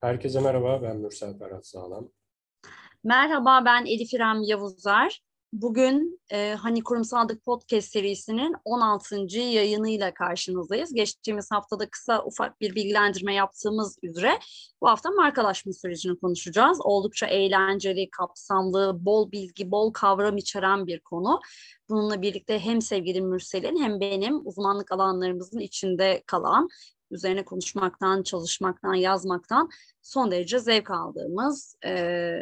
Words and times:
Herkese 0.00 0.40
merhaba, 0.40 0.82
ben 0.82 0.96
Mürsel 0.96 1.38
Ferhat 1.38 1.66
Sağlam. 1.66 2.08
Merhaba, 3.04 3.62
ben 3.64 3.86
Elif 3.86 4.14
İrem 4.14 4.42
Yavuzlar. 4.42 5.20
Bugün 5.52 6.20
e, 6.32 6.54
Hani 6.54 6.82
Kurumsallık 6.82 7.44
Podcast 7.44 7.92
serisinin 7.92 8.54
16. 8.64 9.38
yayınıyla 9.38 10.14
karşınızdayız. 10.14 10.94
Geçtiğimiz 10.94 11.50
haftada 11.50 11.90
kısa 11.90 12.24
ufak 12.24 12.60
bir 12.60 12.74
bilgilendirme 12.74 13.34
yaptığımız 13.34 13.98
üzere 14.02 14.38
bu 14.82 14.88
hafta 14.88 15.10
markalaşma 15.10 15.72
sürecini 15.72 16.18
konuşacağız. 16.18 16.78
Oldukça 16.80 17.26
eğlenceli, 17.26 18.10
kapsamlı, 18.10 19.04
bol 19.04 19.32
bilgi, 19.32 19.70
bol 19.70 19.92
kavram 19.92 20.36
içeren 20.36 20.86
bir 20.86 21.00
konu. 21.00 21.40
Bununla 21.88 22.22
birlikte 22.22 22.58
hem 22.58 22.82
sevgili 22.82 23.20
Mürsel'in 23.20 23.82
hem 23.82 24.00
benim 24.00 24.46
uzmanlık 24.46 24.92
alanlarımızın 24.92 25.58
içinde 25.58 26.22
kalan 26.26 26.68
üzerine 27.10 27.44
konuşmaktan, 27.44 28.22
çalışmaktan, 28.22 28.94
yazmaktan 28.94 29.70
son 30.02 30.30
derece 30.30 30.58
zevk 30.58 30.90
aldığımız, 30.90 31.76
e, 31.86 32.32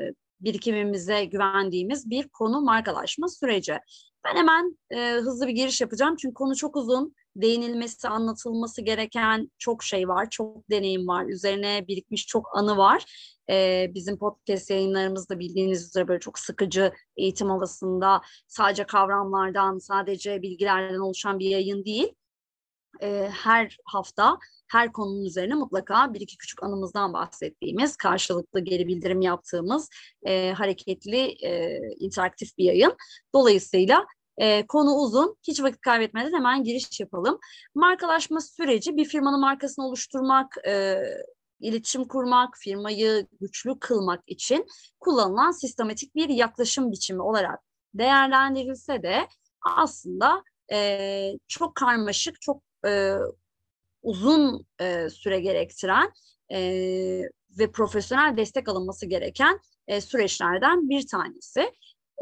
birikimimize 0.40 1.24
güvendiğimiz 1.24 2.10
bir 2.10 2.28
konu 2.28 2.60
markalaşma 2.60 3.28
süreci. 3.28 3.78
Ben 4.24 4.36
hemen 4.36 4.78
e, 4.90 5.12
hızlı 5.12 5.46
bir 5.46 5.52
giriş 5.52 5.80
yapacağım 5.80 6.16
çünkü 6.16 6.34
konu 6.34 6.56
çok 6.56 6.76
uzun. 6.76 7.14
Değinilmesi, 7.36 8.08
anlatılması 8.08 8.82
gereken 8.82 9.50
çok 9.58 9.82
şey 9.84 10.08
var, 10.08 10.30
çok 10.30 10.70
deneyim 10.70 11.08
var, 11.08 11.24
üzerine 11.24 11.84
birikmiş 11.88 12.26
çok 12.26 12.56
anı 12.56 12.76
var. 12.76 13.04
E, 13.50 13.86
bizim 13.94 14.18
podcast 14.18 14.70
yayınlarımızda 14.70 15.38
bildiğiniz 15.38 15.86
üzere 15.86 16.08
böyle 16.08 16.20
çok 16.20 16.38
sıkıcı 16.38 16.92
eğitim 17.16 17.50
havasında 17.50 18.20
sadece 18.46 18.84
kavramlardan, 18.84 19.78
sadece 19.78 20.42
bilgilerden 20.42 20.98
oluşan 20.98 21.38
bir 21.38 21.48
yayın 21.50 21.84
değil. 21.84 22.14
E, 23.02 23.30
her 23.32 23.76
hafta 23.84 24.38
her 24.68 24.92
konunun 24.92 25.24
üzerine 25.24 25.54
mutlaka 25.54 26.14
bir 26.14 26.20
iki 26.20 26.36
küçük 26.36 26.62
anımızdan 26.62 27.12
bahsettiğimiz, 27.12 27.96
karşılıklı 27.96 28.60
geri 28.60 28.88
bildirim 28.88 29.20
yaptığımız 29.20 29.88
e, 30.26 30.52
hareketli, 30.52 31.36
e, 31.44 31.80
interaktif 31.98 32.58
bir 32.58 32.64
yayın. 32.64 32.96
Dolayısıyla 33.34 34.06
e, 34.38 34.66
konu 34.66 34.94
uzun. 34.94 35.36
Hiç 35.48 35.62
vakit 35.62 35.80
kaybetmeden 35.80 36.32
hemen 36.32 36.64
giriş 36.64 37.00
yapalım. 37.00 37.38
Markalaşma 37.74 38.40
süreci 38.40 38.96
bir 38.96 39.04
firmanın 39.04 39.40
markasını 39.40 39.86
oluşturmak, 39.86 40.56
e, 40.66 41.02
iletişim 41.60 42.04
kurmak, 42.04 42.56
firmayı 42.58 43.26
güçlü 43.40 43.78
kılmak 43.78 44.22
için 44.26 44.66
kullanılan 45.00 45.50
sistematik 45.50 46.14
bir 46.14 46.28
yaklaşım 46.28 46.92
biçimi 46.92 47.22
olarak 47.22 47.60
değerlendirilse 47.94 49.02
de 49.02 49.28
aslında 49.76 50.42
e, 50.72 51.32
çok 51.48 51.74
karmaşık, 51.74 52.40
çok 52.40 52.62
e, 52.86 53.14
uzun 54.08 54.66
e, 54.80 55.10
süre 55.10 55.40
gerektiren 55.40 56.12
e, 56.52 56.60
ve 57.58 57.70
profesyonel 57.72 58.36
destek 58.36 58.68
alınması 58.68 59.06
gereken 59.06 59.60
e, 59.86 60.00
süreçlerden 60.00 60.88
bir 60.88 61.06
tanesi. 61.06 61.72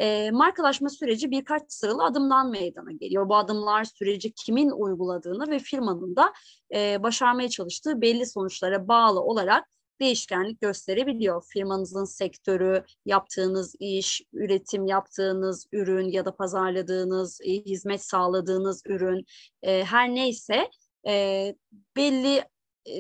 E, 0.01 0.31
markalaşma 0.31 0.89
süreci 0.89 1.31
birkaç 1.31 1.63
sıralı 1.69 2.05
adımdan 2.05 2.51
meydana 2.51 2.93
geliyor. 2.93 3.29
Bu 3.29 3.37
adımlar 3.37 3.85
süreci 3.85 4.33
kimin 4.33 4.71
uyguladığını 4.71 5.51
ve 5.51 5.59
firmanın 5.59 6.17
da 6.17 6.33
e, 6.75 7.03
başarmaya 7.03 7.49
çalıştığı 7.49 8.01
belli 8.01 8.27
sonuçlara 8.27 8.89
bağlı 8.89 9.21
olarak 9.21 9.65
değişkenlik 10.01 10.61
gösterebiliyor. 10.61 11.45
Firmanızın 11.53 12.05
sektörü, 12.05 12.85
yaptığınız 13.05 13.75
iş, 13.81 14.23
üretim 14.33 14.87
yaptığınız 14.87 15.67
ürün 15.73 16.09
ya 16.09 16.25
da 16.25 16.37
pazarladığınız, 16.37 17.41
e, 17.45 17.51
hizmet 17.51 18.05
sağladığınız 18.05 18.83
ürün 18.87 19.25
e, 19.63 19.85
her 19.85 20.15
neyse 20.15 20.71
e, 21.07 21.55
belli 21.97 22.45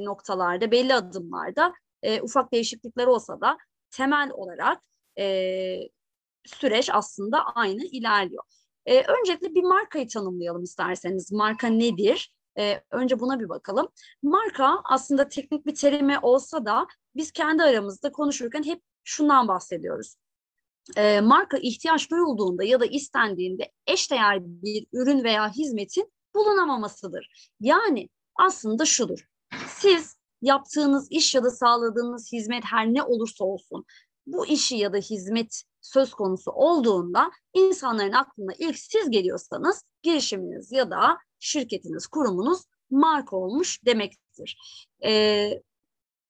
noktalarda, 0.00 0.70
belli 0.70 0.94
adımlarda 0.94 1.74
e, 2.02 2.20
ufak 2.20 2.52
değişiklikler 2.52 3.06
olsa 3.06 3.40
da 3.40 3.56
temel 3.90 4.30
olarak 4.30 4.82
e, 5.18 5.26
süreç 6.46 6.90
aslında 6.92 7.44
aynı 7.44 7.84
ilerliyor. 7.84 8.42
E, 8.86 9.02
öncelikle 9.02 9.54
bir 9.54 9.62
markayı 9.62 10.08
tanımlayalım 10.08 10.62
isterseniz. 10.62 11.32
Marka 11.32 11.66
nedir? 11.66 12.34
E, 12.58 12.80
önce 12.90 13.20
buna 13.20 13.40
bir 13.40 13.48
bakalım. 13.48 13.88
Marka 14.22 14.80
aslında 14.84 15.28
teknik 15.28 15.66
bir 15.66 15.74
terimi 15.74 16.18
olsa 16.18 16.66
da 16.66 16.86
biz 17.16 17.32
kendi 17.32 17.62
aramızda 17.62 18.12
konuşurken 18.12 18.62
hep 18.62 18.82
şundan 19.04 19.48
bahsediyoruz. 19.48 20.16
E, 20.96 21.20
marka 21.20 21.58
ihtiyaç 21.58 22.10
duyulduğunda 22.10 22.64
ya 22.64 22.80
da 22.80 22.86
istendiğinde 22.86 23.72
eşdeğer 23.86 24.38
bir 24.42 24.86
ürün 24.92 25.24
veya 25.24 25.52
hizmetin 25.52 26.12
bulunamamasıdır. 26.36 27.50
Yani 27.60 28.08
aslında 28.36 28.84
şudur. 28.84 29.28
Siz 29.68 30.16
yaptığınız 30.42 31.08
iş 31.10 31.34
ya 31.34 31.44
da 31.44 31.50
sağladığınız 31.50 32.32
hizmet 32.32 32.64
her 32.64 32.86
ne 32.86 33.02
olursa 33.02 33.44
olsun 33.44 33.84
bu 34.26 34.46
işi 34.46 34.76
ya 34.76 34.92
da 34.92 34.96
hizmet 34.96 35.62
söz 35.80 36.14
konusu 36.14 36.50
olduğunda 36.50 37.30
insanların 37.54 38.12
aklına 38.12 38.52
ilk 38.58 38.78
siz 38.78 39.10
geliyorsanız 39.10 39.82
girişiminiz 40.02 40.72
ya 40.72 40.90
da 40.90 41.18
şirketiniz, 41.38 42.06
kurumunuz 42.06 42.62
marka 42.90 43.36
olmuş 43.36 43.84
demektir. 43.84 44.58
Ee, 45.04 45.50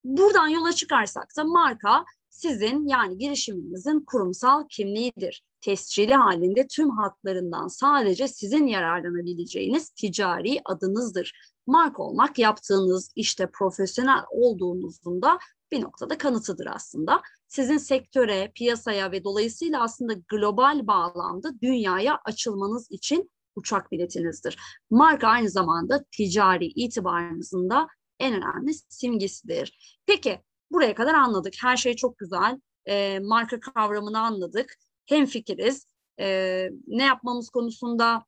buradan 0.05 0.49
yola 0.49 0.73
çıkarsak 0.73 1.37
da 1.37 1.45
marka 1.45 2.05
sizin 2.31 2.87
yani 2.87 3.19
girişiminizin 3.19 4.01
kurumsal 4.01 4.69
kimliğidir 4.69 5.43
tescili 5.67 6.15
halinde 6.15 6.67
tüm 6.67 6.91
haklarından 6.91 7.69
sadece 7.69 8.29
sizin 8.29 8.67
yararlanabileceğiniz 8.67 9.91
ticari 9.91 10.61
adınızdır. 10.65 11.33
Marka 11.67 12.03
olmak 12.03 12.39
yaptığınız 12.39 13.11
işte 13.17 13.51
profesyonel 13.53 14.21
olduğunuzun 14.31 15.23
da 15.23 15.39
bir 15.73 15.83
noktada 15.83 16.19
kanıtıdır 16.19 16.67
aslında. 16.67 17.23
Sizin 17.49 17.79
sektöre, 17.79 18.53
piyasaya 18.55 19.13
ve 19.13 19.25
dolayısıyla 19.25 19.83
aslında 19.83 20.13
global 20.29 20.87
bağlamda 20.87 21.61
dünyaya 21.63 22.19
açılmanız 22.25 22.87
için 22.91 23.31
uçak 23.57 23.93
biletinizdir. 23.93 24.59
Marka 24.91 25.29
aynı 25.29 25.51
zamanda 25.51 26.05
ticari 26.13 26.67
itibarınızın 26.67 27.71
da 27.71 27.87
en 28.21 28.35
önemli 28.35 28.75
simgesidir. 28.89 29.99
Peki 30.07 30.41
buraya 30.71 30.95
kadar 30.95 31.15
anladık. 31.15 31.55
Her 31.63 31.77
şey 31.77 31.97
çok 31.97 32.19
güzel. 32.19 32.61
E, 32.89 33.19
marka 33.19 33.61
kavramını 33.61 34.21
anladık 34.21 34.77
hem 35.07 35.27
fikiriz. 35.27 35.87
E, 36.21 36.69
ne 36.87 37.05
yapmamız 37.05 37.51
konusunda 37.51 38.25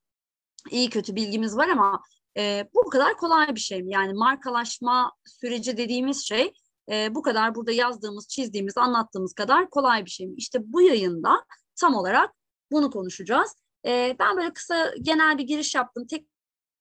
iyi 0.71 0.91
kötü 0.91 1.16
bilgimiz 1.16 1.56
var 1.56 1.69
ama 1.69 2.03
e, 2.37 2.69
bu 2.75 2.91
kadar 2.91 3.16
kolay 3.16 3.55
bir 3.55 3.61
şey 3.61 3.83
mi? 3.83 3.93
Yani 3.93 4.12
markalaşma 4.12 5.12
süreci 5.25 5.77
dediğimiz 5.77 6.27
şey 6.27 6.53
e, 6.91 7.15
bu 7.15 7.22
kadar 7.22 7.55
burada 7.55 7.72
yazdığımız, 7.72 8.28
çizdiğimiz, 8.28 8.78
anlattığımız 8.78 9.34
kadar 9.34 9.71
kolay 9.71 10.05
bir 10.05 10.11
şey 10.11 10.27
mi? 10.27 10.34
İşte 10.37 10.59
bu 10.65 10.83
yayında 10.83 11.44
tam 11.81 11.94
olarak 11.94 12.34
bunu 12.71 12.91
konuşacağız. 12.91 13.55
E, 13.87 14.17
ben 14.19 14.37
böyle 14.37 14.53
kısa 14.53 14.94
genel 15.03 15.38
bir 15.38 15.44
giriş 15.44 15.75
yaptım, 15.75 16.06
tek 16.06 16.27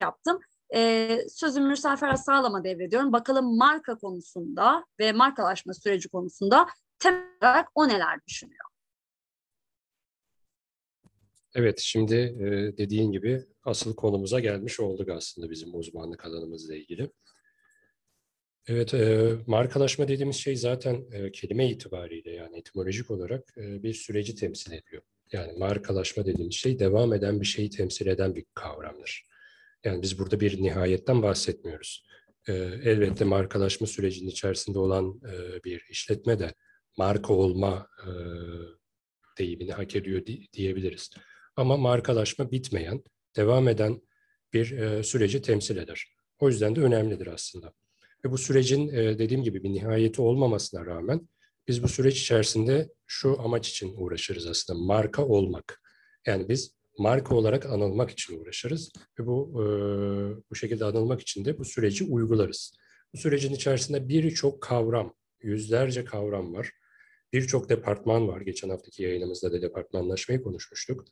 yaptım. 0.01 0.39
E, 0.75 1.19
sözümü 1.29 1.67
Mürsel 1.67 1.97
Ferhat 1.97 2.25
Sağlam'a 2.25 2.63
devrediyorum. 2.63 3.13
Bakalım 3.13 3.57
marka 3.57 3.97
konusunda 3.97 4.85
ve 4.99 5.11
markalaşma 5.11 5.73
süreci 5.73 6.09
konusunda 6.09 6.67
temel 6.99 7.23
olarak 7.41 7.69
o 7.75 7.87
neler 7.87 8.19
düşünüyor? 8.27 8.65
Evet, 11.55 11.79
şimdi 11.79 12.15
dediğin 12.77 13.11
gibi 13.11 13.45
asıl 13.63 13.95
konumuza 13.95 14.39
gelmiş 14.39 14.79
olduk 14.79 15.09
aslında 15.09 15.49
bizim 15.49 15.75
uzmanlık 15.75 16.25
alanımızla 16.25 16.75
ilgili. 16.75 17.09
Evet, 18.67 18.93
markalaşma 19.47 20.07
dediğimiz 20.07 20.35
şey 20.35 20.55
zaten 20.55 21.05
kelime 21.33 21.69
itibariyle 21.69 22.31
yani 22.31 22.57
etimolojik 22.57 23.11
olarak 23.11 23.53
bir 23.57 23.93
süreci 23.93 24.35
temsil 24.35 24.71
ediyor. 24.71 25.01
Yani 25.31 25.57
markalaşma 25.57 26.25
dediğimiz 26.25 26.55
şey 26.55 26.79
devam 26.79 27.13
eden 27.13 27.41
bir 27.41 27.45
şeyi 27.45 27.69
temsil 27.69 28.07
eden 28.07 28.35
bir 28.35 28.45
kavramdır. 28.53 29.25
Yani 29.83 30.01
biz 30.01 30.19
burada 30.19 30.39
bir 30.39 30.61
nihayetten 30.61 31.21
bahsetmiyoruz. 31.21 32.07
elbette 32.83 33.25
markalaşma 33.25 33.87
sürecinin 33.87 34.29
içerisinde 34.29 34.79
olan 34.79 35.21
bir 35.65 35.85
işletme 35.89 36.39
de 36.39 36.53
marka 36.97 37.33
olma 37.33 37.87
deyimini 39.37 39.71
hak 39.71 39.95
ediyor 39.95 40.25
diyebiliriz. 40.53 41.09
Ama 41.57 41.77
markalaşma 41.77 42.51
bitmeyen, 42.51 43.03
devam 43.35 43.67
eden 43.67 44.01
bir 44.53 44.71
e, 44.71 45.03
süreci 45.03 45.41
temsil 45.41 45.77
eder. 45.77 46.05
O 46.39 46.49
yüzden 46.49 46.75
de 46.75 46.81
önemlidir 46.81 47.27
aslında. 47.27 47.73
Ve 48.25 48.31
bu 48.31 48.37
sürecin 48.37 48.87
e, 48.87 49.19
dediğim 49.19 49.43
gibi 49.43 49.63
bir 49.63 49.69
nihayeti 49.69 50.21
olmamasına 50.21 50.85
rağmen 50.85 51.29
biz 51.67 51.83
bu 51.83 51.87
süreç 51.87 52.21
içerisinde 52.21 52.89
şu 53.07 53.41
amaç 53.41 53.69
için 53.69 53.93
uğraşırız 53.97 54.47
aslında 54.47 54.79
marka 54.79 55.25
olmak. 55.25 55.81
Yani 56.25 56.49
biz 56.49 56.77
marka 56.97 57.35
olarak 57.35 57.65
anılmak 57.65 58.11
için 58.11 58.39
uğraşırız 58.39 58.91
ve 59.19 59.25
bu 59.25 59.51
e, 59.53 59.65
bu 60.51 60.55
şekilde 60.55 60.85
anılmak 60.85 61.21
için 61.21 61.45
de 61.45 61.57
bu 61.57 61.65
süreci 61.65 62.03
uygularız. 62.03 62.73
Bu 63.13 63.17
sürecin 63.17 63.53
içerisinde 63.53 64.09
birçok 64.09 64.61
kavram, 64.61 65.13
yüzlerce 65.41 66.05
kavram 66.05 66.53
var. 66.53 66.71
Birçok 67.33 67.69
departman 67.69 68.27
var. 68.27 68.41
Geçen 68.41 68.69
haftaki 68.69 69.03
yayınımızda 69.03 69.51
da 69.51 69.61
departmanlaşmayı 69.61 70.41
konuşmuştuk 70.43 71.05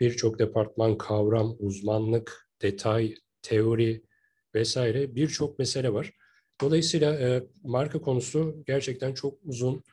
birçok 0.00 0.38
departman, 0.38 0.98
kavram, 0.98 1.56
uzmanlık, 1.58 2.48
detay, 2.62 3.14
teori 3.42 4.02
vesaire 4.54 5.14
birçok 5.14 5.58
mesele 5.58 5.92
var. 5.92 6.12
Dolayısıyla 6.60 7.14
e, 7.14 7.42
marka 7.62 8.00
konusu 8.00 8.62
gerçekten 8.66 9.14
çok 9.14 9.38
uzun, 9.44 9.84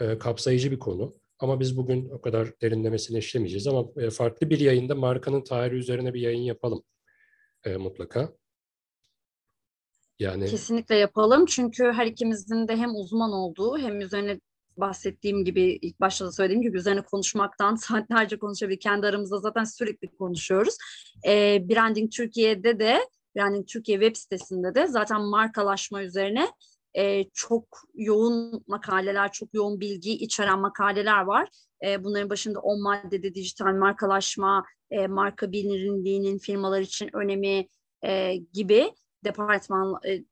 e, 0.00 0.18
kapsayıcı 0.18 0.70
bir 0.70 0.78
konu. 0.78 1.16
Ama 1.38 1.60
biz 1.60 1.76
bugün 1.76 2.08
o 2.08 2.20
kadar 2.20 2.60
derinlemesine 2.62 3.18
işlemeyeceğiz 3.18 3.66
ama 3.66 3.84
e, 3.96 4.10
farklı 4.10 4.50
bir 4.50 4.60
yayında 4.60 4.94
markanın 4.94 5.44
tarihi 5.44 5.78
üzerine 5.78 6.14
bir 6.14 6.20
yayın 6.20 6.42
yapalım 6.42 6.82
e, 7.64 7.76
mutlaka. 7.76 8.32
Yani 10.18 10.46
kesinlikle 10.46 10.94
yapalım 10.94 11.46
çünkü 11.46 11.84
her 11.84 12.06
ikimizin 12.06 12.68
de 12.68 12.76
hem 12.76 12.94
uzman 12.94 13.32
olduğu 13.32 13.78
hem 13.78 14.00
üzerine 14.00 14.40
bahsettiğim 14.78 15.44
gibi 15.44 15.62
ilk 15.62 16.00
başta 16.00 16.26
da 16.26 16.32
söylediğim 16.32 16.62
gibi 16.62 16.78
üzerine 16.78 17.02
konuşmaktan 17.02 17.74
saatlerce 17.76 18.38
konuşabilir. 18.38 18.80
Kendi 18.80 19.06
aramızda 19.06 19.38
zaten 19.38 19.64
sürekli 19.64 20.16
konuşuyoruz. 20.16 20.76
E, 21.26 21.62
Branding 21.68 22.12
Türkiye'de 22.12 22.78
de 22.78 23.00
Branding 23.36 23.66
Türkiye 23.68 24.00
web 24.00 24.16
sitesinde 24.16 24.74
de 24.74 24.86
zaten 24.86 25.22
markalaşma 25.22 26.02
üzerine 26.02 26.48
e, 26.96 27.24
çok 27.34 27.64
yoğun 27.94 28.64
makaleler, 28.66 29.32
çok 29.32 29.54
yoğun 29.54 29.80
bilgi 29.80 30.12
içeren 30.12 30.58
makaleler 30.58 31.22
var. 31.22 31.48
E, 31.84 32.04
bunların 32.04 32.30
başında 32.30 32.60
10 32.60 32.82
maddede 32.82 33.34
dijital 33.34 33.74
markalaşma, 33.74 34.64
e, 34.90 35.06
marka 35.06 35.52
bilinirliğinin 35.52 36.38
firmalar 36.38 36.80
için 36.80 37.10
önemi 37.16 37.68
e, 38.06 38.36
gibi 38.52 38.92
departman 39.24 40.00
e, 40.08 40.24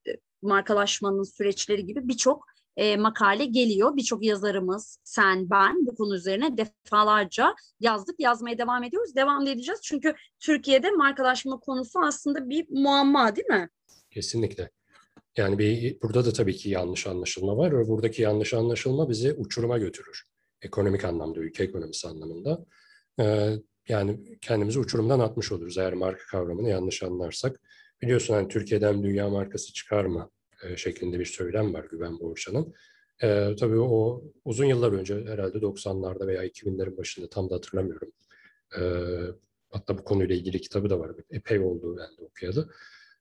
markalaşmanın 0.42 1.22
süreçleri 1.22 1.86
gibi 1.86 2.08
birçok 2.08 2.51
e, 2.76 2.96
makale 2.96 3.44
geliyor. 3.44 3.96
Birçok 3.96 4.24
yazarımız, 4.24 4.98
sen, 5.04 5.50
ben 5.50 5.86
bu 5.86 5.94
konu 5.94 6.16
üzerine 6.16 6.56
defalarca 6.56 7.54
yazdık, 7.80 8.20
yazmaya 8.20 8.58
devam 8.58 8.84
ediyoruz. 8.84 9.16
Devam 9.16 9.46
edeceğiz 9.46 9.80
çünkü 9.82 10.14
Türkiye'de 10.40 10.90
markalaşma 10.90 11.60
konusu 11.60 12.00
aslında 12.00 12.48
bir 12.48 12.66
muamma 12.70 13.36
değil 13.36 13.48
mi? 13.48 13.68
Kesinlikle. 14.10 14.70
Yani 15.36 15.58
bir, 15.58 16.00
burada 16.02 16.24
da 16.24 16.32
tabii 16.32 16.56
ki 16.56 16.70
yanlış 16.70 17.06
anlaşılma 17.06 17.56
var 17.56 17.78
ve 17.78 17.88
buradaki 17.88 18.22
yanlış 18.22 18.54
anlaşılma 18.54 19.10
bizi 19.10 19.32
uçuruma 19.32 19.78
götürür. 19.78 20.24
Ekonomik 20.62 21.04
anlamda, 21.04 21.40
ülke 21.40 21.64
ekonomisi 21.64 22.08
anlamında. 22.08 22.64
Ee, 23.20 23.54
yani 23.88 24.38
kendimizi 24.40 24.78
uçurumdan 24.78 25.20
atmış 25.20 25.52
oluruz 25.52 25.78
eğer 25.78 25.92
marka 25.92 26.24
kavramını 26.30 26.68
yanlış 26.68 27.02
anlarsak. 27.02 27.60
Biliyorsun 28.02 28.34
hani 28.34 28.48
Türkiye'den 28.48 29.02
dünya 29.02 29.28
markası 29.28 29.72
çıkar 29.72 30.04
mı 30.04 30.30
e, 30.62 30.76
şeklinde 30.76 31.18
bir 31.18 31.24
söylem 31.24 31.74
var 31.74 31.84
Güven 31.90 32.20
Borçan'ın. 32.20 32.74
E, 33.22 33.56
tabii 33.56 33.78
o 33.78 34.22
uzun 34.44 34.64
yıllar 34.64 34.92
önce 34.92 35.24
herhalde 35.24 35.58
90'larda 35.58 36.26
veya 36.26 36.46
2000'lerin 36.46 36.96
başında 36.96 37.28
tam 37.28 37.50
da 37.50 37.54
hatırlamıyorum. 37.54 38.12
E, 38.78 38.82
hatta 39.70 39.98
bu 39.98 40.04
konuyla 40.04 40.34
ilgili 40.34 40.60
kitabı 40.60 40.90
da 40.90 41.00
var. 41.00 41.10
Epey 41.30 41.60
oldu 41.60 41.96
ben 41.98 42.16
de 42.16 42.28
okuyalı. 42.28 42.70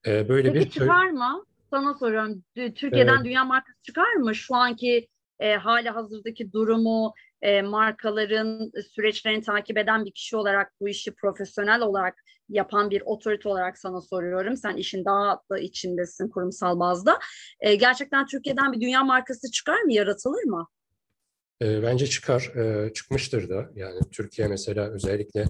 E, 0.05 0.29
böyle 0.29 0.53
Peki 0.53 0.65
bir 0.65 0.71
çıkar 0.71 1.09
mı? 1.09 1.45
Sana 1.69 1.93
soruyorum. 1.93 2.43
Türkiye'den 2.55 3.15
evet. 3.15 3.25
dünya 3.25 3.45
markası 3.45 3.81
çıkar 3.81 4.13
mı? 4.13 4.35
Şu 4.35 4.55
anki 4.55 5.07
e, 5.39 5.55
hala 5.55 5.95
hazırdaki 5.95 6.51
durumu, 6.51 7.13
e, 7.41 7.61
markaların 7.61 8.71
süreçlerini 8.95 9.41
takip 9.41 9.77
eden 9.77 10.05
bir 10.05 10.11
kişi 10.11 10.35
olarak 10.35 10.71
bu 10.81 10.89
işi 10.89 11.15
profesyonel 11.15 11.81
olarak 11.81 12.23
yapan 12.49 12.89
bir 12.89 13.01
otorite 13.05 13.49
olarak 13.49 13.77
sana 13.77 14.01
soruyorum. 14.01 14.57
Sen 14.57 14.75
işin 14.75 15.05
daha 15.05 15.41
da 15.51 15.59
içindesin 15.59 16.29
kurumsal 16.29 16.79
bazda. 16.79 17.19
E, 17.59 17.75
gerçekten 17.75 18.25
Türkiye'den 18.25 18.73
bir 18.73 18.81
dünya 18.81 19.03
markası 19.03 19.51
çıkar 19.51 19.81
mı, 19.81 19.93
yaratılır 19.93 20.43
mı? 20.43 20.67
E, 21.61 21.83
bence 21.83 22.07
çıkar, 22.07 22.41
e, 22.55 22.93
çıkmıştır 22.93 23.49
da. 23.49 23.69
Yani 23.75 23.99
Türkiye 24.11 24.47
mesela 24.47 24.89
özellikle 24.89 25.45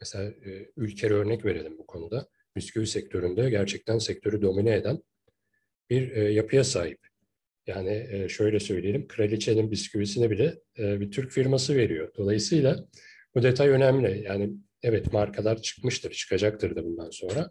mesela 0.00 0.24
e, 0.24 0.70
ülke 0.76 1.08
örnek 1.08 1.44
verelim 1.44 1.78
bu 1.78 1.86
konuda. 1.86 2.28
Bisküvi 2.56 2.86
sektöründe 2.86 3.50
gerçekten 3.50 3.98
sektörü 3.98 4.42
domine 4.42 4.74
eden 4.74 5.02
bir 5.90 6.16
e, 6.16 6.32
yapıya 6.32 6.64
sahip. 6.64 6.98
Yani 7.66 8.08
e, 8.10 8.28
şöyle 8.28 8.60
söyleyelim, 8.60 9.08
kraliçenin 9.08 9.70
bisküvisini 9.70 10.30
bile 10.30 10.58
e, 10.78 11.00
bir 11.00 11.10
Türk 11.10 11.32
firması 11.32 11.76
veriyor. 11.76 12.12
Dolayısıyla 12.16 12.88
bu 13.34 13.42
detay 13.42 13.68
önemli. 13.68 14.22
Yani 14.24 14.50
evet 14.82 15.12
markalar 15.12 15.62
çıkmıştır, 15.62 16.10
çıkacaktır 16.10 16.76
da 16.76 16.84
bundan 16.84 17.10
sonra. 17.10 17.50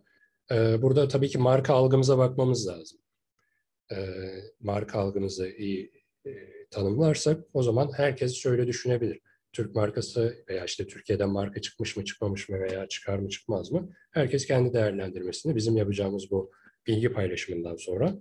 E, 0.51 0.81
burada 0.81 1.07
tabii 1.07 1.29
ki 1.29 1.37
marka 1.37 1.73
algımıza 1.73 2.17
bakmamız 2.17 2.67
lazım. 2.67 2.99
Marka 4.59 4.99
algımızı 4.99 5.49
iyi 5.49 5.91
tanımlarsak 6.71 7.43
o 7.53 7.63
zaman 7.63 7.91
herkes 7.97 8.35
şöyle 8.35 8.67
düşünebilir. 8.67 9.19
Türk 9.53 9.75
markası 9.75 10.45
veya 10.49 10.65
işte 10.65 10.87
Türkiye'den 10.87 11.29
marka 11.29 11.61
çıkmış 11.61 11.97
mı 11.97 12.05
çıkmamış 12.05 12.49
mı 12.49 12.59
veya 12.59 12.87
çıkar 12.87 13.19
mı 13.19 13.29
çıkmaz 13.29 13.71
mı? 13.71 13.89
Herkes 14.11 14.45
kendi 14.45 14.73
değerlendirmesini 14.73 15.55
bizim 15.55 15.77
yapacağımız 15.77 16.31
bu 16.31 16.51
bilgi 16.87 17.09
paylaşımından 17.09 17.75
sonra 17.75 18.15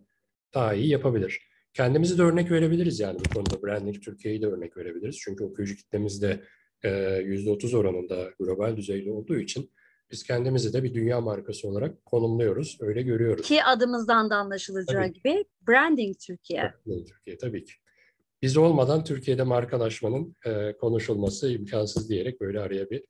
daha 0.55 0.75
iyi 0.75 0.89
yapabilir. 0.89 1.52
Kendimizi 1.75 2.19
de 2.19 2.23
örnek 2.23 2.51
verebiliriz 2.51 3.01
yani 3.01 3.19
bu 3.19 3.35
konuda. 3.35 3.63
Branding 3.63 4.03
Türkiye'yi 4.05 4.43
de 4.43 4.47
örnek 4.47 4.77
verebiliriz. 4.77 5.19
Çünkü 5.19 5.45
okuyucu 5.45 5.77
kitlemiz 5.77 6.23
de 6.23 6.41
%30 6.85 7.77
oranında 7.77 8.31
global 8.39 8.77
düzeyde 8.77 9.11
olduğu 9.11 9.37
için 9.37 9.71
biz 10.11 10.23
kendimizi 10.25 10.73
de 10.73 10.83
bir 10.83 10.95
dünya 10.95 11.21
markası 11.21 11.69
olarak 11.69 12.05
konumluyoruz. 12.05 12.79
Öyle 12.81 13.03
görüyoruz. 13.03 13.49
Ki 13.49 13.65
adımızdan 13.65 14.31
da 14.31 14.37
anlaşılacağı 14.37 15.03
tabii. 15.03 15.13
gibi 15.13 15.45
Branding 15.69 16.17
Türkiye. 16.27 16.73
Branding 16.87 17.09
Türkiye 17.09 17.39
tabii 17.39 17.65
ki. 17.65 17.73
Biz 18.43 18.57
olmadan 18.57 19.05
Türkiye'de 19.05 19.43
markalaşmanın 19.43 20.37
e, 20.47 20.77
konuşulması 20.77 21.53
imkansız 21.53 22.09
diyerek 22.11 22.41
böyle 22.41 22.61
araya 22.61 22.91
bir 22.91 23.05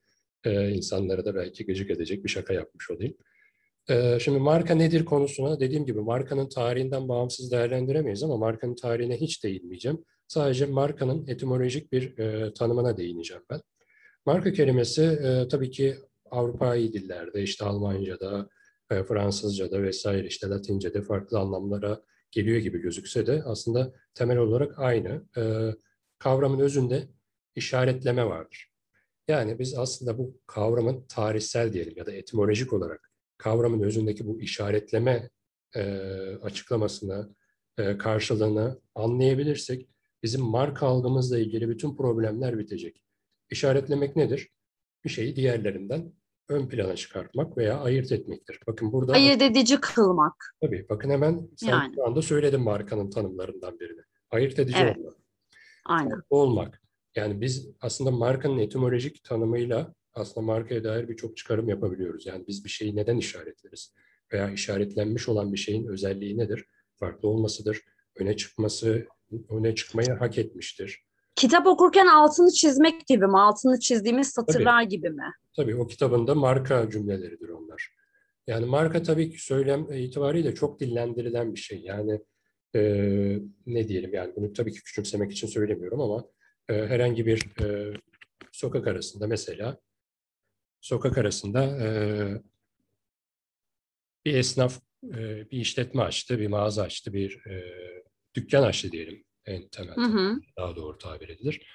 e, 0.44 0.70
insanlara 0.70 1.24
da 1.24 1.34
belki 1.34 1.66
gıcık 1.66 1.90
edecek 1.90 2.24
bir 2.24 2.28
şaka 2.28 2.54
yapmış 2.54 2.90
olayım. 2.90 3.14
Ee, 3.90 4.18
şimdi 4.20 4.38
marka 4.38 4.74
nedir 4.74 5.04
konusuna 5.04 5.60
dediğim 5.60 5.86
gibi 5.86 6.00
markanın 6.00 6.48
tarihinden 6.48 7.08
bağımsız 7.08 7.50
değerlendiremeyiz 7.52 8.22
ama 8.22 8.36
markanın 8.36 8.74
tarihine 8.74 9.16
hiç 9.16 9.44
değinmeyeceğim. 9.44 10.04
Sadece 10.28 10.66
markanın 10.66 11.26
etimolojik 11.26 11.92
bir 11.92 12.18
e, 12.18 12.54
tanımına 12.54 12.96
değineceğim 12.96 13.42
ben. 13.50 13.60
Marka 14.26 14.52
kelimesi 14.52 15.02
e, 15.02 15.48
tabii 15.48 15.70
ki 15.70 15.96
Avrupa'yı 16.30 16.92
dillerde 16.92 17.42
işte 17.42 17.64
Almanca'da, 17.64 18.48
e, 18.90 19.04
Fransızca'da 19.04 19.82
vesaire 19.82 20.26
işte 20.26 20.48
Latince'de 20.48 21.02
farklı 21.02 21.38
anlamlara 21.38 22.02
geliyor 22.30 22.58
gibi 22.58 22.78
gözükse 22.78 23.26
de 23.26 23.42
aslında 23.44 23.92
temel 24.14 24.38
olarak 24.38 24.78
aynı. 24.78 25.24
E, 25.36 25.42
kavramın 26.18 26.58
özünde 26.58 27.08
işaretleme 27.54 28.24
vardır. 28.26 28.72
Yani 29.28 29.58
biz 29.58 29.74
aslında 29.78 30.18
bu 30.18 30.40
kavramın 30.46 31.06
tarihsel 31.08 31.72
diyelim 31.72 31.94
ya 31.96 32.06
da 32.06 32.12
etimolojik 32.12 32.72
olarak 32.72 33.11
kavramın 33.42 33.82
özündeki 33.82 34.26
bu 34.26 34.40
işaretleme 34.40 35.30
e, 35.76 35.82
açıklamasını, 36.42 37.34
e, 37.78 37.98
karşılığını 37.98 38.80
anlayabilirsek 38.94 39.88
bizim 40.22 40.42
marka 40.42 40.86
algımızla 40.86 41.38
ilgili 41.38 41.68
bütün 41.68 41.96
problemler 41.96 42.58
bitecek. 42.58 43.02
İşaretlemek 43.50 44.16
nedir? 44.16 44.48
Bir 45.04 45.10
şeyi 45.10 45.36
diğerlerinden 45.36 46.12
ön 46.48 46.68
plana 46.68 46.96
çıkartmak 46.96 47.58
veya 47.58 47.80
ayırt 47.80 48.12
etmektir. 48.12 48.60
Bakın 48.66 48.92
burada... 48.92 49.12
Ayırt 49.12 49.42
edici 49.42 49.80
kılmak. 49.80 50.54
Tabii 50.60 50.86
bakın 50.88 51.10
hemen 51.10 51.48
sen 51.56 51.68
yani. 51.68 51.94
şu 51.94 52.06
anda 52.06 52.22
söyledin 52.22 52.60
markanın 52.60 53.10
tanımlarından 53.10 53.80
birini. 53.80 54.00
Ayırt 54.30 54.58
edici 54.58 54.78
evet. 54.80 54.98
olmak. 54.98 55.16
Aynen. 55.86 56.22
Olmak. 56.30 56.82
Yani 57.16 57.40
biz 57.40 57.68
aslında 57.80 58.10
markanın 58.10 58.58
etimolojik 58.58 59.24
tanımıyla 59.24 59.94
aslında 60.14 60.46
markaya 60.46 60.84
dair 60.84 61.08
birçok 61.08 61.36
çıkarım 61.36 61.68
yapabiliyoruz. 61.68 62.26
Yani 62.26 62.44
biz 62.48 62.64
bir 62.64 62.70
şeyi 62.70 62.96
neden 62.96 63.16
işaretleriz? 63.16 63.94
Veya 64.32 64.50
işaretlenmiş 64.50 65.28
olan 65.28 65.52
bir 65.52 65.58
şeyin 65.58 65.86
özelliği 65.86 66.38
nedir? 66.38 66.64
Farklı 66.94 67.28
olmasıdır, 67.28 67.80
öne 68.16 68.36
çıkması, 68.36 69.06
öne 69.50 69.74
çıkmayı 69.74 70.10
hak 70.10 70.38
etmiştir. 70.38 71.04
Kitap 71.36 71.66
okurken 71.66 72.06
altını 72.06 72.52
çizmek 72.52 73.06
gibi 73.06 73.26
mi? 73.26 73.38
Altını 73.38 73.80
çizdiğimiz 73.80 74.28
satırlar 74.28 74.82
tabii, 74.82 74.88
gibi 74.88 75.10
mi? 75.10 75.32
Tabii 75.56 75.76
o 75.76 75.86
kitabın 75.86 76.26
da 76.26 76.34
marka 76.34 76.90
cümleleridir 76.90 77.48
onlar. 77.48 77.88
Yani 78.46 78.66
marka 78.66 79.02
tabii 79.02 79.30
ki 79.30 79.44
söylem 79.44 79.92
itibariyle 79.92 80.54
çok 80.54 80.80
dillendirilen 80.80 81.54
bir 81.54 81.60
şey. 81.60 81.80
Yani 81.80 82.20
e, 82.74 82.82
ne 83.66 83.88
diyelim 83.88 84.14
yani 84.14 84.32
bunu 84.36 84.52
tabii 84.52 84.72
ki 84.72 84.82
küçümsemek 84.82 85.32
için 85.32 85.46
söylemiyorum 85.46 86.00
ama 86.00 86.24
e, 86.68 86.74
herhangi 86.74 87.26
bir 87.26 87.62
e, 87.64 87.94
sokak 88.52 88.86
arasında 88.86 89.26
mesela 89.26 89.78
sokak 90.82 91.18
arasında 91.18 91.64
e, 91.64 91.88
bir 94.24 94.34
esnaf 94.34 94.80
e, 95.04 95.50
bir 95.50 95.58
işletme 95.58 96.02
açtı, 96.02 96.38
bir 96.38 96.46
mağaza 96.46 96.82
açtı, 96.82 97.12
bir 97.12 97.46
e, 97.46 97.64
dükkan 98.34 98.62
açtı 98.62 98.92
diyelim 98.92 99.24
en 99.46 99.68
temel, 99.68 99.96
hı 99.96 100.04
hı. 100.04 100.40
daha 100.56 100.76
doğru 100.76 100.98
tabir 100.98 101.28
edilir. 101.28 101.66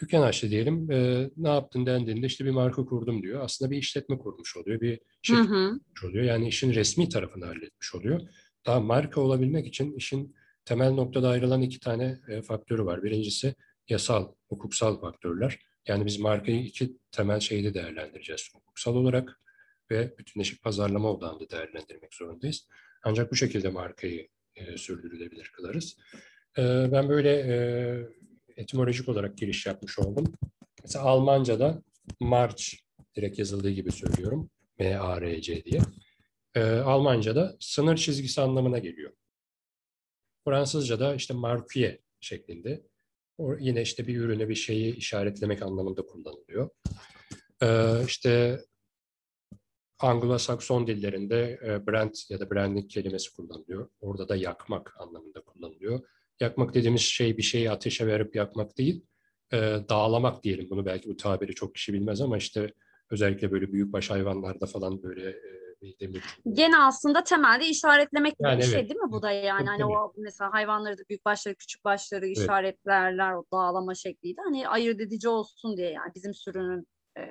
Dükkan 0.00 0.22
açtı 0.22 0.50
diyelim, 0.50 0.90
e, 0.90 1.30
ne 1.36 1.48
yaptın 1.48 1.86
dendiğinde 1.86 2.26
işte 2.26 2.44
bir 2.44 2.50
marka 2.50 2.84
kurdum 2.84 3.22
diyor. 3.22 3.40
Aslında 3.40 3.70
bir 3.70 3.76
işletme 3.76 4.18
kurmuş 4.18 4.56
oluyor, 4.56 4.80
bir 4.80 5.00
şirket 5.22 5.46
kurmuş 5.46 6.04
oluyor. 6.04 6.24
Yani 6.24 6.48
işin 6.48 6.74
resmi 6.74 7.08
tarafını 7.08 7.44
halletmiş 7.44 7.94
oluyor. 7.94 8.20
Daha 8.66 8.80
marka 8.80 9.20
olabilmek 9.20 9.66
için 9.66 9.96
işin 9.96 10.36
temel 10.64 10.90
noktada 10.90 11.28
ayrılan 11.28 11.62
iki 11.62 11.80
tane 11.80 12.20
e, 12.28 12.42
faktörü 12.42 12.84
var. 12.84 13.02
Birincisi 13.02 13.54
yasal, 13.88 14.32
hukuksal 14.48 15.00
faktörler. 15.00 15.58
Yani 15.88 16.06
biz 16.06 16.18
markayı 16.18 16.64
iki 16.64 16.96
temel 17.12 17.40
şeyde 17.40 17.74
değerlendireceğiz. 17.74 18.50
Hukuksal 18.54 18.96
olarak 18.96 19.40
ve 19.90 20.18
bütünleşik 20.18 20.62
pazarlama 20.62 21.12
odağında 21.12 21.50
değerlendirmek 21.50 22.14
zorundayız. 22.14 22.68
Ancak 23.02 23.30
bu 23.30 23.36
şekilde 23.36 23.68
markayı 23.68 24.28
e, 24.56 24.76
sürdürülebilir 24.76 25.52
kılarız. 25.56 25.96
E, 26.58 26.62
ben 26.92 27.08
böyle 27.08 27.30
e, 27.30 27.54
etimolojik 28.56 29.08
olarak 29.08 29.38
giriş 29.38 29.66
yapmış 29.66 29.98
oldum. 29.98 30.32
Mesela 30.82 31.04
Almanca'da 31.04 31.82
March 32.20 32.64
direkt 33.16 33.38
yazıldığı 33.38 33.70
gibi 33.70 33.92
söylüyorum. 33.92 34.50
M-A-R-C 34.78 35.64
diye. 35.64 35.80
E, 36.54 36.62
Almanca'da 36.62 37.56
sınır 37.60 37.96
çizgisi 37.96 38.40
anlamına 38.40 38.78
geliyor. 38.78 39.12
Fransızca'da 40.44 41.14
işte 41.14 41.34
marquee 41.34 42.00
şeklinde. 42.20 42.82
O 43.38 43.54
yine 43.56 43.82
işte 43.82 44.06
bir 44.06 44.16
ürüne 44.16 44.48
bir 44.48 44.54
şeyi 44.54 44.96
işaretlemek 44.96 45.62
anlamında 45.62 46.02
kullanılıyor. 46.02 46.70
Ee, 47.62 48.04
işte 48.06 48.60
Anglo-Sakson 49.98 50.86
dillerinde 50.86 51.60
e, 51.66 51.86
brand 51.86 52.14
ya 52.28 52.40
da 52.40 52.50
branding 52.50 52.90
kelimesi 52.90 53.36
kullanılıyor. 53.36 53.88
Orada 54.00 54.28
da 54.28 54.36
yakmak 54.36 54.96
anlamında 55.00 55.40
kullanılıyor. 55.40 56.00
Yakmak 56.40 56.74
dediğimiz 56.74 57.00
şey 57.00 57.36
bir 57.36 57.42
şeyi 57.42 57.70
ateşe 57.70 58.06
verip 58.06 58.36
yakmak 58.36 58.78
değil, 58.78 59.06
e, 59.52 59.56
dağlamak 59.88 60.42
diyelim. 60.42 60.70
Bunu 60.70 60.86
belki 60.86 61.08
bu 61.08 61.16
tabiri 61.16 61.54
çok 61.54 61.74
kişi 61.74 61.92
bilmez 61.92 62.20
ama 62.20 62.36
işte 62.36 62.72
özellikle 63.10 63.52
böyle 63.52 63.72
büyükbaş 63.72 64.10
hayvanlarda 64.10 64.66
falan 64.66 65.02
böyle 65.02 65.30
e, 65.30 65.63
demir. 66.00 66.22
Gene 66.52 66.78
aslında 66.78 67.24
temelde 67.24 67.66
işaretlemek 67.66 68.34
yani 68.40 68.58
bir 68.58 68.64
şey 68.64 68.80
evet. 68.80 68.90
değil 68.90 69.00
mi 69.00 69.12
bu 69.12 69.22
da 69.22 69.30
yani? 69.30 69.68
Hani 69.68 69.84
o 69.84 70.12
mesela 70.16 70.52
hayvanları 70.52 70.98
da 70.98 71.02
büyük 71.08 71.24
başları 71.24 71.54
küçük 71.54 71.84
başları 71.84 72.26
evet. 72.26 72.38
işaretlerler 72.38 73.32
o 73.32 73.44
dağlama 73.52 73.94
şekliyle. 73.94 74.40
Hani 74.44 74.68
ayırt 74.68 75.00
edici 75.00 75.28
olsun 75.28 75.76
diye 75.76 75.90
yani 75.90 76.12
bizim 76.14 76.34
sürünün 76.34 76.86
e, 77.18 77.22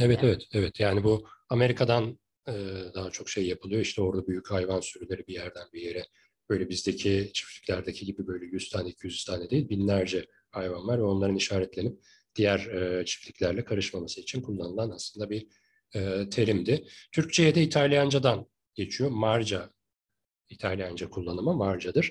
Evet 0.00 0.22
yani. 0.22 0.28
evet 0.30 0.42
evet 0.52 0.80
yani 0.80 1.04
bu 1.04 1.28
Amerika'dan 1.48 2.18
e, 2.48 2.52
daha 2.94 3.10
çok 3.10 3.28
şey 3.28 3.46
yapılıyor. 3.46 3.80
İşte 3.80 4.02
orada 4.02 4.26
büyük 4.26 4.50
hayvan 4.50 4.80
sürüleri 4.80 5.26
bir 5.26 5.34
yerden 5.34 5.66
bir 5.72 5.80
yere 5.80 6.04
böyle 6.50 6.68
bizdeki 6.68 7.30
çiftliklerdeki 7.34 8.06
gibi 8.06 8.26
böyle 8.26 8.46
100 8.46 8.70
tane 8.70 8.88
200 8.88 9.24
tane 9.24 9.50
değil 9.50 9.68
binlerce 9.68 10.26
hayvan 10.50 10.88
var 10.88 10.98
ve 10.98 11.02
onların 11.02 11.36
işaretlenip 11.36 11.98
diğer 12.36 12.58
e, 12.58 13.04
çiftliklerle 13.04 13.64
karışmaması 13.64 14.20
için 14.20 14.42
kullanılan 14.42 14.90
aslında 14.90 15.30
bir 15.30 15.46
e, 15.94 16.28
terimdi. 16.30 16.84
Türkçe'ye 17.12 17.54
de 17.54 17.62
İtalyancadan 17.62 18.46
geçiyor. 18.74 19.10
Marca 19.10 19.70
İtalyanca 20.48 21.10
kullanımı 21.10 21.54
Marca'dır. 21.54 22.10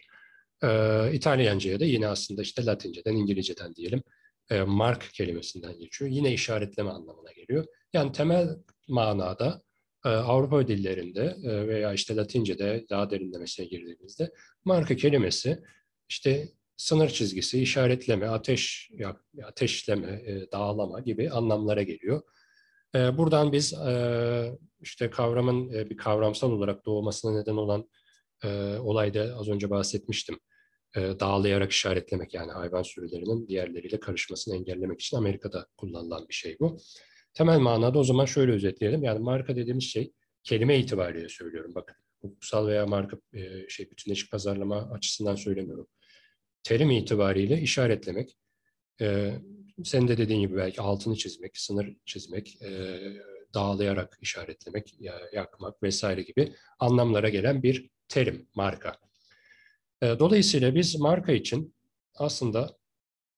E, 0.63 0.67
İtalyanca'ya 1.13 1.79
da 1.79 1.85
yine 1.85 2.07
aslında 2.07 2.41
işte 2.41 2.65
Latinceden, 2.65 3.15
İngilizceden 3.15 3.75
diyelim 3.75 4.03
e, 4.49 4.61
mark 4.61 5.09
kelimesinden 5.13 5.79
geçiyor. 5.79 6.11
Yine 6.11 6.33
işaretleme 6.33 6.89
anlamına 6.89 7.31
geliyor. 7.31 7.65
Yani 7.93 8.11
temel 8.11 8.57
manada 8.87 9.61
e, 10.05 10.09
Avrupa 10.09 10.67
dillerinde 10.67 11.37
e, 11.43 11.67
veya 11.67 11.93
işte 11.93 12.15
Latince'de 12.15 12.85
daha 12.89 13.09
derinlemesine 13.09 13.65
girdiğimizde 13.65 14.31
marka 14.65 14.95
kelimesi 14.95 15.59
işte 16.09 16.49
sınır 16.77 17.09
çizgisi, 17.09 17.61
işaretleme, 17.61 18.27
ateş 18.27 18.91
ateşleme, 19.43 20.21
e, 20.25 20.51
dağlama 20.51 20.99
gibi 20.99 21.29
anlamlara 21.29 21.83
geliyor. 21.83 22.21
E, 22.95 23.17
buradan 23.17 23.51
biz 23.51 23.73
e, 23.73 24.57
işte 24.81 25.09
kavramın 25.09 25.73
e, 25.73 25.89
bir 25.89 25.97
kavramsal 25.97 26.51
olarak 26.51 26.85
doğmasına 26.85 27.39
neden 27.39 27.55
olan 27.55 27.89
e, 28.43 28.77
olayda 28.77 29.35
az 29.37 29.49
önce 29.49 29.69
bahsetmiştim. 29.69 30.39
E, 30.95 31.01
dağlayarak 31.01 31.71
işaretlemek 31.71 32.33
yani 32.33 32.51
hayvan 32.51 32.83
sürülerinin 32.83 33.47
diğerleriyle 33.47 33.99
karışmasını 33.99 34.55
engellemek 34.55 35.01
için 35.01 35.17
Amerika'da 35.17 35.67
kullanılan 35.77 36.27
bir 36.29 36.33
şey 36.33 36.57
bu. 36.59 36.77
Temel 37.33 37.59
manada 37.59 37.99
o 37.99 38.03
zaman 38.03 38.25
şöyle 38.25 38.51
özetleyelim. 38.51 39.03
Yani 39.03 39.19
marka 39.19 39.55
dediğimiz 39.55 39.83
şey 39.83 40.11
kelime 40.43 40.79
itibariyle 40.79 41.29
söylüyorum. 41.29 41.71
Bakın 41.75 41.95
hukuksal 42.21 42.67
veya 42.67 42.85
marka 42.85 43.17
e, 43.33 43.69
şey 43.69 43.91
bütünleşik 43.91 44.31
pazarlama 44.31 44.75
açısından 44.75 45.35
söylemiyorum. 45.35 45.87
Terim 46.63 46.91
itibariyle 46.91 47.61
işaretlemek, 47.61 48.37
e, 49.01 49.33
senin 49.83 50.07
de 50.07 50.17
dediğin 50.17 50.41
gibi 50.41 50.57
belki 50.57 50.81
altını 50.81 51.15
çizmek, 51.15 51.57
sınır 51.57 51.95
çizmek, 52.05 52.61
e, 52.61 52.99
dağlayarak 53.53 54.17
işaretlemek, 54.21 54.95
yakmak 55.33 55.83
vesaire 55.83 56.21
gibi 56.21 56.53
anlamlara 56.79 57.29
gelen 57.29 57.63
bir 57.63 57.89
terim, 58.07 58.47
marka. 58.55 58.97
E, 60.01 60.19
dolayısıyla 60.19 60.75
biz 60.75 60.99
marka 60.99 61.31
için 61.31 61.75
aslında 62.15 62.77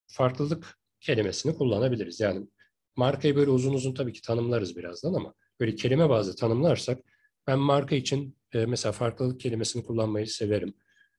farklılık 0.08 0.80
kelimesini 1.01 1.56
kullanabiliriz. 1.56 2.20
Yani 2.20 2.48
markayı 2.96 3.36
böyle 3.36 3.50
uzun 3.51 3.74
uzun 3.74 3.94
tabii 3.94 4.13
ki 4.13 4.22
tanımlarız 4.22 4.77
birazdan 4.77 5.13
ama 5.13 5.34
böyle 5.60 5.75
kelime 5.75 6.10
bazlı 6.10 6.36
tanımlarsak 6.36 7.00
ben 7.48 7.60
marka 7.60 7.96
için 7.96 8.38
e, 8.54 8.65
mesela 8.65 8.92
farklılık 8.92 9.39
kelimesini 9.39 9.86
kullanmayı 9.86 10.27
severim. 10.27 10.74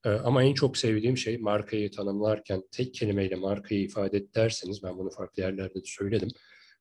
Ee, 0.06 0.10
ama 0.10 0.44
en 0.44 0.54
çok 0.54 0.76
sevdiğim 0.76 1.16
şey 1.16 1.38
markayı 1.38 1.90
tanımlarken 1.90 2.62
tek 2.72 2.94
kelimeyle 2.94 3.34
markayı 3.34 3.80
ifade 3.80 4.16
et 4.16 4.36
ben 4.82 4.98
bunu 4.98 5.10
farklı 5.10 5.42
yerlerde 5.42 5.74
de 5.74 5.84
söyledim. 5.84 6.28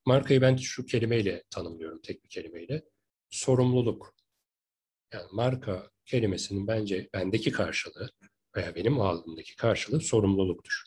Markayı 0.05 0.41
ben 0.41 0.55
şu 0.55 0.85
kelimeyle 0.85 1.43
tanımlıyorum, 1.49 2.01
tek 2.01 2.23
bir 2.23 2.29
kelimeyle. 2.29 2.83
Sorumluluk. 3.29 4.15
Yani 5.13 5.25
marka 5.31 5.89
kelimesinin 6.05 6.67
bence 6.67 7.09
bendeki 7.13 7.51
karşılığı 7.51 8.09
veya 8.55 8.75
benim 8.75 9.01
aldığımdaki 9.01 9.55
karşılığı 9.55 10.01
sorumluluktur. 10.01 10.83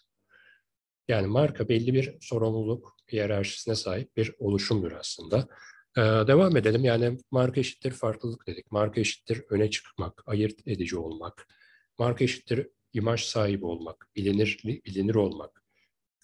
Yani 1.09 1.27
marka 1.27 1.69
belli 1.69 1.95
bir 1.95 2.17
sorumluluk 2.21 2.97
hiyerarşisine 3.13 3.75
sahip 3.75 4.17
bir 4.17 4.35
oluşumdur 4.39 4.93
aslında. 4.93 5.49
Ee, 5.97 6.01
devam 6.01 6.57
edelim. 6.57 6.85
Yani 6.85 7.19
marka 7.31 7.61
eşittir 7.61 7.91
farklılık 7.91 8.47
dedik. 8.47 8.73
Marka 8.73 9.01
eşittir 9.01 9.45
öne 9.51 9.71
çıkmak, 9.71 10.23
ayırt 10.27 10.69
edici 10.69 10.97
olmak, 10.97 11.47
Marka 11.99 12.25
eşittir 12.25 12.69
imaj 12.93 13.25
sahibi 13.25 13.65
olmak, 13.65 14.09
bilinir, 14.17 14.61
bilinir 14.65 15.15
olmak, 15.15 15.65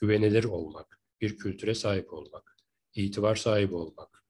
güvenilir 0.00 0.44
olmak, 0.44 1.00
bir 1.20 1.36
kültüre 1.36 1.74
sahip 1.74 2.12
olmak, 2.12 2.56
itibar 2.94 3.36
sahibi 3.36 3.74
olmak. 3.74 4.24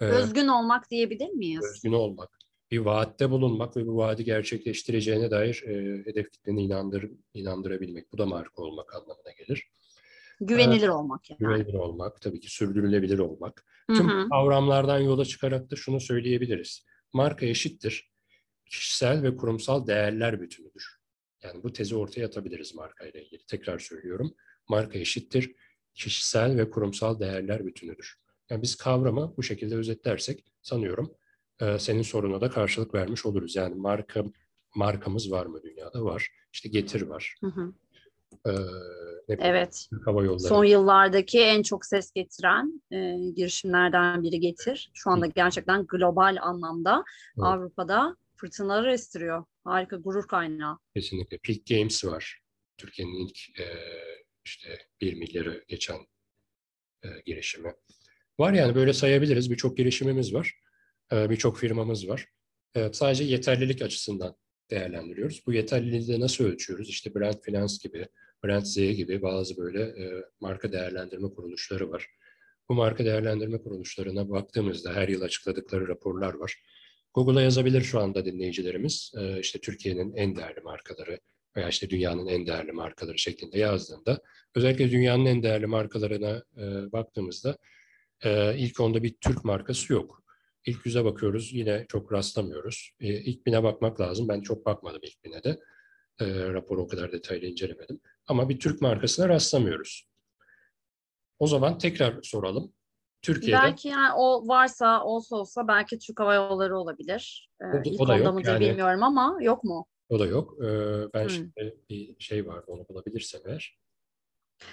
Ee, 0.00 0.04
özgün 0.04 0.48
olmak 0.48 0.90
diyebilir 0.90 1.30
miyiz? 1.30 1.64
Özgün 1.64 1.92
olmak. 1.92 2.38
Bir 2.70 2.78
vaatte 2.78 3.30
bulunmak 3.30 3.76
ve 3.76 3.86
bu 3.86 3.96
vaadi 3.96 4.24
gerçekleştireceğine 4.24 5.30
dair 5.30 5.62
e, 5.66 6.04
hedef 6.04 6.32
kitleni 6.32 6.62
inandır, 6.62 7.10
inandırabilmek. 7.34 8.12
Bu 8.12 8.18
da 8.18 8.26
marka 8.26 8.62
olmak 8.62 8.94
anlamına 8.94 9.32
gelir. 9.38 9.68
Güvenilir 10.40 10.88
ee, 10.88 10.90
olmak 10.90 11.30
yani. 11.30 11.38
Güvenilir 11.38 11.74
olmak, 11.74 12.20
tabii 12.20 12.40
ki 12.40 12.50
sürdürülebilir 12.50 13.18
olmak. 13.18 13.64
Hı-hı. 13.90 13.98
Tüm 13.98 14.28
kavramlardan 14.28 14.98
yola 14.98 15.24
çıkarak 15.24 15.70
da 15.70 15.76
şunu 15.76 16.00
söyleyebiliriz. 16.00 16.84
Marka 17.12 17.46
eşittir 17.46 18.13
kişisel 18.66 19.22
ve 19.22 19.36
kurumsal 19.36 19.86
değerler 19.86 20.40
bütünüdür. 20.40 20.98
Yani 21.42 21.62
bu 21.62 21.72
tezi 21.72 21.96
ortaya 21.96 22.26
atabiliriz 22.26 22.74
marka 22.74 23.06
ile 23.06 23.24
ilgili. 23.24 23.46
Tekrar 23.46 23.78
söylüyorum. 23.78 24.34
Marka 24.68 24.98
eşittir 24.98 25.54
kişisel 25.94 26.56
ve 26.56 26.70
kurumsal 26.70 27.20
değerler 27.20 27.66
bütünüdür. 27.66 28.16
Yani 28.50 28.62
biz 28.62 28.76
kavramı 28.76 29.34
bu 29.36 29.42
şekilde 29.42 29.76
özetlersek 29.76 30.44
sanıyorum 30.62 31.14
e, 31.60 31.78
senin 31.78 32.02
soruna 32.02 32.40
da 32.40 32.50
karşılık 32.50 32.94
vermiş 32.94 33.26
oluruz. 33.26 33.56
Yani 33.56 33.74
marka 33.74 34.24
markamız 34.74 35.30
var 35.30 35.46
mı 35.46 35.62
dünyada? 35.62 36.04
Var. 36.04 36.28
İşte 36.52 36.68
Getir 36.68 37.02
var. 37.02 37.34
Hı 37.40 37.46
hı. 37.46 37.72
Ee, 38.46 38.50
ne 39.28 39.36
evet. 39.40 39.88
Hava 40.04 40.24
yolları. 40.24 40.48
Son 40.48 40.64
yıllardaki 40.64 41.40
en 41.40 41.62
çok 41.62 41.86
ses 41.86 42.12
getiren 42.12 42.82
e, 42.90 43.16
girişimlerden 43.36 44.22
biri 44.22 44.40
Getir. 44.40 44.90
Şu 44.94 45.10
anda 45.10 45.26
gerçekten 45.26 45.86
global 45.86 46.36
anlamda 46.40 47.04
evet. 47.36 47.46
Avrupa'da 47.46 48.16
fırtınaları 48.36 48.92
estiriyor. 48.92 49.44
Harika 49.64 49.96
gurur 49.96 50.28
kaynağı. 50.28 50.78
Kesinlikle. 50.94 51.38
Peak 51.38 51.66
Games 51.66 52.04
var. 52.04 52.40
Türkiye'nin 52.76 53.26
ilk 53.26 53.60
e, 53.60 53.66
işte 54.44 54.78
bir 55.00 55.14
milyarı 55.14 55.64
geçen 55.68 55.96
e, 57.04 57.08
girişimi. 57.26 57.74
Var 58.38 58.52
yani 58.52 58.74
böyle 58.74 58.92
sayabiliriz. 58.92 59.50
Birçok 59.50 59.76
girişimimiz 59.76 60.34
var. 60.34 60.60
E, 61.12 61.30
Birçok 61.30 61.58
firmamız 61.58 62.08
var. 62.08 62.28
E, 62.74 62.92
sadece 62.92 63.24
yeterlilik 63.24 63.82
açısından 63.82 64.36
değerlendiriyoruz. 64.70 65.42
Bu 65.46 65.52
yeterliliği 65.52 66.08
de 66.08 66.20
nasıl 66.20 66.44
ölçüyoruz? 66.44 66.88
İşte 66.88 67.14
Brand 67.14 67.40
Finance 67.42 67.74
gibi, 67.82 68.08
Brand 68.44 68.64
Z 68.64 68.74
gibi 68.76 69.22
bazı 69.22 69.56
böyle 69.56 69.82
e, 69.82 70.24
marka 70.40 70.72
değerlendirme 70.72 71.28
kuruluşları 71.34 71.90
var. 71.90 72.06
Bu 72.68 72.74
marka 72.74 73.04
değerlendirme 73.04 73.62
kuruluşlarına 73.62 74.30
baktığımızda 74.30 74.94
her 74.94 75.08
yıl 75.08 75.22
açıkladıkları 75.22 75.88
raporlar 75.88 76.34
var. 76.34 76.62
Google'a 77.14 77.42
yazabilir 77.42 77.82
şu 77.82 78.00
anda 78.00 78.24
dinleyicilerimiz. 78.24 79.12
E, 79.16 79.40
işte 79.40 79.60
Türkiye'nin 79.60 80.16
en 80.16 80.36
değerli 80.36 80.60
markaları 80.60 81.20
veya 81.56 81.68
işte 81.68 81.90
dünyanın 81.90 82.26
en 82.26 82.46
değerli 82.46 82.72
markaları 82.72 83.18
şeklinde 83.18 83.58
yazdığında 83.58 84.20
özellikle 84.54 84.90
dünyanın 84.90 85.26
en 85.26 85.42
değerli 85.42 85.66
markalarına 85.66 86.42
e, 86.56 86.92
baktığımızda 86.92 87.58
e, 88.24 88.58
ilk 88.58 88.80
onda 88.80 89.02
bir 89.02 89.14
Türk 89.20 89.44
markası 89.44 89.92
yok. 89.92 90.22
İlk 90.66 90.86
yüze 90.86 91.04
bakıyoruz 91.04 91.52
yine 91.52 91.86
çok 91.88 92.12
rastlamıyoruz. 92.12 92.90
E, 93.00 93.06
ilk 93.06 93.46
bine 93.46 93.62
bakmak 93.62 94.00
lazım. 94.00 94.28
Ben 94.28 94.40
çok 94.40 94.66
bakmadım 94.66 95.00
ilk 95.02 95.24
bine 95.24 95.44
de. 95.44 95.60
E, 96.20 96.26
raporu 96.52 96.82
o 96.82 96.88
kadar 96.88 97.12
detaylı 97.12 97.46
incelemedim. 97.46 98.00
Ama 98.26 98.48
bir 98.48 98.58
Türk 98.58 98.80
markasına 98.80 99.28
rastlamıyoruz. 99.28 100.08
O 101.38 101.46
zaman 101.46 101.78
tekrar 101.78 102.22
soralım. 102.22 102.72
Türkiye'de. 103.24 103.62
Belki 103.62 103.88
yani 103.88 104.12
o 104.16 104.48
varsa 104.48 105.04
olsa 105.04 105.36
olsa 105.36 105.68
belki 105.68 105.98
Türk 105.98 106.20
Hava 106.20 106.34
Yolları 106.34 106.78
olabilir. 106.78 107.48
Ee, 107.60 107.64
o, 107.64 107.82
ilk 107.84 108.00
o 108.00 108.08
da 108.08 108.16
yok. 108.16 108.34
mıdır 108.34 108.48
yani, 108.48 108.60
bilmiyorum 108.60 109.02
ama 109.02 109.38
yok 109.40 109.64
mu? 109.64 109.86
O 110.08 110.18
da 110.18 110.26
yok. 110.26 110.54
Ee, 110.64 110.66
ben 111.14 111.22
hmm. 111.22 111.30
şimdi 111.30 111.76
bir 111.90 112.16
şey 112.18 112.46
vardı 112.46 112.64
onu 112.66 112.88
bulabilirsem 112.88 113.40
eğer. 113.46 113.78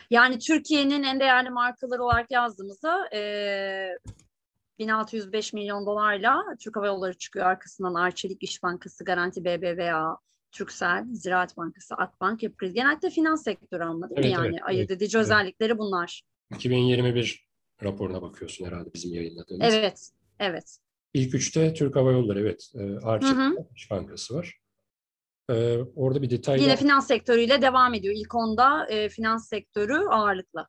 Yani 0.10 0.39
Türkiye'nin 0.39 1.03
en 1.03 1.20
değerli 1.20 1.50
markaları 1.50 2.03
olarak 2.03 2.31
yazdığımızda 2.31 3.10
e, 3.13 3.98
1605 4.79 5.53
milyon 5.53 5.86
dolarla 5.86 6.43
Türk 6.60 6.75
Hava 6.75 6.88
Yolları 6.88 7.17
çıkıyor. 7.17 7.46
Arkasından 7.46 7.93
Arçelik 7.93 8.43
İş 8.43 8.63
Bankası, 8.63 9.03
Garanti 9.03 9.46
BBVA, 9.46 10.17
Türksel, 10.51 11.05
Ziraat 11.13 11.58
Bankası, 11.58 11.96
Akbank, 11.96 12.43
Yapı 12.43 12.65
Genelde 12.65 13.10
finans 13.10 13.43
sektörü 13.43 13.84
anladın 13.84 14.15
evet, 14.17 14.31
Yani 14.31 14.48
evet, 14.48 14.60
ayırt 14.63 14.91
edici 14.91 15.17
evet. 15.17 15.25
özellikleri 15.25 15.77
bunlar. 15.77 16.22
2021 16.55 17.50
raporuna 17.83 18.21
bakıyorsun 18.21 18.65
herhalde 18.65 18.93
bizim 18.93 19.13
yayınladığımız. 19.13 19.73
Evet, 19.73 20.09
evet. 20.39 20.77
İlk 21.13 21.35
üçte 21.35 21.73
Türk 21.73 21.95
Hava 21.95 22.11
Yolları 22.11 22.39
evet. 22.39 22.71
E, 22.75 23.05
Arçelik 23.05 23.59
İş 23.75 23.91
Bankası 23.91 24.35
var. 24.35 24.61
Ee, 25.50 25.77
orada 25.95 26.21
bir 26.21 26.29
detay 26.29 26.61
Yine 26.61 26.75
finans 26.75 27.07
sektörüyle 27.07 27.61
devam 27.61 27.93
ediyor. 27.93 28.15
İlk 28.17 28.35
onda 28.35 28.88
e, 28.89 29.09
finans 29.09 29.50
sektörü 29.50 29.93
ağırlıklı. 29.93 30.67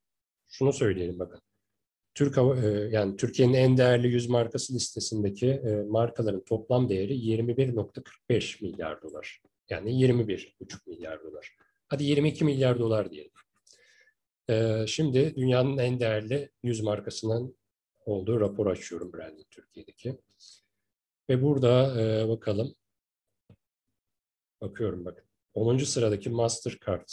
Şunu 0.49 0.73
söyleyelim 0.73 1.19
bakın. 1.19 1.41
Türk 2.15 2.37
Hava, 2.37 2.57
e, 2.57 2.69
yani 2.69 3.17
Türkiye'nin 3.17 3.55
en 3.55 3.77
değerli 3.77 4.09
100 4.09 4.29
markası 4.29 4.75
listesindeki 4.75 5.49
e, 5.49 5.83
markaların 5.89 6.45
toplam 6.45 6.89
değeri 6.89 7.13
21.45 7.13 8.65
milyar 8.65 9.03
dolar. 9.03 9.41
Yani 9.71 9.91
21,5 9.91 10.91
milyar 10.91 11.23
dolar. 11.23 11.57
Hadi 11.89 12.05
22 12.05 12.45
milyar 12.45 12.79
dolar 12.79 13.11
diyelim. 13.11 13.33
E, 14.53 14.87
şimdi 14.87 15.37
dünyanın 15.37 15.79
en 15.79 16.01
değerli 16.01 16.51
100 16.63 16.81
markasının 16.81 17.57
olduğu 18.07 18.41
rapor 18.41 18.67
açıyorum 18.67 19.13
Branding 19.13 19.47
Türkiye'deki. 19.51 20.19
Ve 21.29 21.43
burada 21.43 22.03
e, 22.03 22.29
bakalım 22.29 22.75
Bakıyorum 24.63 25.05
bakın. 25.05 25.25
10. 25.55 25.79
sıradaki 25.79 26.31
Mastercard 26.31 27.09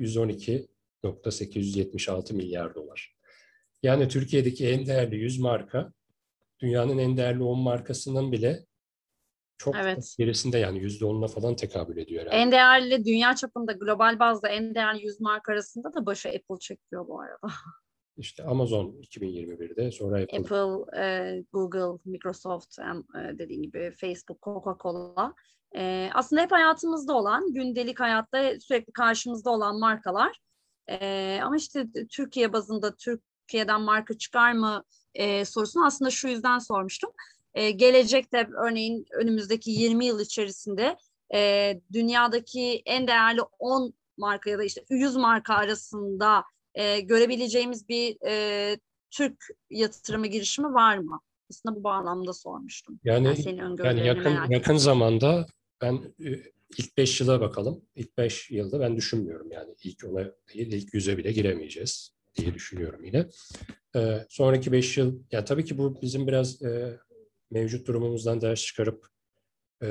112.876 0.00 2.32
milyar 2.32 2.74
dolar. 2.74 3.16
Yani 3.82 4.08
Türkiye'deki 4.08 4.68
en 4.68 4.86
değerli 4.86 5.16
100 5.16 5.38
marka 5.38 5.92
dünyanın 6.60 6.98
en 6.98 7.16
değerli 7.16 7.42
10 7.42 7.58
markasının 7.58 8.32
bile 8.32 8.66
çok 9.58 9.76
evet. 9.76 10.14
gerisinde 10.18 10.58
yani 10.58 10.78
%10'una 10.78 11.28
falan 11.28 11.56
tekabül 11.56 11.96
ediyor 11.96 12.22
herhalde. 12.22 12.36
En 12.36 12.52
değerli 12.52 13.04
dünya 13.04 13.34
çapında 13.34 13.72
global 13.72 14.18
bazda 14.18 14.48
en 14.48 14.74
değerli 14.74 15.06
100 15.06 15.20
marka 15.20 15.52
arasında 15.52 15.94
da 15.94 16.06
başı 16.06 16.28
Apple 16.28 16.58
çekiyor 16.60 17.08
bu 17.08 17.20
arada. 17.20 17.46
İşte 18.16 18.44
Amazon 18.44 18.86
2021'de 19.02 19.90
sonra 19.92 20.22
Apple. 20.22 20.38
Apple, 20.38 21.00
e, 21.02 21.44
Google, 21.52 21.98
Microsoft, 22.04 22.78
e, 22.78 23.38
dediğim 23.38 23.62
gibi 23.62 23.92
Facebook, 24.00 24.42
Coca-Cola 24.42 25.34
e, 25.76 26.10
aslında 26.14 26.42
hep 26.42 26.52
hayatımızda 26.52 27.12
olan, 27.12 27.52
gündelik 27.52 28.00
hayatta 28.00 28.60
sürekli 28.60 28.92
karşımızda 28.92 29.50
olan 29.50 29.78
markalar. 29.78 30.40
E, 30.88 31.38
ama 31.42 31.56
işte 31.56 31.86
Türkiye 32.10 32.52
bazında 32.52 32.96
Türkiye'den 32.96 33.80
marka 33.80 34.18
çıkar 34.18 34.52
mı 34.52 34.84
e, 35.14 35.44
sorusunu 35.44 35.86
aslında 35.86 36.10
şu 36.10 36.28
yüzden 36.28 36.58
sormuştum. 36.58 37.10
E, 37.56 37.70
gelecekte 37.70 38.48
örneğin 38.64 39.06
önümüzdeki 39.12 39.70
20 39.70 40.06
yıl 40.06 40.20
içerisinde 40.20 40.96
e, 41.34 41.72
dünyadaki 41.92 42.82
en 42.86 43.08
değerli 43.08 43.40
10 43.58 43.94
marka 44.16 44.50
ya 44.50 44.58
da 44.58 44.64
işte 44.64 44.84
100 44.90 45.16
marka 45.16 45.54
arasında 45.54 46.44
e, 46.74 47.00
görebileceğimiz 47.00 47.88
bir 47.88 48.16
e, 48.26 48.76
Türk 49.10 49.46
yatırımı 49.70 50.26
girişimi 50.26 50.74
var 50.74 50.98
mı? 50.98 51.20
Aslında 51.50 51.76
bu 51.76 51.84
bağlamda 51.84 52.32
sormuştum. 52.32 53.00
Yani, 53.04 53.26
yani, 53.26 53.36
senin 53.36 53.84
yani 53.84 54.06
yakın 54.06 54.50
yakın 54.50 54.76
zamanda 54.76 55.46
ben 55.82 55.94
e, 56.24 56.30
ilk 56.78 56.96
5 56.96 57.20
yıla 57.20 57.40
bakalım. 57.40 57.84
İlk 57.94 58.18
5 58.18 58.50
yılda 58.50 58.80
ben 58.80 58.96
düşünmüyorum 58.96 59.52
yani 59.52 59.74
ilk 59.82 60.04
ona 60.04 60.24
değil 60.54 60.72
ilk 60.72 60.94
yüze 60.94 61.18
bile 61.18 61.32
giremeyeceğiz 61.32 62.12
diye 62.36 62.54
düşünüyorum 62.54 63.04
yine. 63.04 63.26
Ee, 63.96 64.26
sonraki 64.28 64.72
5 64.72 64.98
yıl, 64.98 65.18
ya 65.32 65.44
tabii 65.44 65.64
ki 65.64 65.78
bu 65.78 66.02
bizim 66.02 66.26
biraz 66.26 66.62
e, 66.62 66.98
mevcut 67.50 67.86
durumumuzdan 67.86 68.40
ders 68.40 68.64
çıkarıp 68.64 69.06
e, 69.82 69.86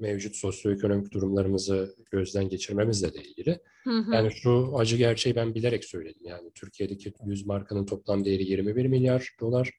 mevcut 0.00 0.36
sosyoekonomik 0.36 1.12
durumlarımızı 1.12 1.96
gözden 2.10 2.48
geçirmemizle 2.48 3.14
de 3.14 3.22
ilgili. 3.22 3.60
Hı 3.84 3.90
hı. 3.90 4.14
Yani 4.14 4.32
şu 4.32 4.72
acı 4.76 4.96
gerçeği 4.96 5.36
ben 5.36 5.54
bilerek 5.54 5.84
söyledim. 5.84 6.22
Yani 6.24 6.50
Türkiye'deki 6.54 7.12
100 7.26 7.46
markanın 7.46 7.86
toplam 7.86 8.24
değeri 8.24 8.44
21 8.44 8.86
milyar 8.86 9.36
dolar. 9.40 9.70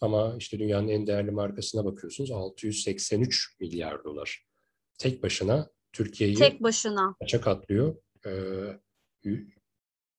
Ama 0.00 0.36
işte 0.38 0.58
dünyanın 0.58 0.88
en 0.88 1.06
değerli 1.06 1.30
markasına 1.30 1.84
bakıyorsunuz 1.84 2.30
683 2.30 3.56
milyar 3.60 4.04
dolar 4.04 4.46
tek 4.98 5.22
başına 5.22 5.70
Türkiye'yi 5.92 6.36
tek 6.36 6.62
başına 6.62 7.14
kaça 7.20 7.40
katlıyor? 7.40 7.96
Ee, 8.26 8.30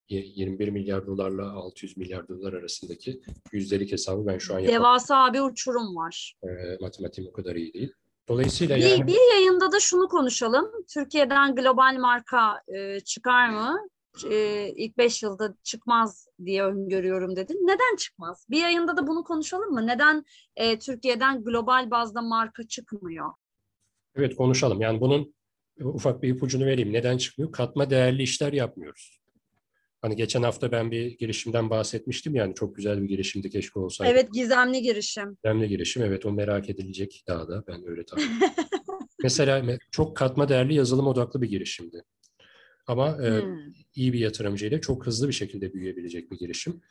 21 0.09 0.67
milyar 0.67 1.07
dolarla 1.07 1.51
600 1.51 1.97
milyar 1.97 2.27
dolar 2.27 2.53
arasındaki 2.53 3.21
yüzdelik 3.51 3.91
hesabı 3.91 4.25
ben 4.25 4.37
şu 4.37 4.55
an 4.55 4.59
yapamam. 4.59 4.81
Devasa 4.81 5.33
bir 5.33 5.39
uçurum 5.39 5.95
var. 5.95 6.35
E, 6.43 6.47
matematiğim 6.81 7.29
o 7.29 7.33
kadar 7.33 7.55
iyi 7.55 7.73
değil. 7.73 7.93
Dolayısıyla 8.27 8.77
bir, 8.77 8.81
yani... 8.81 9.07
bir 9.07 9.33
yayında 9.33 9.71
da 9.71 9.79
şunu 9.79 10.07
konuşalım. 10.07 10.71
Türkiye'den 10.93 11.55
global 11.55 11.97
marka 11.99 12.61
e, 12.67 12.99
çıkar 12.99 13.49
mı? 13.49 13.79
E, 14.29 14.69
ilk 14.75 14.97
beş 14.97 15.23
yılda 15.23 15.55
çıkmaz 15.63 16.27
diye 16.45 16.63
öngörüyorum 16.63 17.35
dedin. 17.35 17.55
Neden 17.55 17.95
çıkmaz? 17.95 18.45
Bir 18.49 18.57
yayında 18.57 18.97
da 18.97 19.07
bunu 19.07 19.23
konuşalım 19.23 19.73
mı? 19.73 19.87
Neden 19.87 20.25
e, 20.55 20.79
Türkiye'den 20.79 21.43
global 21.43 21.91
bazda 21.91 22.21
marka 22.21 22.67
çıkmıyor? 22.67 23.31
Evet 24.15 24.35
konuşalım. 24.35 24.81
Yani 24.81 25.01
bunun 25.01 25.35
ufak 25.79 26.23
bir 26.23 26.35
ipucunu 26.35 26.65
vereyim. 26.65 26.93
Neden 26.93 27.17
çıkmıyor? 27.17 27.51
Katma 27.51 27.89
değerli 27.89 28.23
işler 28.23 28.53
yapmıyoruz. 28.53 29.22
Hani 30.03 30.15
geçen 30.15 30.43
hafta 30.43 30.71
ben 30.71 30.91
bir 30.91 31.17
girişimden 31.17 31.69
bahsetmiştim 31.69 32.35
yani 32.35 32.55
çok 32.55 32.75
güzel 32.75 33.01
bir 33.01 33.07
girişimdi 33.07 33.49
keşke 33.49 33.79
olsaydı. 33.79 34.11
Evet 34.11 34.33
gizemli 34.33 34.81
girişim. 34.81 35.37
Gizemli 35.43 35.69
girişim 35.69 36.03
evet 36.03 36.25
o 36.25 36.31
merak 36.31 36.69
edilecek 36.69 37.23
daha 37.27 37.47
da 37.47 37.63
ben 37.67 37.87
öyle 37.87 38.05
tahmin 38.05 38.39
Mesela 39.23 39.77
çok 39.91 40.17
katma 40.17 40.49
değerli 40.49 40.73
yazılım 40.73 41.07
odaklı 41.07 41.41
bir 41.41 41.49
girişimdi. 41.49 42.03
Ama 42.87 43.17
hmm. 43.17 43.25
e, 43.25 43.41
iyi 43.95 44.13
bir 44.13 44.19
yatırımcıyla 44.19 44.81
çok 44.81 45.05
hızlı 45.05 45.27
bir 45.27 45.33
şekilde 45.33 45.73
büyüyebilecek 45.73 46.31
bir 46.31 46.37
girişim. 46.37 46.81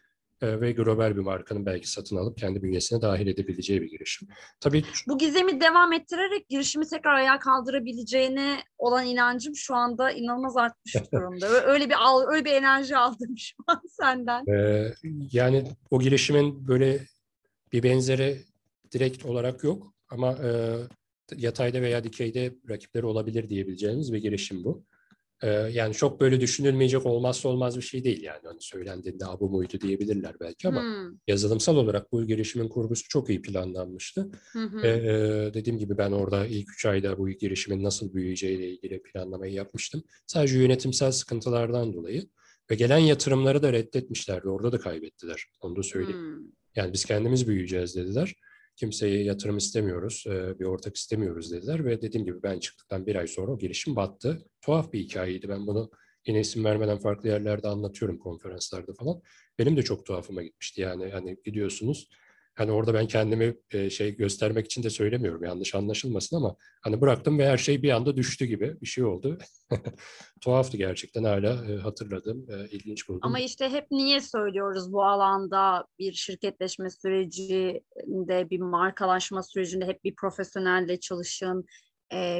E, 0.43 0.61
ve 0.61 0.73
global 0.73 1.17
bir 1.17 1.21
markanın 1.21 1.67
belki 1.67 1.91
satın 1.91 2.17
alıp 2.17 2.39
kendi 2.39 2.63
bünyesine 2.63 3.03
dahil 3.03 3.27
edebileceği 3.27 3.83
bir 3.83 3.91
girişim. 3.91 4.29
Tabii 4.61 4.85
bu 5.09 5.19
gizemi 5.19 5.61
devam 5.61 5.93
ettirerek 5.93 6.49
girişimi 6.49 6.89
tekrar 6.89 7.15
ayağa 7.15 7.39
kaldırabileceğine 7.39 8.63
olan 8.79 9.07
inancım 9.07 9.57
şu 9.57 9.75
anda 9.75 10.11
inanılmaz 10.13 10.57
artmış 10.57 10.95
durumda. 11.13 11.47
öyle 11.47 11.89
bir 11.89 11.95
öyle 12.33 12.45
bir 12.45 12.53
enerji 12.53 12.97
aldım 12.97 13.39
şu 13.39 13.57
an 13.67 13.83
senden. 13.89 14.45
Ee, 14.47 14.93
yani 15.33 15.65
o 15.91 16.01
girişimin 16.01 16.69
böyle 16.69 17.01
bir 17.73 17.83
benzeri 17.83 18.39
direkt 18.93 19.27
olarak 19.27 19.65
yok 19.65 19.95
ama 20.09 20.33
e, 20.33 20.51
yatayda 21.37 21.83
veya 21.83 22.05
dikeyde 22.05 22.55
rakipleri 22.69 23.07
olabilir 23.07 23.49
diyebileceğimiz 23.49 24.13
bir 24.13 24.19
girişim 24.19 24.65
bu. 24.65 24.85
Ee, 25.43 25.49
yani 25.49 25.95
çok 25.95 26.21
böyle 26.21 26.41
düşünülmeyecek 26.41 27.07
olmazsa 27.07 27.49
olmaz 27.49 27.77
bir 27.77 27.83
şey 27.83 28.05
değil 28.05 28.23
yani. 28.23 28.41
Hani 28.45 28.61
söylendiğinde 28.61 29.25
bu 29.41 29.51
muydu 29.51 29.81
diyebilirler 29.81 30.35
belki 30.41 30.69
ama 30.69 30.83
hmm. 30.83 31.19
yazılımsal 31.27 31.77
olarak 31.77 32.13
bu 32.13 32.27
girişimin 32.27 32.69
kurgusu 32.69 33.09
çok 33.09 33.31
iyi 33.31 33.43
planlanmıştı. 33.43 34.31
Hmm. 34.53 34.83
Ve 34.83 34.89
e, 34.89 35.55
dediğim 35.55 35.79
gibi 35.79 35.99
ben 35.99 36.13
orada 36.13 36.47
ilk 36.47 36.73
üç 36.73 36.87
ayda 36.87 37.19
bu 37.19 37.29
girişimin 37.29 37.85
nasıl 37.85 38.15
büyüyeceğiyle 38.15 38.71
ilgili 38.71 39.03
planlamayı 39.03 39.53
yapmıştım. 39.53 40.03
Sadece 40.27 40.59
yönetimsel 40.59 41.13
sıkıntılardan 41.13 41.93
dolayı 41.93 42.29
ve 42.71 42.75
gelen 42.75 42.99
yatırımları 42.99 43.63
da 43.63 43.73
reddetmişlerdi. 43.73 44.49
Orada 44.49 44.73
da 44.73 44.81
kaybettiler. 44.81 45.45
Onu 45.61 45.77
da 45.77 45.83
söyleyeyim. 45.83 46.37
Hmm. 46.37 46.47
Yani 46.77 46.93
biz 46.93 47.05
kendimiz 47.05 47.49
büyüyeceğiz 47.49 47.97
dediler 47.97 48.35
kimseye 48.77 49.23
yatırım 49.23 49.57
istemiyoruz, 49.57 50.25
bir 50.61 50.65
ortak 50.65 50.97
istemiyoruz 50.97 51.53
dediler 51.53 51.85
ve 51.85 52.03
dediğim 52.03 52.27
gibi 52.27 52.43
ben 52.43 52.59
çıktıktan 52.59 53.07
bir 53.07 53.17
ay 53.17 53.27
sonra 53.27 53.53
o 53.53 53.59
girişim 53.59 53.97
battı. 53.97 54.45
Tuhaf 54.61 54.93
bir 54.93 55.01
hikayeydi. 55.01 55.49
Ben 55.49 55.67
bunu 55.67 55.91
yine 56.27 56.41
isim 56.41 56.65
vermeden 56.65 56.99
farklı 56.99 57.29
yerlerde 57.29 57.69
anlatıyorum 57.69 58.19
konferanslarda 58.19 58.93
falan. 58.93 59.23
Benim 59.59 59.77
de 59.77 59.83
çok 59.83 60.07
tuhafıma 60.07 60.43
gitmişti 60.43 60.81
yani. 60.81 61.11
Hani 61.11 61.37
gidiyorsunuz 61.45 62.09
Hani 62.55 62.73
orada 62.73 62.95
ben 62.95 63.07
kendimi 63.07 63.57
şey 63.91 64.17
göstermek 64.17 64.67
için 64.67 64.83
de 64.83 64.91
söylemiyorum 64.91 65.45
yanlış 65.45 65.75
anlaşılmasın 65.75 66.37
ama 66.37 66.57
hani 66.83 67.01
bıraktım 67.01 67.39
ve 67.39 67.49
her 67.49 67.57
şey 67.57 67.83
bir 67.83 67.91
anda 67.91 68.17
düştü 68.17 68.45
gibi 68.45 68.81
bir 68.81 68.87
şey 68.87 69.05
oldu. 69.05 69.39
Tuhaftı 70.41 70.77
gerçekten 70.77 71.25
hala 71.25 71.85
hatırladım, 71.85 72.47
ilginç 72.71 73.09
buldum. 73.09 73.21
Ama 73.23 73.41
işte 73.41 73.69
hep 73.69 73.87
niye 73.91 74.21
söylüyoruz 74.21 74.93
bu 74.93 75.05
alanda 75.05 75.87
bir 75.99 76.13
şirketleşme 76.13 76.91
sürecinde, 76.91 78.51
bir 78.51 78.61
markalaşma 78.61 79.43
sürecinde 79.43 79.87
hep 79.87 80.05
bir 80.05 80.15
profesyonelle 80.15 81.01
çalışın, 81.01 81.65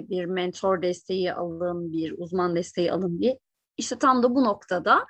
bir 0.03 0.25
mentor 0.25 0.83
desteği 0.83 1.33
alın, 1.33 1.93
bir 1.93 2.15
uzman 2.19 2.57
desteği 2.57 2.93
alın 2.93 3.19
diye. 3.21 3.39
İşte 3.77 3.99
tam 3.99 4.23
da 4.23 4.35
bu 4.35 4.45
noktada 4.45 5.07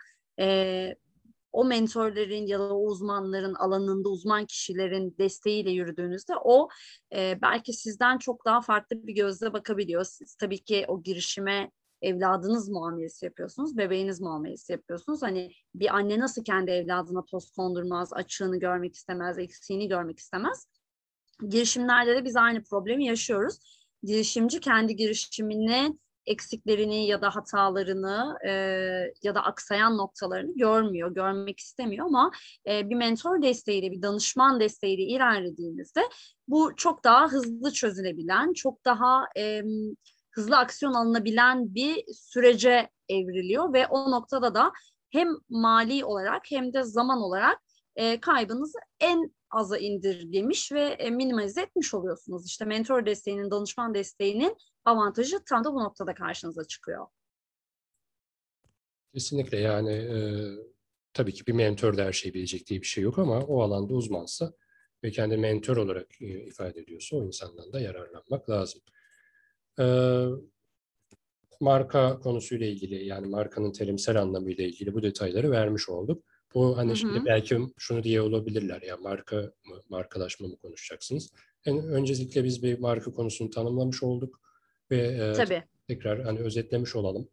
o 1.53 1.65
mentorların 1.65 2.47
ya 2.47 2.59
da 2.59 2.75
o 2.75 2.87
uzmanların 2.87 3.55
alanında 3.55 4.09
uzman 4.09 4.47
kişilerin 4.47 5.15
desteğiyle 5.19 5.71
yürüdüğünüzde 5.71 6.33
o 6.45 6.69
e, 7.15 7.39
belki 7.43 7.73
sizden 7.73 8.19
çok 8.19 8.45
daha 8.45 8.61
farklı 8.61 9.07
bir 9.07 9.15
gözle 9.15 9.53
bakabiliyor. 9.53 10.05
Siz 10.05 10.35
tabii 10.35 10.65
ki 10.65 10.85
o 10.89 11.03
girişime 11.03 11.71
evladınız 12.03 12.69
muamelesi 12.69 13.25
yapıyorsunuz, 13.25 13.77
bebeğiniz 13.77 14.21
muamelesi 14.21 14.73
yapıyorsunuz. 14.73 15.23
Hani 15.23 15.53
bir 15.75 15.95
anne 15.95 16.19
nasıl 16.19 16.45
kendi 16.45 16.71
evladına 16.71 17.25
toz 17.25 17.51
kondurmaz, 17.51 18.13
açığını 18.13 18.59
görmek 18.59 18.95
istemez, 18.95 19.39
eksiğini 19.39 19.89
görmek 19.89 20.19
istemez. 20.19 20.67
Girişimlerde 21.49 22.17
de 22.17 22.25
biz 22.25 22.37
aynı 22.37 22.63
problemi 22.63 23.07
yaşıyoruz. 23.07 23.59
Girişimci 24.03 24.61
kendi 24.61 24.97
girişimine 24.97 25.93
eksiklerini 26.27 27.07
ya 27.07 27.23
da 27.23 27.37
hatalarını 27.37 28.37
e, 28.47 28.51
ya 29.23 29.35
da 29.35 29.45
aksayan 29.45 29.99
noktalarını 29.99 30.57
görmüyor, 30.57 31.15
görmek 31.15 31.61
istemiyor 31.61 32.07
ama 32.07 32.31
e, 32.69 32.91
bir 32.91 32.95
mentor 32.95 33.43
desteğiyle, 33.43 33.91
bir 33.91 34.03
danışman 34.03 34.61
desteğiyle 34.61 35.03
ilerlediğinizde 35.03 36.01
bu 36.49 36.77
çok 36.77 37.05
daha 37.05 37.29
hızlı 37.29 37.73
çözülebilen, 37.73 38.53
çok 38.53 38.85
daha 38.85 39.25
e, 39.37 39.63
hızlı 40.31 40.57
aksiyon 40.57 40.93
alınabilen 40.93 41.75
bir 41.75 42.05
sürece 42.15 42.91
evriliyor 43.09 43.73
ve 43.73 43.87
o 43.87 44.11
noktada 44.11 44.55
da 44.55 44.73
hem 45.11 45.29
mali 45.49 46.05
olarak 46.05 46.43
hem 46.51 46.73
de 46.73 46.83
zaman 46.83 47.23
olarak 47.23 47.59
e, 47.97 48.21
kaybınızı 48.21 48.79
en 49.01 49.33
aza 49.53 49.79
indirgemiş 49.79 50.73
ve 50.73 50.81
e, 50.81 51.11
minimalize 51.11 51.63
etmiş 51.63 51.95
oluyorsunuz. 51.95 52.47
İşte 52.47 52.65
mentor 52.65 53.07
desteğinin, 53.07 53.51
danışman 53.51 53.95
desteğinin 53.95 54.57
avantajı 54.85 55.45
tam 55.49 55.65
da 55.65 55.73
bu 55.73 55.81
noktada 55.85 56.15
karşınıza 56.15 56.65
çıkıyor. 56.65 57.07
Kesinlikle 59.15 59.59
yani 59.59 59.93
e, 59.93 60.19
tabii 61.13 61.35
ki 61.35 61.47
bir 61.47 61.53
mentor 61.53 61.97
da 61.97 62.05
her 62.05 62.13
şeyi 62.13 62.35
bilecek 62.35 62.67
diye 62.67 62.81
bir 62.81 62.87
şey 62.87 63.05
yok 63.05 63.19
ama 63.19 63.41
o 63.41 63.63
alanda 63.63 63.95
uzmansa 63.95 64.53
ve 65.05 65.11
kendi 65.11 65.37
mentor 65.37 65.77
olarak 65.77 66.23
e, 66.23 66.27
ifade 66.27 66.81
ediyorsa 66.81 67.17
o 67.17 67.25
insandan 67.25 67.73
da 67.73 67.81
yararlanmak 67.81 68.51
lazım. 68.51 68.81
E, 69.81 69.87
marka 71.61 72.21
konusuyla 72.21 72.67
ilgili 72.67 73.05
yani 73.05 73.27
markanın 73.27 73.73
terimsel 73.73 74.21
anlamıyla 74.21 74.65
ilgili 74.65 74.95
bu 74.95 75.03
detayları 75.03 75.51
vermiş 75.51 75.89
olduk. 75.89 76.25
Bu 76.55 76.77
hani 76.77 76.89
hı 76.89 76.93
hı. 76.93 76.97
şimdi 76.97 77.25
belki 77.25 77.59
şunu 77.79 78.03
diye 78.05 78.21
olabilirler 78.21 78.83
ya 78.83 78.97
marka 78.97 79.37
mı, 79.37 79.81
markalaşma 79.89 80.49
mı 80.49 80.57
konuşacaksınız? 80.57 81.33
Yani 81.67 81.81
öncelikle 81.81 82.45
biz 82.45 82.63
bir 82.63 82.79
marka 82.79 83.13
konusunu 83.13 83.51
tanımlamış 83.51 84.03
olduk 84.03 84.41
ve 84.91 84.99
e, 84.99 85.33
Tabii. 85.33 85.63
tekrar 85.89 86.23
hani 86.23 86.39
özetlemiş 86.39 86.97
olalım. 86.97 87.29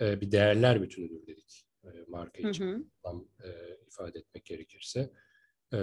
E, 0.00 0.20
bir 0.20 0.32
değerler 0.32 0.82
bütünüdür 0.82 1.26
dedik 1.26 1.66
e, 1.84 1.88
marka 2.08 2.48
için 2.48 2.66
hı 2.66 2.76
hı. 2.76 2.84
Tam, 3.02 3.28
e, 3.44 3.48
ifade 3.86 4.18
etmek 4.18 4.44
gerekirse. 4.44 5.10
E, 5.74 5.78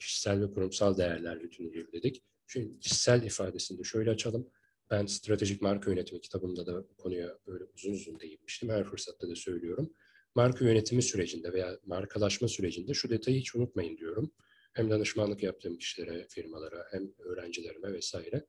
kişisel 0.00 0.40
ve 0.40 0.50
kurumsal 0.50 0.96
değerler 0.96 1.42
bütünüdür 1.42 1.92
dedik. 1.92 2.22
Şimdi 2.46 2.80
kişisel 2.80 3.22
ifadesini 3.22 3.78
de 3.78 3.84
şöyle 3.84 4.10
açalım. 4.10 4.48
Ben 4.90 5.06
stratejik 5.06 5.62
marka 5.62 5.90
yönetimi 5.90 6.20
kitabımda 6.20 6.66
da 6.66 6.84
konuya 6.98 7.38
böyle 7.46 7.64
uzun 7.64 7.92
uzun 7.92 8.20
değinmiştim. 8.20 8.68
Her 8.68 8.84
fırsatta 8.84 9.28
da 9.28 9.36
söylüyorum 9.36 9.94
marka 10.34 10.64
yönetimi 10.64 11.02
sürecinde 11.02 11.52
veya 11.52 11.78
markalaşma 11.86 12.48
sürecinde 12.48 12.94
şu 12.94 13.10
detayı 13.10 13.38
hiç 13.38 13.54
unutmayın 13.54 13.96
diyorum. 13.96 14.32
Hem 14.72 14.90
danışmanlık 14.90 15.42
yaptığım 15.42 15.78
kişilere, 15.78 16.26
firmalara, 16.28 16.86
hem 16.90 17.02
öğrencilerime 17.18 17.92
vesaire 17.92 18.46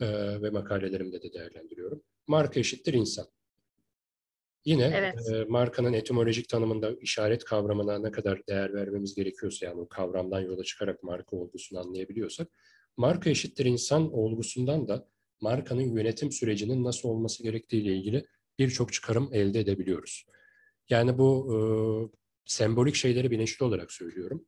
e, 0.00 0.06
ve 0.42 0.50
makalelerimde 0.50 1.22
de 1.22 1.32
değerlendiriyorum. 1.32 2.02
Marka 2.26 2.60
eşittir 2.60 2.94
insan. 2.94 3.26
Yine 4.64 4.92
evet. 4.96 5.14
e, 5.32 5.44
markanın 5.44 5.92
etimolojik 5.92 6.48
tanımında 6.48 6.92
işaret 7.00 7.44
kavramına 7.44 7.98
ne 7.98 8.10
kadar 8.10 8.46
değer 8.46 8.74
vermemiz 8.74 9.14
gerekiyorsa 9.14 9.66
yani 9.66 9.80
o 9.80 9.88
kavramdan 9.88 10.40
yola 10.40 10.64
çıkarak 10.64 11.02
marka 11.02 11.36
olgusunu 11.36 11.78
anlayabiliyorsak 11.78 12.48
marka 12.96 13.30
eşittir 13.30 13.64
insan 13.64 14.12
olgusundan 14.12 14.88
da 14.88 15.08
markanın 15.40 15.96
yönetim 15.96 16.32
sürecinin 16.32 16.84
nasıl 16.84 17.08
olması 17.08 17.42
gerektiği 17.42 17.82
ile 17.82 17.96
ilgili 17.96 18.24
birçok 18.58 18.92
çıkarım 18.92 19.30
elde 19.32 19.60
edebiliyoruz. 19.60 20.24
Yani 20.90 21.18
bu 21.18 21.54
e, 21.54 21.58
sembolik 22.44 22.94
şeyleri 22.94 23.30
bilinçli 23.30 23.64
olarak 23.64 23.92
söylüyorum. 23.92 24.44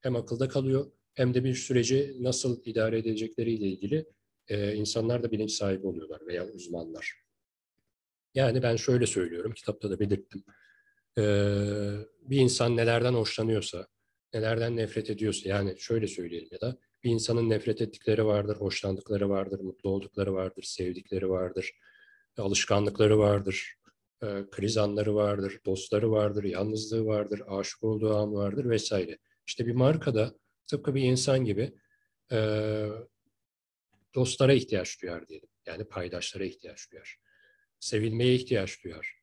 Hem 0.00 0.16
akılda 0.16 0.48
kalıyor 0.48 0.92
hem 1.14 1.34
de 1.34 1.44
bir 1.44 1.54
süreci 1.54 2.16
nasıl 2.20 2.62
idare 2.64 2.98
edecekleriyle 2.98 3.66
ilgili 3.66 4.06
e, 4.48 4.74
insanlar 4.74 5.22
da 5.22 5.30
bilinç 5.30 5.50
sahibi 5.50 5.86
oluyorlar 5.86 6.26
veya 6.26 6.46
uzmanlar. 6.46 7.22
Yani 8.34 8.62
ben 8.62 8.76
şöyle 8.76 9.06
söylüyorum, 9.06 9.52
kitapta 9.52 9.90
da 9.90 10.00
belirttim. 10.00 10.44
E, 11.18 11.22
bir 12.20 12.36
insan 12.36 12.76
nelerden 12.76 13.14
hoşlanıyorsa, 13.14 13.86
nelerden 14.34 14.76
nefret 14.76 15.10
ediyorsa, 15.10 15.48
yani 15.48 15.74
şöyle 15.78 16.06
söyleyelim 16.08 16.48
ya 16.52 16.60
da 16.60 16.78
bir 17.04 17.10
insanın 17.10 17.50
nefret 17.50 17.80
ettikleri 17.80 18.26
vardır, 18.26 18.56
hoşlandıkları 18.56 19.28
vardır, 19.30 19.60
mutlu 19.60 19.90
oldukları 19.90 20.34
vardır, 20.34 20.62
sevdikleri 20.62 21.28
vardır, 21.28 21.72
alışkanlıkları 22.36 23.18
vardır, 23.18 23.76
kriz 24.50 24.76
anları 24.76 25.14
vardır, 25.14 25.60
dostları 25.66 26.10
vardır, 26.10 26.44
yalnızlığı 26.44 27.06
vardır, 27.06 27.42
aşık 27.48 27.82
olduğu 27.82 28.14
an 28.14 28.34
vardır 28.34 28.70
vesaire. 28.70 29.18
İşte 29.46 29.66
bir 29.66 29.72
markada 29.72 30.34
tıpkı 30.66 30.94
bir 30.94 31.02
insan 31.02 31.44
gibi 31.44 31.72
e, 32.32 32.38
dostlara 34.14 34.52
ihtiyaç 34.52 35.02
duyar 35.02 35.28
diyelim. 35.28 35.48
Yani 35.66 35.84
paydaşlara 35.84 36.44
ihtiyaç 36.44 36.92
duyar. 36.92 37.16
Sevilmeye 37.80 38.34
ihtiyaç 38.34 38.84
duyar. 38.84 39.14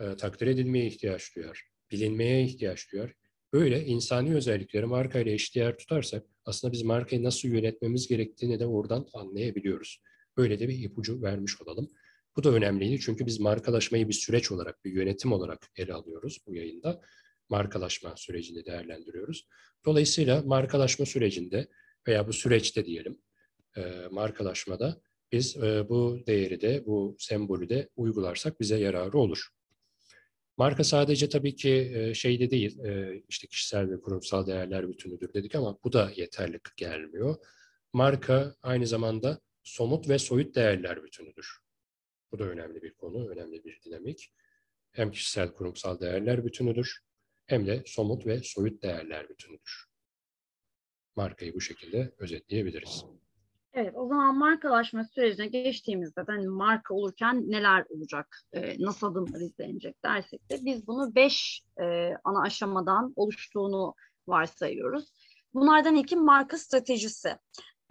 E, 0.00 0.16
takdir 0.16 0.46
edilmeye 0.46 0.86
ihtiyaç 0.86 1.36
duyar. 1.36 1.62
Bilinmeye 1.90 2.44
ihtiyaç 2.44 2.92
duyar. 2.92 3.12
Böyle 3.52 3.84
insani 3.84 4.34
özellikleri 4.34 4.86
markayla 4.86 5.32
eşdeğer 5.32 5.78
tutarsak 5.78 6.26
aslında 6.44 6.72
biz 6.72 6.82
markayı 6.82 7.22
nasıl 7.22 7.48
yönetmemiz 7.48 8.08
gerektiğini 8.08 8.60
de 8.60 8.66
oradan 8.66 9.08
anlayabiliyoruz. 9.12 10.02
Böyle 10.36 10.58
de 10.58 10.68
bir 10.68 10.78
ipucu 10.78 11.22
vermiş 11.22 11.62
olalım. 11.62 11.90
Bu 12.36 12.44
da 12.44 12.50
önemliydi 12.50 13.00
çünkü 13.00 13.26
biz 13.26 13.40
markalaşmayı 13.40 14.08
bir 14.08 14.12
süreç 14.12 14.52
olarak, 14.52 14.84
bir 14.84 14.92
yönetim 14.92 15.32
olarak 15.32 15.70
ele 15.76 15.92
alıyoruz 15.92 16.38
bu 16.46 16.54
yayında. 16.54 17.00
Markalaşma 17.48 18.16
sürecini 18.16 18.64
değerlendiriyoruz. 18.64 19.48
Dolayısıyla 19.84 20.42
markalaşma 20.42 21.06
sürecinde 21.06 21.68
veya 22.08 22.28
bu 22.28 22.32
süreçte 22.32 22.84
diyelim, 22.84 23.18
e, 23.76 23.82
markalaşmada 24.10 25.00
biz 25.32 25.56
e, 25.56 25.88
bu 25.88 26.20
değeri 26.26 26.60
de, 26.60 26.86
bu 26.86 27.16
sembolü 27.18 27.68
de 27.68 27.88
uygularsak 27.96 28.60
bize 28.60 28.78
yararı 28.78 29.18
olur. 29.18 29.48
Marka 30.56 30.84
sadece 30.84 31.28
tabii 31.28 31.56
ki 31.56 31.92
e, 31.94 32.14
şeyde 32.14 32.50
değil, 32.50 32.78
işte 33.28 33.46
kişisel 33.46 33.90
ve 33.90 34.00
kurumsal 34.00 34.46
değerler 34.46 34.88
bütünüdür 34.88 35.34
dedik 35.34 35.54
ama 35.54 35.78
bu 35.84 35.92
da 35.92 36.12
yeterli 36.16 36.60
gelmiyor. 36.76 37.36
Marka 37.92 38.54
aynı 38.62 38.86
zamanda 38.86 39.40
somut 39.62 40.08
ve 40.08 40.18
soyut 40.18 40.54
değerler 40.54 41.04
bütünüdür. 41.04 41.65
Bu 42.36 42.40
da 42.40 42.44
önemli 42.44 42.82
bir 42.82 42.94
konu, 42.94 43.28
önemli 43.28 43.64
bir 43.64 43.80
dinamik. 43.84 44.32
Hem 44.92 45.10
kişisel 45.10 45.52
kurumsal 45.52 46.00
değerler 46.00 46.44
bütünüdür 46.44 47.00
hem 47.46 47.66
de 47.66 47.82
somut 47.86 48.26
ve 48.26 48.40
soyut 48.42 48.82
değerler 48.82 49.28
bütünüdür. 49.28 49.86
Markayı 51.16 51.54
bu 51.54 51.60
şekilde 51.60 52.14
özetleyebiliriz. 52.18 53.04
Evet, 53.72 53.94
o 53.96 54.08
zaman 54.08 54.38
markalaşma 54.38 55.04
sürecine 55.04 55.46
geçtiğimizde 55.46 56.20
hani 56.26 56.48
marka 56.48 56.94
olurken 56.94 57.50
neler 57.50 57.84
olacak, 57.88 58.38
e, 58.52 58.76
nasıl 58.78 59.06
adımlar 59.12 59.40
izlenecek 59.40 60.04
dersek 60.04 60.50
de 60.50 60.64
biz 60.64 60.86
bunu 60.86 61.14
beş 61.14 61.62
e, 61.80 62.12
ana 62.24 62.42
aşamadan 62.42 63.12
oluştuğunu 63.16 63.94
varsayıyoruz. 64.26 65.12
Bunlardan 65.54 65.94
ilki 65.94 66.16
marka 66.16 66.58
stratejisi. 66.58 67.36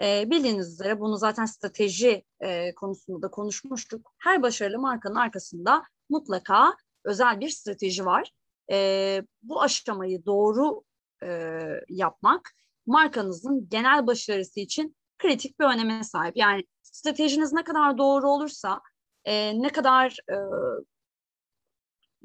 E, 0.02 0.30
bildiğiniz 0.30 0.74
üzere 0.74 1.00
bunu 1.00 1.18
zaten 1.18 1.46
strateji 1.46 2.24
e, 2.40 2.76
konusunda 2.76 3.22
da 3.22 3.32
konuşmuştuk. 3.32 4.14
Her 4.18 4.42
başarılı 4.42 4.80
markanın 4.80 5.16
arkasında 5.16 5.84
mutlaka 6.10 6.76
özel 7.04 7.40
bir 7.40 7.50
strateji 7.50 8.06
var. 8.06 8.32
E, 8.72 9.22
bu 9.44 9.62
aşamayı 9.62 10.26
doğru 10.26 10.84
e, 11.24 11.60
yapmak 11.90 12.52
markanızın 12.86 13.70
genel 13.70 14.08
başarısı 14.08 14.60
için 14.60 14.96
kritik 15.18 15.60
bir 15.60 15.66
öneme 15.66 16.04
sahip. 16.04 16.38
Yani 16.38 16.64
stratejiniz 16.82 17.54
ne 17.54 17.64
kadar 17.64 17.98
doğru 17.98 18.30
olursa, 18.30 18.82
e, 19.26 19.62
ne 19.62 19.70
kadar 19.70 20.18
e, 20.30 20.36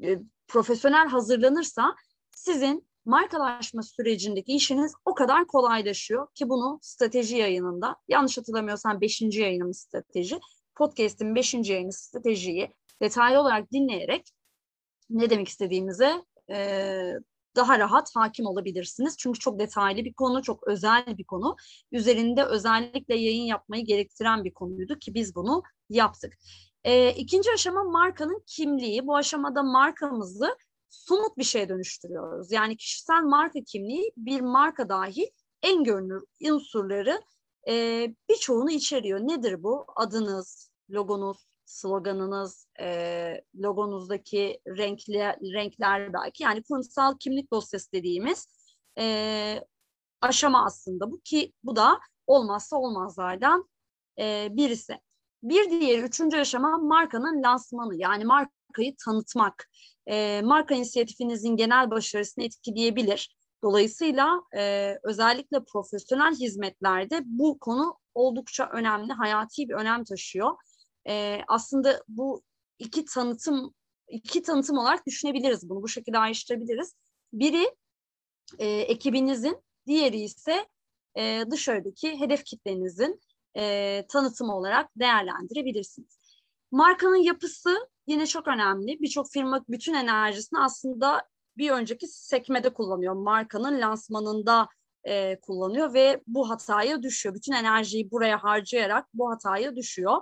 e, 0.07 0.19
profesyonel 0.47 1.07
hazırlanırsa 1.07 1.95
sizin 2.35 2.87
markalaşma 3.05 3.83
sürecindeki 3.83 4.53
işiniz 4.53 4.93
o 5.05 5.13
kadar 5.13 5.47
kolaylaşıyor 5.47 6.27
ki 6.33 6.49
bunu 6.49 6.79
strateji 6.81 7.37
yayınında 7.37 7.95
yanlış 8.07 8.37
hatırlamıyorsam 8.37 9.01
5. 9.01 9.21
yayınımız 9.21 9.79
strateji 9.79 10.39
podcast'in 10.75 11.35
5. 11.35 11.53
yayını 11.53 11.93
stratejiyi 11.93 12.73
detaylı 13.01 13.39
olarak 13.39 13.71
dinleyerek 13.71 14.29
ne 15.09 15.29
demek 15.29 15.47
istediğimize 15.47 16.25
e, 16.51 17.13
daha 17.55 17.79
rahat 17.79 18.15
hakim 18.15 18.45
olabilirsiniz. 18.45 19.17
Çünkü 19.17 19.39
çok 19.39 19.59
detaylı 19.59 20.05
bir 20.05 20.13
konu, 20.13 20.41
çok 20.41 20.67
özel 20.67 21.17
bir 21.17 21.23
konu. 21.23 21.55
Üzerinde 21.91 22.43
özellikle 22.43 23.15
yayın 23.15 23.43
yapmayı 23.43 23.85
gerektiren 23.85 24.43
bir 24.43 24.53
konuydu 24.53 24.99
ki 24.99 25.13
biz 25.13 25.35
bunu 25.35 25.63
yaptık. 25.89 26.33
E, 26.83 27.13
ikinci 27.13 27.51
aşama 27.51 27.83
markanın 27.83 28.43
kimliği. 28.47 29.07
Bu 29.07 29.15
aşamada 29.15 29.63
markamızı 29.63 30.57
somut 30.91 31.37
bir 31.37 31.43
şeye 31.43 31.69
dönüştürüyoruz. 31.69 32.51
Yani 32.51 32.77
kişisel 32.77 33.21
marka 33.23 33.59
kimliği 33.63 34.11
bir 34.17 34.41
marka 34.41 34.89
dahil 34.89 35.27
en 35.63 35.83
görünür 35.83 36.23
unsurları 36.51 37.21
e, 37.67 38.07
birçoğunu 38.29 38.71
içeriyor. 38.71 39.19
Nedir 39.19 39.63
bu? 39.63 39.85
Adınız, 39.95 40.71
logonuz, 40.89 41.47
sloganınız, 41.65 42.67
e, 42.79 43.41
logonuzdaki 43.55 44.59
renkler, 44.67 45.39
renkler 45.39 46.13
belki. 46.13 46.43
Yani 46.43 46.63
kurumsal 46.63 47.17
kimlik 47.19 47.51
dosyası 47.53 47.91
dediğimiz 47.91 48.47
e, 48.99 49.63
aşama 50.21 50.65
aslında 50.65 51.11
bu 51.11 51.21
ki 51.21 51.53
bu 51.63 51.75
da 51.75 51.99
olmazsa 52.27 52.77
olmazlardan 52.77 53.69
e, 54.19 54.47
birisi. 54.51 54.99
Bir 55.43 55.69
diğeri 55.69 56.01
üçüncü 56.01 56.37
aşama 56.37 56.77
markanın 56.77 57.43
lansmanı 57.43 57.95
yani 57.95 58.25
markayı 58.71 58.95
tanıtmak. 59.05 59.69
E, 60.07 60.41
marka 60.43 60.75
inisiyatifinizin 60.75 61.55
genel 61.55 61.91
başarısını 61.91 62.43
etkileyebilir. 62.43 63.35
Dolayısıyla 63.63 64.41
e, 64.57 64.95
özellikle 65.03 65.63
profesyonel 65.63 66.35
hizmetlerde 66.35 67.21
bu 67.25 67.59
konu 67.59 67.97
oldukça 68.13 68.69
önemli, 68.73 69.13
hayati 69.13 69.69
bir 69.69 69.73
önem 69.73 70.03
taşıyor. 70.03 70.51
E, 71.07 71.41
aslında 71.47 72.03
bu 72.07 72.41
iki 72.79 73.05
tanıtım 73.05 73.73
iki 74.07 74.41
tanıtım 74.41 74.77
olarak 74.77 75.07
düşünebiliriz 75.07 75.69
bunu. 75.69 75.81
Bu 75.81 75.87
şekilde 75.87 76.17
ayrıştırabiliriz. 76.17 76.95
Biri 77.33 77.75
e, 78.59 78.67
ekibinizin, 78.67 79.61
diğeri 79.87 80.21
ise 80.21 80.67
e, 81.17 81.43
dışarıdaki 81.51 82.19
hedef 82.19 82.43
kitlenizin 82.45 83.21
e, 83.57 84.05
tanıtımı 84.09 84.55
olarak 84.55 84.89
değerlendirebilirsiniz. 84.95 86.20
Markanın 86.71 87.23
yapısı 87.23 87.89
yine 88.07 88.27
çok 88.27 88.47
önemli. 88.47 88.97
Birçok 89.01 89.31
firma 89.31 89.65
bütün 89.69 89.93
enerjisini 89.93 90.59
aslında 90.59 91.23
bir 91.57 91.71
önceki 91.71 92.07
sekmede 92.07 92.73
kullanıyor. 92.73 93.13
Markanın 93.13 93.81
lansmanında 93.81 94.67
e, 95.03 95.39
kullanıyor 95.39 95.93
ve 95.93 96.21
bu 96.27 96.49
hataya 96.49 97.03
düşüyor. 97.03 97.35
Bütün 97.35 97.53
enerjiyi 97.53 98.11
buraya 98.11 98.43
harcayarak 98.43 99.07
bu 99.13 99.31
hataya 99.31 99.75
düşüyor. 99.75 100.17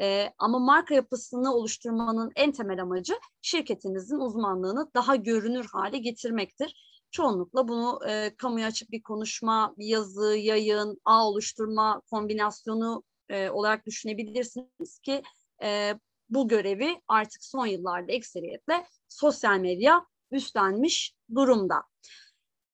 E, 0.00 0.32
ama 0.38 0.58
marka 0.58 0.94
yapısını 0.94 1.54
oluşturmanın 1.54 2.32
en 2.36 2.52
temel 2.52 2.82
amacı 2.82 3.14
şirketinizin 3.42 4.18
uzmanlığını 4.18 4.90
daha 4.94 5.16
görünür 5.16 5.66
hale 5.72 5.98
getirmektir. 5.98 6.74
Çoğunlukla 7.10 7.68
bunu 7.68 8.00
e, 8.08 8.34
kamuya 8.36 8.66
açık 8.66 8.90
bir 8.90 9.02
konuşma, 9.02 9.74
bir 9.78 9.86
yazı, 9.86 10.36
yayın, 10.36 11.00
ağ 11.04 11.28
oluşturma 11.28 12.02
kombinasyonu 12.10 13.02
e, 13.28 13.50
olarak 13.50 13.86
düşünebilirsiniz 13.86 14.98
ki 15.02 15.22
e, 15.62 15.94
bu 16.30 16.48
görevi 16.48 17.02
artık 17.08 17.44
son 17.44 17.66
yıllarda 17.66 18.12
ekseriyetle 18.12 18.86
sosyal 19.08 19.58
medya 19.58 20.06
üstlenmiş 20.30 21.14
durumda. 21.34 21.82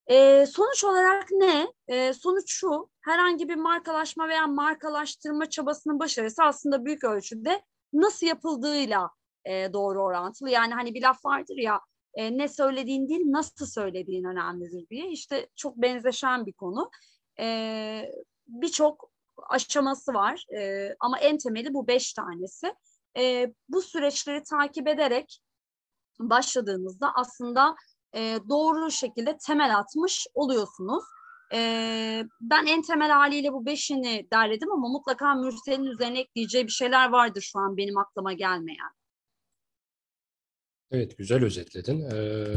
E, 0.07 0.45
sonuç 0.45 0.83
olarak 0.83 1.31
ne? 1.31 1.73
E, 1.87 2.13
sonuç 2.13 2.51
şu, 2.51 2.89
herhangi 3.01 3.49
bir 3.49 3.55
markalaşma 3.55 4.27
veya 4.27 4.47
markalaştırma 4.47 5.49
çabasının 5.49 5.99
başarısı 5.99 6.43
aslında 6.43 6.85
büyük 6.85 7.03
ölçüde 7.03 7.61
nasıl 7.93 8.27
yapıldığıyla 8.27 9.09
e, 9.45 9.73
doğru 9.73 10.03
orantılı. 10.03 10.49
Yani 10.49 10.73
hani 10.73 10.93
bir 10.93 11.01
laf 11.01 11.25
vardır 11.25 11.57
ya, 11.57 11.81
e, 12.13 12.37
ne 12.37 12.47
söylediğin 12.47 13.09
değil, 13.09 13.23
nasıl 13.25 13.65
söylediğin 13.65 14.23
önemlidir 14.23 14.89
diye. 14.89 15.09
İşte 15.09 15.49
çok 15.55 15.77
benzeşen 15.77 16.45
bir 16.45 16.53
konu. 16.53 16.89
E, 17.39 18.11
Birçok 18.47 19.11
aşaması 19.49 20.13
var 20.13 20.45
e, 20.57 20.89
ama 20.99 21.19
en 21.19 21.37
temeli 21.37 21.73
bu 21.73 21.87
beş 21.87 22.13
tanesi. 22.13 22.73
E, 23.17 23.53
bu 23.69 23.81
süreçleri 23.81 24.43
takip 24.43 24.87
ederek 24.87 25.39
başladığınızda 26.19 27.11
aslında 27.15 27.75
e, 28.15 28.39
doğru 28.49 28.91
şekilde 28.91 29.37
temel 29.37 29.77
atmış 29.77 30.27
oluyorsunuz. 30.33 31.03
E, 31.53 31.59
ben 32.41 32.65
en 32.65 32.81
temel 32.81 33.11
haliyle 33.11 33.53
bu 33.53 33.65
beşini 33.65 34.27
derledim 34.33 34.71
ama 34.71 34.87
mutlaka 34.87 35.35
Mürsel'in 35.35 35.85
üzerine 35.85 36.19
ekleyeceği 36.19 36.67
bir 36.67 36.71
şeyler 36.71 37.09
vardır 37.09 37.41
şu 37.41 37.59
an 37.59 37.77
benim 37.77 37.97
aklıma 37.97 38.33
gelmeyen. 38.33 38.91
Evet, 40.91 41.17
güzel 41.17 41.43
özetledin. 41.43 42.01
Ee, 42.01 42.55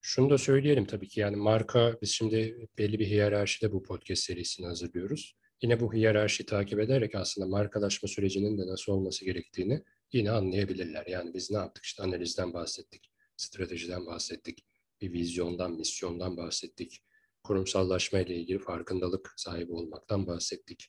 şunu 0.00 0.30
da 0.30 0.38
söyleyelim 0.38 0.84
tabii 0.84 1.08
ki 1.08 1.20
yani 1.20 1.36
marka, 1.36 1.98
biz 2.02 2.10
şimdi 2.10 2.68
belli 2.78 2.98
bir 2.98 3.06
hiyerarşide 3.06 3.72
bu 3.72 3.82
podcast 3.82 4.22
serisini 4.22 4.66
hazırlıyoruz. 4.66 5.36
Yine 5.62 5.80
bu 5.80 5.94
hiyerarşi 5.94 6.46
takip 6.46 6.80
ederek 6.80 7.14
aslında 7.14 7.46
markalaşma 7.46 8.08
sürecinin 8.08 8.58
de 8.58 8.66
nasıl 8.66 8.92
olması 8.92 9.24
gerektiğini 9.24 9.82
yine 10.12 10.30
anlayabilirler. 10.30 11.06
Yani 11.06 11.34
biz 11.34 11.50
ne 11.50 11.56
yaptık? 11.56 11.84
İşte 11.84 12.02
analizden 12.02 12.52
bahsettik, 12.52 13.10
stratejiden 13.36 14.06
bahsettik, 14.06 14.64
bir 15.00 15.12
vizyondan, 15.12 15.72
misyondan 15.72 16.36
bahsettik, 16.36 17.04
kurumsallaşma 17.42 18.18
ile 18.18 18.36
ilgili 18.36 18.58
farkındalık 18.58 19.34
sahibi 19.36 19.72
olmaktan 19.72 20.26
bahsettik, 20.26 20.88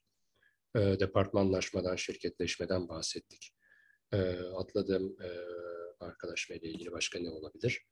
e, 0.76 0.80
departmanlaşmadan, 0.80 1.96
şirketleşmeden 1.96 2.90
bahsettik. 2.90 3.52
E, 4.14 4.18
atladığım 4.32 5.22
e, 5.22 5.30
markalaşma 6.02 6.56
ile 6.56 6.70
ilgili 6.70 6.92
başka 6.92 7.20
ne 7.20 7.30
olabilir? 7.30 7.86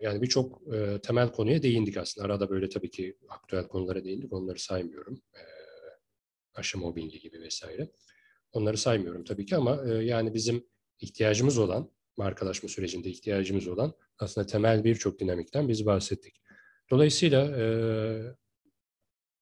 Yani 0.00 0.22
birçok 0.22 0.62
temel 1.02 1.32
konuya 1.32 1.62
değindik 1.62 1.96
aslında. 1.96 2.26
Arada 2.26 2.50
böyle 2.50 2.68
tabii 2.68 2.90
ki 2.90 3.18
aktüel 3.28 3.68
konulara 3.68 4.04
değindik, 4.04 4.32
onları 4.32 4.58
saymıyorum. 4.58 5.22
Aşı 6.54 6.78
mobbingi 6.78 7.20
gibi 7.20 7.40
vesaire. 7.40 7.90
Onları 8.52 8.78
saymıyorum 8.78 9.24
tabii 9.24 9.46
ki 9.46 9.56
ama 9.56 9.82
yani 9.86 10.34
bizim 10.34 10.66
ihtiyacımız 11.00 11.58
olan, 11.58 11.90
markalaşma 12.16 12.68
sürecinde 12.68 13.10
ihtiyacımız 13.10 13.68
olan 13.68 13.94
aslında 14.18 14.46
temel 14.46 14.84
birçok 14.84 15.20
dinamikten 15.20 15.68
biz 15.68 15.86
bahsettik. 15.86 16.42
Dolayısıyla 16.90 18.36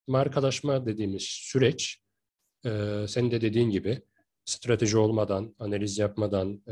markalaşma 0.07 0.87
dediğimiz 0.87 1.23
süreç, 1.23 2.03
senin 3.07 3.31
de 3.31 3.41
dediğin 3.41 3.71
gibi 3.71 4.03
strateji 4.45 4.99
olmadan, 4.99 5.55
analiz 5.59 5.99
yapmadan, 5.99 6.63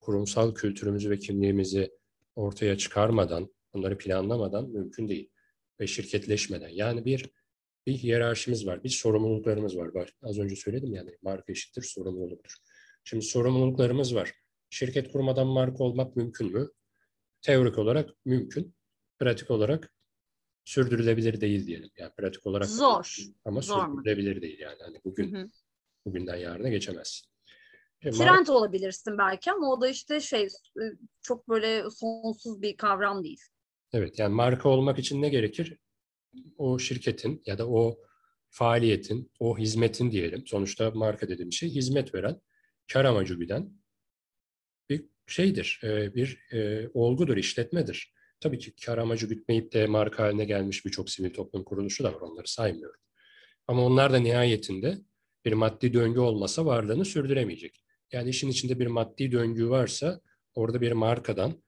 kurumsal 0.00 0.54
kültürümüzü 0.54 1.10
ve 1.10 1.18
kimliğimizi 1.18 1.90
ortaya 2.34 2.78
çıkarmadan, 2.78 3.54
bunları 3.74 3.98
planlamadan 3.98 4.68
mümkün 4.68 5.08
değil. 5.08 5.30
Ve 5.80 5.86
şirketleşmeden. 5.86 6.68
Yani 6.68 7.04
bir 7.04 7.30
bir 7.86 7.92
hiyerarşimiz 7.92 8.66
var, 8.66 8.84
bir 8.84 8.88
sorumluluklarımız 8.88 9.76
var. 9.76 10.14
Az 10.22 10.38
önce 10.38 10.56
söyledim 10.56 10.94
yani 10.94 11.16
marka 11.22 11.52
eşittir 11.52 11.82
sorumluluktur. 11.82 12.54
Şimdi 13.04 13.24
sorumluluklarımız 13.24 14.14
var. 14.14 14.32
Şirket 14.70 15.12
kurmadan 15.12 15.46
marka 15.46 15.84
olmak 15.84 16.16
mümkün 16.16 16.52
mü? 16.52 16.68
Teorik 17.42 17.78
olarak 17.78 18.10
mümkün. 18.24 18.74
Pratik 19.18 19.50
olarak 19.50 19.94
sürdürülebilir 20.64 21.40
değil 21.40 21.66
diyelim. 21.66 21.90
Yani 21.96 22.12
pratik 22.16 22.46
olarak 22.46 22.68
zor 22.68 23.16
ama 23.44 23.60
Zor 23.60 23.86
sürdürülebilir 23.86 24.36
mu? 24.36 24.42
değil 24.42 24.58
yani. 24.58 24.78
Hani 24.82 25.00
bugün 25.04 25.34
hı 25.34 25.38
hı. 25.38 25.48
bugünden 26.06 26.36
yarına 26.36 26.68
geçemez. 26.68 27.29
Şimdi 28.02 28.16
Trend 28.16 28.46
olabilirsin 28.46 29.18
belki 29.18 29.52
ama 29.52 29.72
o 29.72 29.80
da 29.80 29.88
işte 29.88 30.20
şey 30.20 30.48
çok 31.22 31.48
böyle 31.48 31.90
sonsuz 31.90 32.62
bir 32.62 32.76
kavram 32.76 33.24
değil. 33.24 33.40
Evet 33.92 34.18
yani 34.18 34.34
marka 34.34 34.68
olmak 34.68 34.98
için 34.98 35.22
ne 35.22 35.28
gerekir? 35.28 35.78
o 36.58 36.78
şirketin 36.78 37.42
ya 37.46 37.58
da 37.58 37.68
o 37.68 37.98
faaliyetin, 38.50 39.32
o 39.40 39.58
hizmetin 39.58 40.10
diyelim, 40.10 40.46
sonuçta 40.46 40.90
marka 40.90 41.28
dediğim 41.28 41.52
şey 41.52 41.70
hizmet 41.70 42.14
veren, 42.14 42.40
kar 42.92 43.04
amacı 43.04 43.34
güden 43.34 43.72
bir 44.90 45.04
şeydir, 45.26 45.80
e, 45.84 46.14
bir 46.14 46.52
e, 46.52 46.88
olgudur, 46.94 47.36
işletmedir. 47.36 48.14
Tabii 48.40 48.58
ki 48.58 48.74
kar 48.84 48.98
amacı 48.98 49.26
gütmeyip 49.26 49.72
de 49.72 49.86
marka 49.86 50.22
haline 50.22 50.44
gelmiş 50.44 50.86
birçok 50.86 51.10
sivil 51.10 51.34
toplum 51.34 51.64
kuruluşu 51.64 52.04
da 52.04 52.14
var, 52.14 52.20
onları 52.20 52.48
saymıyorum. 52.48 53.00
Ama 53.66 53.84
onlar 53.84 54.12
da 54.12 54.18
nihayetinde 54.18 54.98
bir 55.44 55.52
maddi 55.52 55.92
döngü 55.92 56.20
olmasa 56.20 56.66
varlığını 56.66 57.04
sürdüremeyecek. 57.04 57.84
Yani 58.12 58.30
işin 58.30 58.48
içinde 58.48 58.78
bir 58.78 58.86
maddi 58.86 59.32
döngü 59.32 59.68
varsa 59.68 60.20
orada 60.54 60.80
bir 60.80 60.92
markadan 60.92 61.62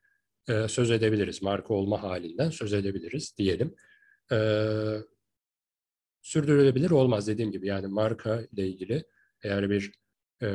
e, 0.48 0.68
söz 0.68 0.90
edebiliriz, 0.90 1.42
marka 1.42 1.74
olma 1.74 2.02
halinden 2.02 2.50
söz 2.50 2.72
edebiliriz 2.72 3.35
diyelim 3.38 3.74
e, 4.33 4.37
sürdürülebilir 6.22 6.90
olmaz 6.90 7.28
dediğim 7.28 7.52
gibi. 7.52 7.66
Yani 7.66 7.87
marka 7.87 8.46
ile 8.52 8.68
ilgili 8.68 9.05
eğer 9.42 9.70
bir 9.70 9.92
e, 10.42 10.48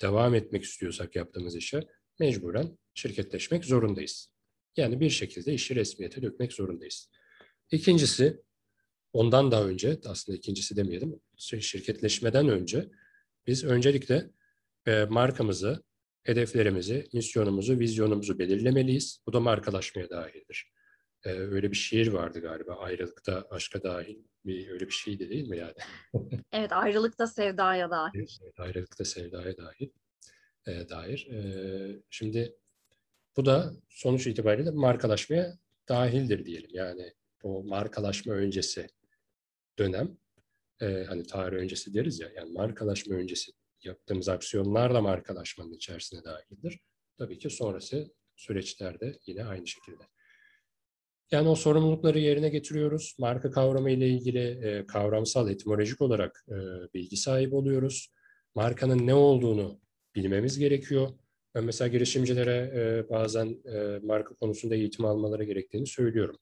devam 0.00 0.34
etmek 0.34 0.64
istiyorsak 0.64 1.16
yaptığımız 1.16 1.56
işe 1.56 1.86
mecburen 2.18 2.78
şirketleşmek 2.94 3.64
zorundayız. 3.64 4.32
Yani 4.76 5.00
bir 5.00 5.10
şekilde 5.10 5.54
işi 5.54 5.74
resmiyete 5.74 6.22
dökmek 6.22 6.52
zorundayız. 6.52 7.10
İkincisi, 7.70 8.42
ondan 9.12 9.50
daha 9.50 9.64
önce, 9.64 10.00
aslında 10.04 10.38
ikincisi 10.38 10.76
demeyelim, 10.76 11.20
şirketleşmeden 11.36 12.48
önce 12.48 12.88
biz 13.46 13.64
öncelikle 13.64 14.30
e, 14.88 15.04
markamızı, 15.04 15.82
hedeflerimizi, 16.22 17.08
misyonumuzu, 17.12 17.78
vizyonumuzu 17.78 18.38
belirlemeliyiz. 18.38 19.20
Bu 19.26 19.32
da 19.32 19.40
markalaşmaya 19.40 20.10
dahildir 20.10 20.72
e, 21.24 21.30
öyle 21.30 21.70
bir 21.70 21.76
şiir 21.76 22.06
vardı 22.06 22.40
galiba. 22.40 22.74
Ayrılıkta 22.74 23.46
aşka 23.50 23.82
dahil 23.82 24.16
bir 24.44 24.70
öyle 24.70 24.86
bir 24.86 24.92
şeydi 24.92 25.30
değil 25.30 25.48
mi 25.48 25.58
yani? 25.58 25.74
evet 26.52 26.72
ayrılıkta 26.72 27.26
sevdaya 27.26 27.90
dahil. 27.90 28.18
Evet, 28.18 28.60
ayrılıkta 28.60 29.04
sevdaya 29.04 29.56
dahil. 29.56 29.88
e, 30.66 30.88
dair. 30.88 31.28
E, 31.30 32.02
şimdi 32.10 32.56
bu 33.36 33.46
da 33.46 33.72
sonuç 33.88 34.26
itibariyle 34.26 34.70
markalaşmaya 34.70 35.58
dahildir 35.88 36.44
diyelim. 36.44 36.70
Yani 36.72 37.14
o 37.42 37.62
markalaşma 37.62 38.34
öncesi 38.34 38.86
dönem, 39.78 40.18
e, 40.80 41.04
hani 41.08 41.26
tarih 41.26 41.56
öncesi 41.56 41.94
deriz 41.94 42.20
ya, 42.20 42.28
yani 42.36 42.52
markalaşma 42.52 43.14
öncesi 43.14 43.52
yaptığımız 43.84 44.28
aksiyonlar 44.28 44.94
da 44.94 45.00
markalaşmanın 45.00 45.72
içerisine 45.72 46.24
dahildir. 46.24 46.80
Tabii 47.18 47.38
ki 47.38 47.50
sonrası 47.50 48.14
süreçlerde 48.36 49.18
yine 49.26 49.44
aynı 49.44 49.66
şekilde. 49.66 50.02
Yani 51.30 51.48
o 51.48 51.54
sorumlulukları 51.54 52.18
yerine 52.18 52.48
getiriyoruz. 52.48 53.16
Marka 53.18 53.50
kavramı 53.50 53.90
ile 53.90 54.08
ilgili 54.08 54.38
e, 54.38 54.86
kavramsal, 54.86 55.50
etimolojik 55.50 56.00
olarak 56.00 56.44
e, 56.48 56.54
bilgi 56.94 57.16
sahibi 57.16 57.54
oluyoruz. 57.54 58.12
Markanın 58.54 59.06
ne 59.06 59.14
olduğunu 59.14 59.80
bilmemiz 60.14 60.58
gerekiyor. 60.58 61.08
Ben 61.54 61.64
mesela 61.64 61.88
girişimcilere 61.88 62.72
e, 62.74 63.10
bazen 63.10 63.62
e, 63.64 63.98
marka 64.02 64.34
konusunda 64.34 64.74
eğitim 64.74 65.04
almaları 65.04 65.44
gerektiğini 65.44 65.86
söylüyorum. 65.86 66.38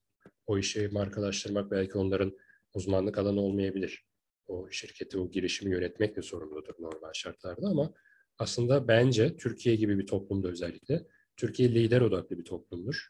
O 0.47 0.59
işi 0.59 0.89
markalaştırmak 0.89 1.71
belki 1.71 1.99
onların 1.99 2.37
uzmanlık 2.75 3.19
alanı 3.19 3.41
olmayabilir. 3.41 4.06
O 4.49 4.71
şirketi, 4.71 5.19
o 5.19 5.31
girişimi 5.31 5.73
yönetmekle 5.73 6.23
sorumludur 6.23 6.75
normal 6.79 7.13
şartlarda 7.13 7.67
ama 7.67 7.95
aslında 8.39 8.89
bence 8.89 9.37
Türkiye 9.37 9.77
gibi 9.77 9.99
bir 9.99 10.07
toplumda 10.07 10.49
özellikle, 10.49 11.07
Türkiye 11.37 11.75
lider 11.75 12.01
odaklı 12.01 12.39
bir 12.39 12.45
toplumdur. 12.45 13.09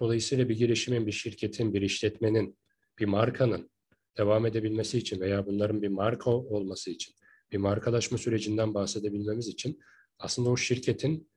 Dolayısıyla 0.00 0.48
bir 0.48 0.56
girişimin, 0.56 1.06
bir 1.06 1.12
şirketin, 1.12 1.74
bir 1.74 1.82
işletmenin, 1.82 2.58
bir 2.98 3.04
markanın 3.04 3.70
devam 4.18 4.46
edebilmesi 4.46 4.98
için 4.98 5.20
veya 5.20 5.46
bunların 5.46 5.82
bir 5.82 5.88
marka 5.88 6.30
olması 6.30 6.90
için, 6.90 7.14
bir 7.52 7.58
markalaşma 7.58 8.18
sürecinden 8.18 8.74
bahsedebilmemiz 8.74 9.48
için 9.48 9.80
aslında 10.18 10.50
o 10.50 10.56
şirketin 10.56 11.30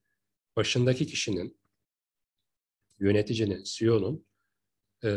başındaki 0.56 1.08
kişinin, 1.08 1.60
yöneticinin, 3.00 3.64
CEO'nun 3.64 4.26
e, 5.04 5.12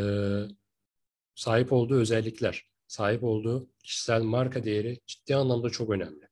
sahip 1.35 1.73
olduğu 1.73 2.01
özellikler, 2.01 2.70
sahip 2.91 3.25
olduğu 3.25 3.71
kişisel 3.85 4.23
marka 4.23 4.65
değeri 4.65 4.99
ciddi 5.07 5.37
anlamda 5.37 5.71
çok 5.71 5.91
önemli. 5.91 6.29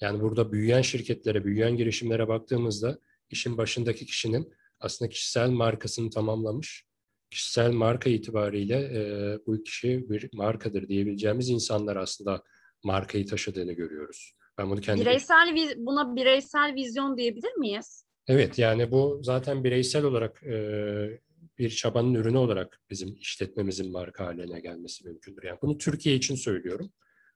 Yani 0.00 0.20
burada 0.20 0.52
büyüyen 0.52 0.82
şirketlere, 0.82 1.44
büyüyen 1.44 1.76
girişimlere 1.76 2.28
baktığımızda 2.28 2.98
işin 3.30 3.58
başındaki 3.58 4.06
kişinin 4.06 4.52
aslında 4.80 5.08
kişisel 5.08 5.50
markasını 5.50 6.10
tamamlamış, 6.10 6.84
kişisel 7.30 7.70
marka 7.70 8.10
itibariyle 8.10 8.76
e, 8.76 9.38
bu 9.46 9.62
kişi 9.62 10.10
bir 10.10 10.30
markadır 10.32 10.88
diyebileceğimiz 10.88 11.48
insanlar 11.48 11.96
aslında 11.96 12.42
markayı 12.84 13.26
taşıdığını 13.26 13.72
görüyoruz. 13.72 14.32
Ben 14.58 14.70
bunu 14.70 14.80
kendi 14.80 15.00
bireysel 15.00 15.74
buna 15.76 16.16
bireysel 16.16 16.74
vizyon 16.74 17.16
diyebilir 17.16 17.52
miyiz? 17.52 18.04
Evet 18.28 18.58
yani 18.58 18.90
bu 18.90 19.20
zaten 19.22 19.64
bireysel 19.64 20.04
olarak 20.04 20.42
e, 20.42 20.54
bir 21.60 21.70
çabanın 21.70 22.14
ürünü 22.14 22.38
olarak 22.38 22.80
bizim 22.90 23.16
işletmemizin 23.16 23.92
marka 23.92 24.26
haline 24.26 24.60
gelmesi 24.60 25.08
mümkündür. 25.08 25.42
Yani 25.42 25.58
bunu 25.62 25.78
Türkiye 25.78 26.14
için 26.14 26.34
söylüyorum. 26.34 26.92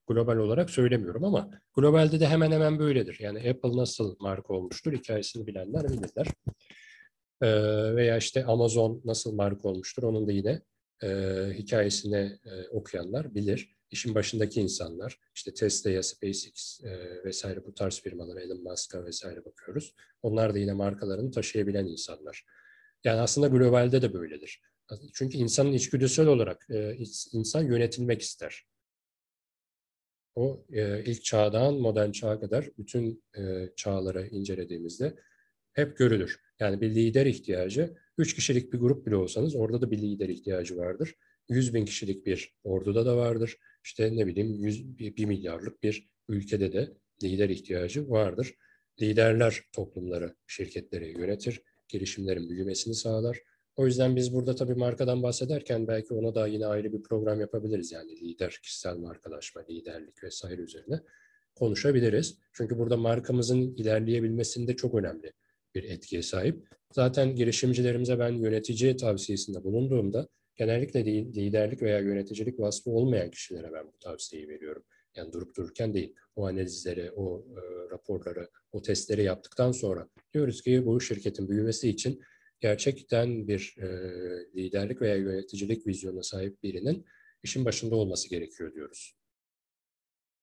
Global 0.06 0.36
olarak 0.36 0.70
söylemiyorum 0.70 1.24
ama 1.24 1.50
globalde 1.74 2.20
de 2.20 2.26
hemen 2.26 2.52
hemen 2.52 2.78
böyledir. 2.78 3.16
Yani 3.20 3.50
Apple 3.50 3.76
nasıl 3.76 4.16
marka 4.20 4.54
olmuştur 4.54 4.92
hikayesini 4.92 5.46
bilenler 5.46 5.88
bilirler. 5.88 6.26
Ee, 7.42 7.96
veya 7.96 8.16
işte 8.16 8.44
Amazon 8.44 9.02
nasıl 9.04 9.34
marka 9.34 9.68
olmuştur 9.68 10.02
onun 10.02 10.28
da 10.28 10.32
yine 10.32 10.62
e, 11.02 11.08
hikayesini 11.54 12.38
e, 12.44 12.68
okuyanlar 12.68 13.34
bilir. 13.34 13.74
İşin 13.90 14.14
başındaki 14.14 14.60
insanlar, 14.60 15.18
işte 15.34 15.54
Tesla'ya, 15.54 16.02
SpaceX 16.02 16.80
e, 16.84 17.24
vesaire 17.24 17.64
bu 17.66 17.74
tarz 17.74 18.00
firmalara, 18.00 18.40
Elon 18.40 18.62
Musk'a 18.62 19.04
vesaire 19.04 19.44
bakıyoruz. 19.44 19.94
Onlar 20.22 20.54
da 20.54 20.58
yine 20.58 20.72
markalarını 20.72 21.30
taşıyabilen 21.30 21.86
insanlar. 21.86 22.44
Yani 23.04 23.20
aslında 23.20 23.48
globalde 23.48 24.02
de 24.02 24.12
böyledir. 24.12 24.60
Çünkü 25.14 25.38
insanın 25.38 25.72
içgüdüsel 25.72 26.26
olarak 26.26 26.66
e, 26.70 26.96
insan 27.32 27.62
yönetilmek 27.62 28.22
ister. 28.22 28.66
O 30.34 30.66
e, 30.72 31.04
ilk 31.04 31.24
çağdan 31.24 31.74
modern 31.74 32.10
çağa 32.10 32.40
kadar 32.40 32.70
bütün 32.78 33.24
e, 33.38 33.68
çağları 33.76 34.26
incelediğimizde 34.26 35.14
hep 35.72 35.96
görülür. 35.96 36.40
Yani 36.60 36.80
bir 36.80 36.94
lider 36.94 37.26
ihtiyacı, 37.26 37.96
üç 38.18 38.34
kişilik 38.34 38.72
bir 38.72 38.78
grup 38.78 39.06
bile 39.06 39.16
olsanız 39.16 39.56
orada 39.56 39.80
da 39.82 39.90
bir 39.90 39.98
lider 39.98 40.28
ihtiyacı 40.28 40.76
vardır. 40.76 41.14
Yüz 41.48 41.74
bin 41.74 41.84
kişilik 41.84 42.26
bir 42.26 42.54
orduda 42.64 43.06
da 43.06 43.16
vardır. 43.16 43.58
İşte 43.84 44.16
ne 44.16 44.26
bileyim 44.26 44.64
yüz, 44.64 44.98
bir 44.98 45.24
milyarlık 45.24 45.82
bir 45.82 46.08
ülkede 46.28 46.72
de 46.72 46.94
lider 47.22 47.48
ihtiyacı 47.48 48.10
vardır. 48.10 48.54
Liderler 49.02 49.62
toplumları, 49.72 50.36
şirketleri 50.46 51.20
yönetir, 51.20 51.62
girişimlerin 51.88 52.48
büyümesini 52.48 52.94
sağlar. 52.94 53.38
O 53.76 53.86
yüzden 53.86 54.16
biz 54.16 54.34
burada 54.34 54.54
tabii 54.54 54.74
markadan 54.74 55.22
bahsederken 55.22 55.86
belki 55.86 56.14
ona 56.14 56.34
da 56.34 56.46
yine 56.46 56.66
ayrı 56.66 56.92
bir 56.92 57.02
program 57.02 57.40
yapabiliriz. 57.40 57.92
Yani 57.92 58.20
lider, 58.20 58.58
kişisel 58.62 58.96
markalaşma, 58.96 59.62
liderlik 59.70 60.22
vesaire 60.24 60.62
üzerine 60.62 61.00
konuşabiliriz. 61.54 62.38
Çünkü 62.52 62.78
burada 62.78 62.96
markamızın 62.96 63.74
ilerleyebilmesinde 63.74 64.76
çok 64.76 64.94
önemli 64.94 65.32
bir 65.74 65.84
etkiye 65.84 66.22
sahip. 66.22 66.68
Zaten 66.92 67.36
girişimcilerimize 67.36 68.18
ben 68.18 68.32
yönetici 68.32 68.96
tavsiyesinde 68.96 69.64
bulunduğumda 69.64 70.28
genellikle 70.56 71.04
liderlik 71.04 71.82
veya 71.82 71.98
yöneticilik 71.98 72.60
vasfı 72.60 72.90
olmayan 72.90 73.30
kişilere 73.30 73.72
ben 73.72 73.86
bu 73.86 73.98
tavsiyeyi 73.98 74.48
veriyorum. 74.48 74.84
Yani 75.16 75.32
durup 75.32 75.56
dururken 75.56 75.94
değil. 75.94 76.14
O 76.36 76.46
analizleri, 76.46 77.12
o 77.12 77.46
e, 77.56 77.90
raporları, 77.90 78.48
o 78.72 78.82
testleri 78.82 79.22
yaptıktan 79.22 79.72
sonra 79.72 80.08
diyoruz 80.34 80.62
ki 80.62 80.86
bu 80.86 81.00
şirketin 81.00 81.48
büyümesi 81.48 81.88
için 81.88 82.20
gerçekten 82.60 83.48
bir 83.48 83.76
e, 83.78 83.86
liderlik 84.56 85.00
veya 85.00 85.16
yöneticilik 85.16 85.86
vizyonuna 85.86 86.22
sahip 86.22 86.62
birinin 86.62 87.04
işin 87.42 87.64
başında 87.64 87.96
olması 87.96 88.28
gerekiyor 88.28 88.74
diyoruz. 88.74 89.16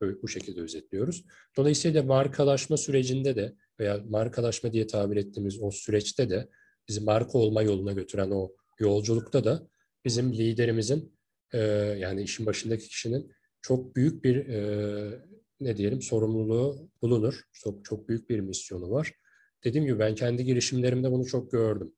Böyle, 0.02 0.22
bu 0.22 0.28
şekilde 0.28 0.62
özetliyoruz. 0.62 1.26
Dolayısıyla 1.58 2.04
markalaşma 2.04 2.78
sürecinde 2.78 3.36
de 3.36 3.56
veya 3.80 4.04
markalaşma 4.10 4.74
diye 4.74 4.88
tabir 4.88 5.18
ettiğimiz 5.18 5.62
o 5.62 5.72
süreçte 5.72 6.30
de 6.30 6.50
bizi 6.88 7.02
marka 7.02 7.38
olma 7.38 7.62
yoluna 7.62 7.92
götüren 7.92 8.32
o 8.32 8.52
yolculukta 8.80 9.44
da 9.44 9.68
bizim 10.06 10.34
liderimizin 10.34 11.18
e, 11.54 11.60
yani 12.00 12.22
işin 12.24 12.46
başındaki 12.46 12.88
kişinin 12.88 13.32
çok 13.62 13.96
büyük 13.96 14.24
bir 14.24 14.48
e, 14.48 15.22
ne 15.60 15.78
diyelim 15.78 16.02
sorumluluğu 16.02 16.90
bulunur. 17.02 17.42
Çok 17.54 17.86
çok 17.86 18.10
büyük 18.10 18.30
bir 18.30 18.40
misyonu 18.40 18.92
var. 18.92 19.14
Dediğim 19.64 19.86
gibi 19.86 20.00
ben 20.00 20.16
kendi 20.16 20.46
girişimlerimde 20.46 21.12
bunu 21.12 21.26
çok 21.26 21.52
gördüm. 21.52 21.94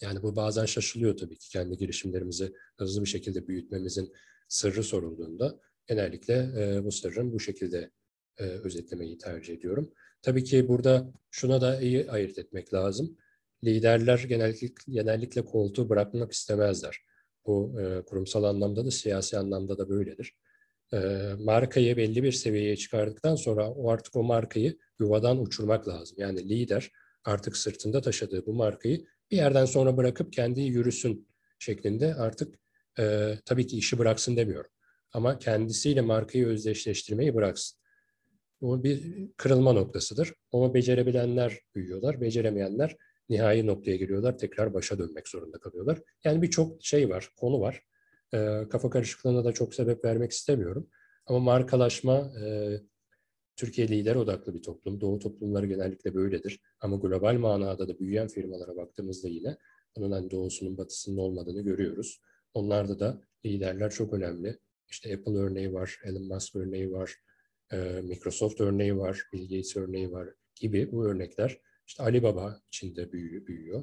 Yani 0.00 0.22
bu 0.22 0.36
bazen 0.36 0.64
şaşılıyor 0.64 1.16
tabii 1.16 1.38
ki 1.38 1.48
kendi 1.50 1.76
girişimlerimizi 1.76 2.52
hızlı 2.78 3.02
bir 3.02 3.08
şekilde 3.08 3.48
büyütmemizin 3.48 4.12
sırrı 4.48 4.82
sorulduğunda 4.82 5.60
genellikle 5.86 6.34
e, 6.58 6.84
bu 6.84 6.92
sırrın 6.92 7.32
bu 7.32 7.40
şekilde 7.40 7.90
e, 8.38 8.44
özetlemeyi 8.44 9.18
tercih 9.18 9.54
ediyorum. 9.54 9.92
Tabii 10.22 10.44
ki 10.44 10.68
burada 10.68 11.12
şuna 11.30 11.60
da 11.60 11.80
iyi 11.80 12.10
ayırt 12.10 12.38
etmek 12.38 12.74
lazım. 12.74 13.16
Liderler 13.64 14.18
genellikle, 14.18 14.92
genellikle 14.92 15.44
koltuğu 15.44 15.88
bırakmak 15.88 16.32
istemezler. 16.32 17.04
Bu 17.46 17.80
e, 17.80 18.02
kurumsal 18.04 18.44
anlamda 18.44 18.84
da 18.84 18.90
siyasi 18.90 19.38
anlamda 19.38 19.78
da 19.78 19.88
böyledir. 19.88 20.34
E, 20.92 20.98
markayı 21.38 21.96
belli 21.96 22.22
bir 22.22 22.32
seviyeye 22.32 22.76
çıkardıktan 22.76 23.34
sonra 23.36 23.70
o 23.70 23.90
artık 23.90 24.16
o 24.16 24.22
markayı 24.22 24.78
yuvadan 25.00 25.38
uçurmak 25.38 25.88
lazım. 25.88 26.16
Yani 26.20 26.48
lider 26.48 26.90
artık 27.24 27.56
sırtında 27.56 28.00
taşıdığı 28.00 28.46
bu 28.46 28.54
markayı 28.54 29.06
bir 29.30 29.36
yerden 29.36 29.64
sonra 29.64 29.96
bırakıp 29.96 30.32
kendi 30.32 30.60
yürüsün 30.60 31.28
şeklinde 31.58 32.14
artık 32.14 32.58
e, 32.98 33.34
tabii 33.44 33.66
ki 33.66 33.78
işi 33.78 33.98
bıraksın 33.98 34.36
demiyorum. 34.36 34.70
Ama 35.12 35.38
kendisiyle 35.38 36.00
markayı 36.00 36.46
özdeşleştirmeyi 36.46 37.34
bıraksın. 37.34 37.78
Bu 38.60 38.84
bir 38.84 39.28
kırılma 39.36 39.72
noktasıdır. 39.72 40.32
Onu 40.50 40.74
becerebilenler 40.74 41.60
büyüyorlar, 41.74 42.20
beceremeyenler 42.20 42.96
nihai 43.28 43.66
noktaya 43.66 43.96
geliyorlar, 43.96 44.38
tekrar 44.38 44.74
başa 44.74 44.98
dönmek 44.98 45.28
zorunda 45.28 45.58
kalıyorlar. 45.58 46.02
Yani 46.24 46.42
birçok 46.42 46.84
şey 46.84 47.10
var, 47.10 47.30
konu 47.36 47.60
var. 47.60 47.82
E, 48.34 48.68
kafa 48.70 48.90
karışıklığına 48.90 49.44
da 49.44 49.52
çok 49.52 49.74
sebep 49.74 50.04
vermek 50.04 50.30
istemiyorum. 50.32 50.88
Ama 51.26 51.38
markalaşma 51.38 52.32
e, 52.44 52.80
Türkiye 53.56 53.88
lider 53.88 54.16
odaklı 54.16 54.54
bir 54.54 54.62
toplum. 54.62 55.00
Doğu 55.00 55.18
toplumları 55.18 55.66
genellikle 55.66 56.14
böyledir. 56.14 56.60
Ama 56.80 56.96
global 56.96 57.34
manada 57.34 57.88
da 57.88 57.98
büyüyen 57.98 58.28
firmalara 58.28 58.76
baktığımızda 58.76 59.28
yine 59.28 59.56
bunun 59.96 60.12
hani 60.12 60.30
doğusunun 60.30 60.78
batısının 60.78 61.16
olmadığını 61.16 61.62
görüyoruz. 61.62 62.20
Onlarda 62.54 63.00
da 63.00 63.22
liderler 63.46 63.90
çok 63.90 64.12
önemli. 64.12 64.58
İşte 64.88 65.14
Apple 65.14 65.38
örneği 65.38 65.72
var, 65.72 66.00
Elon 66.04 66.24
Musk 66.24 66.56
örneği 66.56 66.92
var, 66.92 67.14
e, 67.72 67.76
Microsoft 68.02 68.60
örneği 68.60 68.96
var, 68.96 69.22
Bill 69.32 69.42
Gates 69.42 69.76
örneği 69.76 70.12
var 70.12 70.28
gibi 70.54 70.92
bu 70.92 71.06
örnekler 71.06 71.60
işte 71.86 72.02
Alibaba 72.02 72.60
içinde 72.68 73.12
büyüyor. 73.12 73.46
büyüyor. 73.46 73.82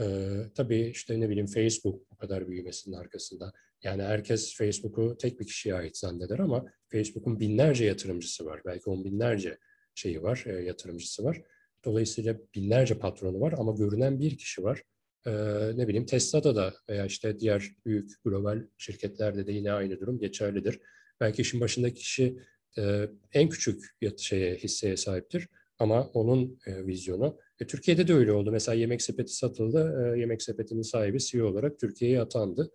Ee, 0.00 0.28
tabii 0.54 0.80
işte 0.80 1.20
ne 1.20 1.28
bileyim 1.28 1.46
Facebook 1.46 2.10
bu 2.10 2.16
kadar 2.16 2.48
büyümesinin 2.48 2.96
arkasında. 2.96 3.52
Yani 3.82 4.02
herkes 4.02 4.56
Facebook'u 4.56 5.16
tek 5.18 5.40
bir 5.40 5.46
kişiye 5.46 5.74
ait 5.74 5.96
zanneder 5.96 6.38
ama 6.38 6.64
Facebook'un 6.88 7.40
binlerce 7.40 7.84
yatırımcısı 7.84 8.44
var. 8.44 8.60
Belki 8.66 8.90
on 8.90 9.04
binlerce 9.04 9.58
şeyi 9.94 10.22
var, 10.22 10.44
e, 10.46 10.52
yatırımcısı 10.52 11.24
var. 11.24 11.42
Dolayısıyla 11.84 12.38
binlerce 12.54 12.98
patronu 12.98 13.40
var 13.40 13.54
ama 13.58 13.72
görünen 13.72 14.20
bir 14.20 14.38
kişi 14.38 14.62
var. 14.62 14.82
E, 15.26 15.32
ne 15.76 15.88
bileyim 15.88 16.06
Tesla'da 16.06 16.56
da 16.56 16.74
veya 16.88 17.06
işte 17.06 17.40
diğer 17.40 17.70
büyük 17.86 18.24
global 18.24 18.66
şirketlerde 18.78 19.46
de 19.46 19.52
yine 19.52 19.72
aynı 19.72 20.00
durum 20.00 20.18
geçerlidir. 20.18 20.80
Belki 21.20 21.42
işin 21.42 21.60
başındaki 21.60 21.94
kişi 21.94 22.38
e, 22.78 23.08
en 23.32 23.48
küçük 23.48 23.84
şeye 24.18 24.54
hisseye 24.56 24.96
sahiptir 24.96 25.48
ama 25.82 26.10
onun 26.14 26.58
e, 26.66 26.86
vizyonu. 26.86 27.38
E, 27.60 27.66
Türkiye'de 27.66 28.08
de 28.08 28.14
öyle 28.14 28.32
oldu. 28.32 28.52
Mesela 28.52 28.74
Yemek 28.74 29.02
Sepeti 29.02 29.32
satıldı. 29.32 30.14
E, 30.16 30.20
Yemek 30.20 30.42
Sepeti'nin 30.42 30.82
sahibi 30.82 31.18
CEO 31.20 31.46
olarak 31.46 31.78
Türkiye'ye 31.78 32.20
atandı. 32.20 32.70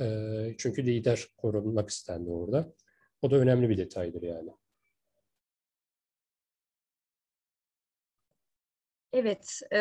E, 0.00 0.06
çünkü 0.58 0.86
lider 0.86 1.26
korunmak 1.36 1.90
istendi 1.90 2.30
orada. 2.30 2.74
O 3.22 3.30
da 3.30 3.36
önemli 3.36 3.68
bir 3.68 3.78
detaydır 3.78 4.22
yani. 4.22 4.50
Evet, 9.12 9.60
e, 9.72 9.78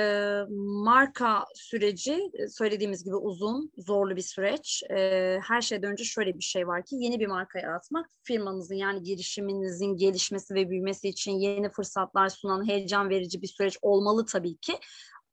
marka 0.84 1.46
süreci 1.56 2.32
söylediğimiz 2.50 3.04
gibi 3.04 3.16
uzun, 3.16 3.72
zorlu 3.78 4.16
bir 4.16 4.22
süreç. 4.22 4.84
E, 4.90 5.40
her 5.48 5.62
şeyden 5.62 5.92
önce 5.92 6.04
şöyle 6.04 6.38
bir 6.38 6.44
şey 6.44 6.68
var 6.68 6.86
ki 6.86 6.96
yeni 6.96 7.20
bir 7.20 7.28
marka 7.28 7.60
yaratmak 7.60 8.10
firmanızın 8.24 8.76
yani 8.76 9.04
girişiminizin 9.04 9.98
gelişmesi 9.98 10.54
ve 10.54 10.70
büyümesi 10.70 11.10
için 11.10 11.32
yeni 11.32 11.70
fırsatlar 11.70 12.30
sunan 12.30 12.68
heyecan 12.68 13.10
verici 13.10 13.42
bir 13.42 13.48
süreç 13.48 13.78
olmalı 13.82 14.26
tabii 14.26 14.58
ki. 14.58 14.74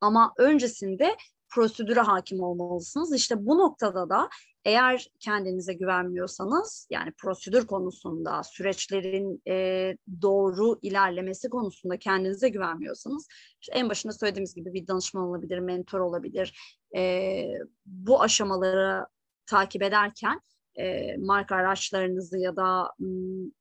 Ama 0.01 0.33
öncesinde 0.37 1.15
prosedüre 1.49 1.99
hakim 1.99 2.39
olmalısınız. 2.39 3.15
İşte 3.15 3.45
bu 3.45 3.57
noktada 3.57 4.09
da 4.09 4.29
eğer 4.67 5.07
kendinize 5.19 5.73
güvenmiyorsanız 5.73 6.87
yani 6.89 7.11
prosedür 7.11 7.67
konusunda 7.67 8.43
süreçlerin 8.43 9.41
e, 9.47 9.97
doğru 10.21 10.79
ilerlemesi 10.81 11.49
konusunda 11.49 11.97
kendinize 11.97 12.49
güvenmiyorsanız 12.49 13.27
işte 13.61 13.73
en 13.75 13.89
başında 13.89 14.13
söylediğimiz 14.13 14.55
gibi 14.55 14.73
bir 14.73 14.87
danışman 14.87 15.23
olabilir, 15.23 15.59
mentor 15.59 15.99
olabilir. 15.99 16.59
E, 16.97 17.43
bu 17.85 18.21
aşamaları 18.21 19.05
takip 19.45 19.83
ederken 19.83 20.41
e, 20.79 21.17
marka 21.17 21.55
araçlarınızı 21.55 22.37
ya 22.37 22.55
da 22.55 22.91
m, 22.99 23.07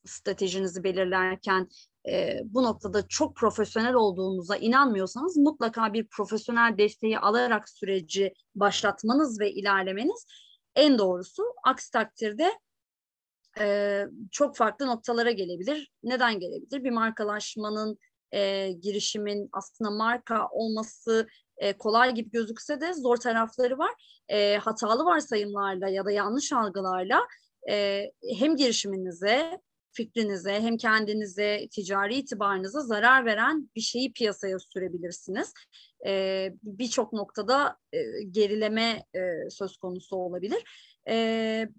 stratejinizi 0.05 0.85
belirlerken 0.85 1.69
e, 2.09 2.41
bu 2.45 2.63
noktada 2.63 3.09
çok 3.09 3.37
profesyonel 3.37 3.95
olduğunuza 3.95 4.57
inanmıyorsanız 4.57 5.37
mutlaka 5.37 5.93
bir 5.93 6.07
profesyonel 6.07 6.79
desteği 6.79 7.19
alarak 7.19 7.69
süreci 7.69 8.35
başlatmanız 8.55 9.41
ve 9.41 9.53
ilerlemeniz 9.53 10.27
en 10.77 10.99
doğrusu. 10.99 11.43
Aksi 11.64 11.91
takdirde 11.91 12.53
e, 13.61 14.05
çok 14.31 14.57
farklı 14.57 14.87
noktalara 14.87 15.31
gelebilir. 15.31 15.93
Neden 16.03 16.41
gelebilir? 16.41 16.85
Bir 16.85 16.91
markalaşmanın, 16.91 17.99
e, 18.33 18.72
girişimin 18.72 19.49
aslında 19.53 19.91
marka 19.91 20.49
olması 20.49 21.29
e, 21.57 21.72
kolay 21.72 22.14
gibi 22.14 22.31
gözükse 22.31 22.81
de 22.81 22.95
zor 22.95 23.16
tarafları 23.16 23.79
var. 23.79 24.22
E, 24.29 24.57
hatalı 24.57 25.05
varsayımlarla 25.05 25.89
ya 25.89 26.05
da 26.05 26.11
yanlış 26.11 26.53
algılarla 26.53 27.27
e, 27.70 28.05
hem 28.39 28.57
girişiminize 28.57 29.61
fikrinize 29.97 30.53
hem 30.61 30.77
kendinize 30.77 31.69
ticari 31.73 32.15
itibarınıza 32.15 32.81
zarar 32.81 33.25
veren 33.25 33.71
bir 33.77 33.81
şeyi 33.81 34.13
piyasaya 34.13 34.59
sürebilirsiniz. 34.59 35.53
E, 36.07 36.53
Birçok 36.63 37.13
noktada 37.13 37.77
e, 37.93 37.99
gerileme 38.31 39.05
e, 39.15 39.51
söz 39.51 39.77
konusu 39.77 40.17
olabilir. 40.17 40.65
E, 41.09 41.15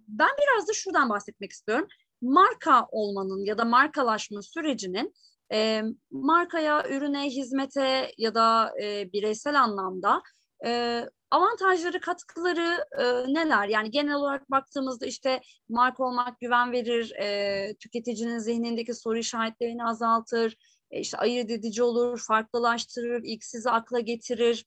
ben 0.07 0.29
biraz 0.41 0.67
da 0.67 0.73
şuradan 0.73 1.09
bahsetmek 1.09 1.51
istiyorum. 1.51 1.87
Marka 2.21 2.87
olmanın 2.91 3.45
ya 3.45 3.57
da 3.57 3.65
markalaşma 3.65 4.41
sürecinin 4.41 5.13
e, 5.53 5.81
markaya, 6.11 6.89
ürüne, 6.89 7.29
hizmete 7.29 8.11
ya 8.17 8.35
da 8.35 8.73
e, 8.81 9.11
bireysel 9.13 9.61
anlamda 9.61 10.21
e, 10.65 11.03
avantajları, 11.31 11.99
katkıları 11.99 12.85
e, 12.99 13.33
neler? 13.33 13.67
Yani 13.67 13.91
genel 13.91 14.13
olarak 14.15 14.51
baktığımızda 14.51 15.05
işte 15.05 15.41
marka 15.69 16.03
olmak 16.03 16.39
güven 16.39 16.71
verir, 16.71 17.11
e, 17.11 17.75
tüketicinin 17.79 18.39
zihnindeki 18.39 18.93
soru 18.93 19.17
işaretlerini 19.17 19.85
azaltır, 19.85 20.55
e, 20.91 20.99
işte 20.99 21.17
ayırt 21.17 21.51
edici 21.51 21.83
olur, 21.83 22.23
farklılaştırır, 22.27 23.21
ilk 23.23 23.43
sizi 23.43 23.69
akla 23.69 23.99
getirir, 23.99 24.65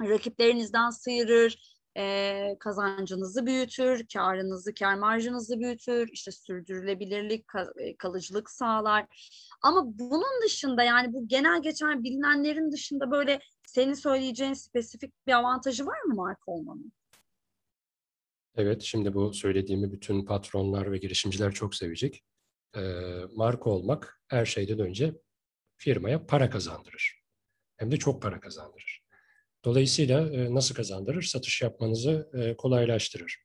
rakiplerinizden 0.00 0.90
sıyırır, 0.90 1.79
e, 1.96 2.56
kazancınızı 2.60 3.46
büyütür, 3.46 4.06
karınızı, 4.12 4.74
kar 4.74 4.94
marjınızı 4.94 5.60
büyütür, 5.60 6.08
işte 6.12 6.30
sürdürülebilirlik, 6.30 7.44
kalıcılık 7.98 8.50
sağlar. 8.50 9.06
Ama 9.62 9.98
bunun 9.98 10.42
dışında 10.44 10.82
yani 10.82 11.12
bu 11.12 11.28
genel 11.28 11.62
geçen 11.62 12.04
bilinenlerin 12.04 12.72
dışında 12.72 13.10
böyle 13.10 13.40
senin 13.66 13.94
söyleyeceğin 13.94 14.52
spesifik 14.52 15.26
bir 15.26 15.32
avantajı 15.32 15.86
var 15.86 16.02
mı 16.02 16.14
marka 16.14 16.52
olmanın? 16.52 16.92
Evet, 18.56 18.82
şimdi 18.82 19.14
bu 19.14 19.34
söylediğimi 19.34 19.92
bütün 19.92 20.24
patronlar 20.24 20.92
ve 20.92 20.98
girişimciler 20.98 21.52
çok 21.52 21.74
sevecek. 21.74 22.24
E, 22.76 22.80
marka 23.36 23.70
olmak 23.70 24.22
her 24.28 24.46
şeyden 24.46 24.78
önce 24.78 25.14
firmaya 25.76 26.26
para 26.26 26.50
kazandırır. 26.50 27.22
Hem 27.76 27.90
de 27.90 27.96
çok 27.96 28.22
para 28.22 28.40
kazandırır. 28.40 28.99
Dolayısıyla 29.64 30.30
e, 30.32 30.54
nasıl 30.54 30.74
kazandırır? 30.74 31.22
Satış 31.22 31.62
yapmanızı 31.62 32.30
e, 32.34 32.56
kolaylaştırır. 32.56 33.36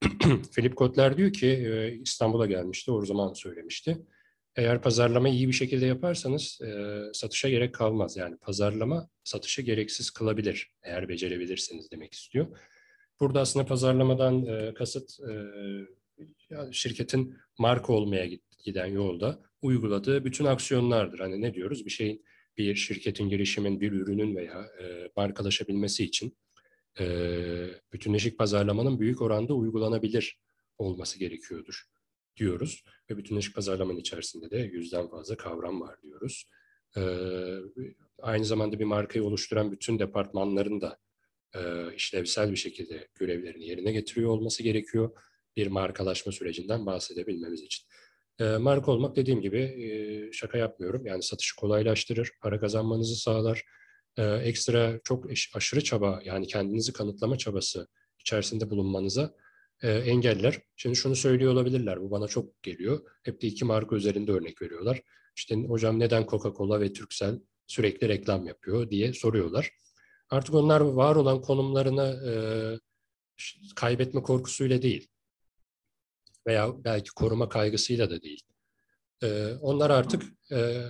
Philip 0.54 0.76
Kotler 0.76 1.16
diyor 1.16 1.32
ki 1.32 1.46
e, 1.46 1.94
İstanbul'a 1.94 2.46
gelmişti, 2.46 2.90
o 2.90 3.04
zaman 3.04 3.32
söylemişti. 3.32 3.98
Eğer 4.56 4.82
pazarlama 4.82 5.28
iyi 5.28 5.48
bir 5.48 5.52
şekilde 5.52 5.86
yaparsanız 5.86 6.60
satışa 7.12 7.48
gerek 7.48 7.74
kalmaz. 7.74 8.16
Yani 8.16 8.36
pazarlama 8.36 9.08
satışı 9.24 9.62
gereksiz 9.62 10.10
kılabilir 10.10 10.72
eğer 10.82 11.08
becerebilirsiniz 11.08 11.90
demek 11.90 12.12
istiyor. 12.12 12.46
Burada 13.20 13.40
aslında 13.40 13.66
pazarlamadan 13.66 14.46
kasıt 14.74 15.18
şirketin 16.72 17.36
marka 17.58 17.92
olmaya 17.92 18.30
giden 18.64 18.86
yolda 18.86 19.42
uyguladığı 19.62 20.24
bütün 20.24 20.44
aksiyonlardır. 20.44 21.18
Hani 21.18 21.40
ne 21.40 21.54
diyoruz? 21.54 21.86
Bir 21.86 21.90
şeyin, 21.90 22.24
bir 22.56 22.74
şirketin, 22.74 23.28
girişimin, 23.28 23.80
bir 23.80 23.92
ürünün 23.92 24.36
veya 24.36 24.66
e, 24.82 25.10
markalaşabilmesi 25.16 26.04
için 26.04 26.36
e, 27.00 27.06
bütünleşik 27.92 28.38
pazarlamanın 28.38 29.00
büyük 29.00 29.22
oranda 29.22 29.54
uygulanabilir 29.54 30.38
olması 30.78 31.18
gerekiyordur 31.18 31.84
diyoruz. 32.36 32.84
Ve 33.10 33.16
bütünleşik 33.16 33.54
pazarlamanın 33.54 33.98
içerisinde 33.98 34.50
de 34.50 34.58
yüzden 34.58 35.08
fazla 35.08 35.36
kavram 35.36 35.80
var 35.80 36.02
diyoruz. 36.02 36.48
Ee, 36.96 37.58
aynı 38.18 38.44
zamanda 38.44 38.78
bir 38.78 38.84
markayı 38.84 39.24
oluşturan 39.24 39.72
bütün 39.72 39.98
departmanların 39.98 40.80
da 40.80 40.98
e, 41.54 41.94
işlevsel 41.94 42.50
bir 42.50 42.56
şekilde 42.56 43.08
görevlerini 43.14 43.66
yerine 43.66 43.92
getiriyor 43.92 44.30
olması 44.30 44.62
gerekiyor. 44.62 45.10
Bir 45.56 45.66
markalaşma 45.66 46.32
sürecinden 46.32 46.86
bahsedebilmemiz 46.86 47.62
için. 47.62 47.86
E, 48.40 48.44
marka 48.44 48.92
olmak 48.92 49.16
dediğim 49.16 49.40
gibi 49.40 49.58
e, 49.58 50.32
şaka 50.32 50.58
yapmıyorum. 50.58 51.06
Yani 51.06 51.22
satışı 51.22 51.56
kolaylaştırır, 51.56 52.30
para 52.40 52.60
kazanmanızı 52.60 53.16
sağlar. 53.16 53.64
E, 54.16 54.22
ekstra 54.22 55.00
çok 55.04 55.26
aşırı 55.54 55.84
çaba 55.84 56.20
yani 56.24 56.46
kendinizi 56.46 56.92
kanıtlama 56.92 57.38
çabası 57.38 57.88
içerisinde 58.20 58.70
bulunmanıza 58.70 59.34
e, 59.82 59.90
engeller. 59.90 60.62
Şimdi 60.76 60.96
şunu 60.96 61.16
söylüyor 61.16 61.52
olabilirler, 61.52 62.00
bu 62.00 62.10
bana 62.10 62.28
çok 62.28 62.62
geliyor. 62.62 63.00
Hep 63.22 63.42
de 63.42 63.46
iki 63.46 63.64
marka 63.64 63.96
üzerinde 63.96 64.32
örnek 64.32 64.62
veriyorlar. 64.62 65.02
İşte 65.36 65.54
hocam 65.54 65.98
neden 65.98 66.22
Coca-Cola 66.22 66.80
ve 66.80 66.92
Turkcell 66.92 67.40
sürekli 67.66 68.08
reklam 68.08 68.46
yapıyor 68.46 68.90
diye 68.90 69.12
soruyorlar. 69.12 69.70
Artık 70.30 70.54
onlar 70.54 70.80
var 70.80 71.16
olan 71.16 71.40
konumlarını 71.40 72.22
e, 72.28 72.32
kaybetme 73.76 74.22
korkusuyla 74.22 74.82
değil 74.82 75.08
veya 76.46 76.84
belki 76.84 77.10
koruma 77.10 77.48
kaygısıyla 77.48 78.10
da 78.10 78.22
değil. 78.22 78.42
E, 79.22 79.54
onlar 79.60 79.90
artık 79.90 80.22
e, 80.52 80.82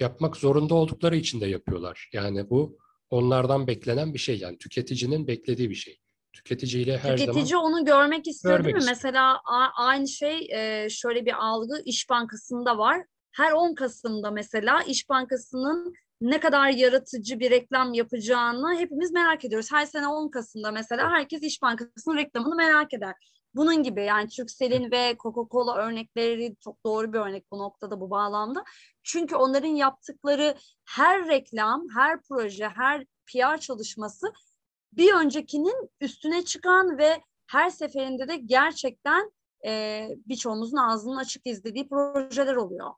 yapmak 0.00 0.36
zorunda 0.36 0.74
oldukları 0.74 1.16
için 1.16 1.40
de 1.40 1.46
yapıyorlar. 1.46 2.10
Yani 2.12 2.50
bu 2.50 2.78
onlardan 3.10 3.66
beklenen 3.66 4.14
bir 4.14 4.18
şey 4.18 4.38
yani 4.38 4.58
tüketicinin 4.58 5.26
beklediği 5.26 5.70
bir 5.70 5.74
şey 5.74 5.98
tüketiciyle 6.32 6.98
her 6.98 7.02
Tüketici 7.02 7.26
zaman... 7.26 7.34
Tüketici 7.34 7.56
onu 7.56 7.84
görmek 7.84 8.28
istiyor 8.28 8.54
görmek 8.54 8.64
değil 8.64 8.74
mi? 8.74 8.78
Istiyor. 8.78 8.96
Mesela 8.96 9.40
aynı 9.76 10.08
şey 10.08 10.48
şöyle 10.88 11.26
bir 11.26 11.46
algı 11.46 11.82
İş 11.84 12.10
Bankası'nda 12.10 12.78
var. 12.78 13.04
Her 13.32 13.52
10 13.52 13.74
Kasım'da 13.74 14.30
mesela 14.30 14.82
İş 14.82 15.08
Bankası'nın 15.08 15.94
ne 16.20 16.40
kadar 16.40 16.68
yaratıcı 16.68 17.40
bir 17.40 17.50
reklam 17.50 17.94
yapacağını 17.94 18.78
hepimiz 18.78 19.12
merak 19.12 19.44
ediyoruz. 19.44 19.72
Her 19.72 19.86
sene 19.86 20.08
10 20.08 20.30
Kasım'da 20.30 20.72
mesela 20.72 21.10
herkes 21.10 21.42
İş 21.42 21.62
Bankası'nın 21.62 22.16
reklamını 22.16 22.54
merak 22.54 22.94
eder. 22.94 23.14
Bunun 23.54 23.82
gibi 23.82 24.04
yani 24.04 24.28
Turkcell'in 24.28 24.90
ve 24.90 25.16
Coca-Cola 25.18 25.76
örnekleri 25.76 26.56
çok 26.60 26.84
doğru 26.84 27.12
bir 27.12 27.18
örnek 27.18 27.52
bu 27.52 27.58
noktada 27.58 28.00
bu 28.00 28.10
bağlamda. 28.10 28.64
Çünkü 29.02 29.36
onların 29.36 29.68
yaptıkları 29.68 30.54
her 30.84 31.28
reklam, 31.28 31.86
her 31.94 32.22
proje, 32.22 32.68
her 32.68 33.06
PR 33.26 33.60
çalışması 33.60 34.32
bir 34.92 35.12
öncekinin 35.12 35.90
üstüne 36.00 36.44
çıkan 36.44 36.98
ve 36.98 37.22
her 37.46 37.70
seferinde 37.70 38.28
de 38.28 38.36
gerçekten 38.36 39.32
e, 39.66 40.08
birçoğumuzun 40.26 40.76
ağzının 40.76 41.16
açık 41.16 41.46
izlediği 41.46 41.88
projeler 41.88 42.56
oluyor. 42.56 42.90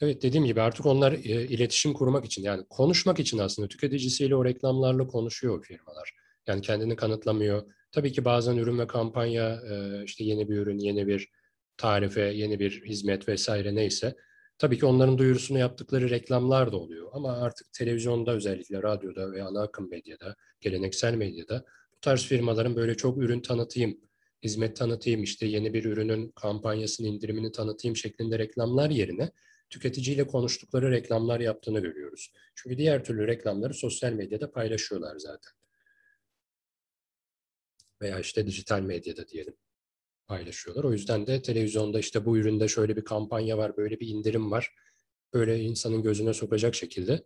Evet 0.00 0.22
dediğim 0.22 0.46
gibi 0.46 0.60
artık 0.60 0.86
onlar 0.86 1.12
e, 1.12 1.18
iletişim 1.46 1.92
kurmak 1.92 2.24
için 2.24 2.42
yani 2.42 2.64
konuşmak 2.70 3.20
için 3.20 3.38
aslında 3.38 3.68
tüketicisiyle 3.68 4.36
o 4.36 4.44
reklamlarla 4.44 5.06
konuşuyor 5.06 5.58
o 5.58 5.62
firmalar. 5.62 6.14
Yani 6.46 6.60
kendini 6.60 6.96
kanıtlamıyor. 6.96 7.77
Tabii 7.92 8.12
ki 8.12 8.24
bazen 8.24 8.56
ürün 8.56 8.78
ve 8.78 8.86
kampanya 8.86 9.62
e, 9.70 10.04
işte 10.04 10.24
yeni 10.24 10.48
bir 10.48 10.56
ürün, 10.56 10.78
yeni 10.78 11.06
bir 11.06 11.28
tarife, 11.76 12.20
yeni 12.22 12.60
bir 12.60 12.84
hizmet 12.84 13.28
vesaire 13.28 13.74
neyse. 13.74 14.16
Tabii 14.58 14.78
ki 14.78 14.86
onların 14.86 15.18
duyurusunu 15.18 15.58
yaptıkları 15.58 16.10
reklamlar 16.10 16.72
da 16.72 16.76
oluyor. 16.76 17.08
Ama 17.12 17.32
artık 17.32 17.72
televizyonda 17.72 18.32
özellikle 18.32 18.82
radyoda 18.82 19.32
ve 19.32 19.42
ana 19.42 19.62
akım 19.62 19.90
medyada, 19.90 20.36
geleneksel 20.60 21.14
medyada 21.14 21.64
bu 21.96 22.00
tarz 22.00 22.22
firmaların 22.24 22.76
böyle 22.76 22.96
çok 22.96 23.18
ürün 23.18 23.40
tanıtayım, 23.40 24.00
hizmet 24.42 24.76
tanıtayım, 24.76 25.22
işte 25.22 25.46
yeni 25.46 25.74
bir 25.74 25.84
ürünün 25.84 26.30
kampanyasını, 26.30 27.06
indirimini 27.06 27.52
tanıtayım 27.52 27.96
şeklinde 27.96 28.38
reklamlar 28.38 28.90
yerine 28.90 29.30
tüketiciyle 29.70 30.26
konuştukları 30.26 30.90
reklamlar 30.90 31.40
yaptığını 31.40 31.80
görüyoruz. 31.80 32.32
Çünkü 32.54 32.78
diğer 32.78 33.04
türlü 33.04 33.26
reklamları 33.26 33.74
sosyal 33.74 34.12
medyada 34.12 34.50
paylaşıyorlar 34.50 35.18
zaten. 35.18 35.57
Veya 38.02 38.20
işte 38.20 38.46
dijital 38.46 38.80
medyada 38.80 39.28
diyelim 39.28 39.54
paylaşıyorlar. 40.26 40.84
O 40.84 40.92
yüzden 40.92 41.26
de 41.26 41.42
televizyonda 41.42 41.98
işte 41.98 42.24
bu 42.24 42.38
üründe 42.38 42.68
şöyle 42.68 42.96
bir 42.96 43.04
kampanya 43.04 43.58
var, 43.58 43.76
böyle 43.76 44.00
bir 44.00 44.08
indirim 44.08 44.50
var. 44.50 44.74
Böyle 45.34 45.60
insanın 45.60 46.02
gözüne 46.02 46.34
sokacak 46.34 46.74
şekilde 46.74 47.24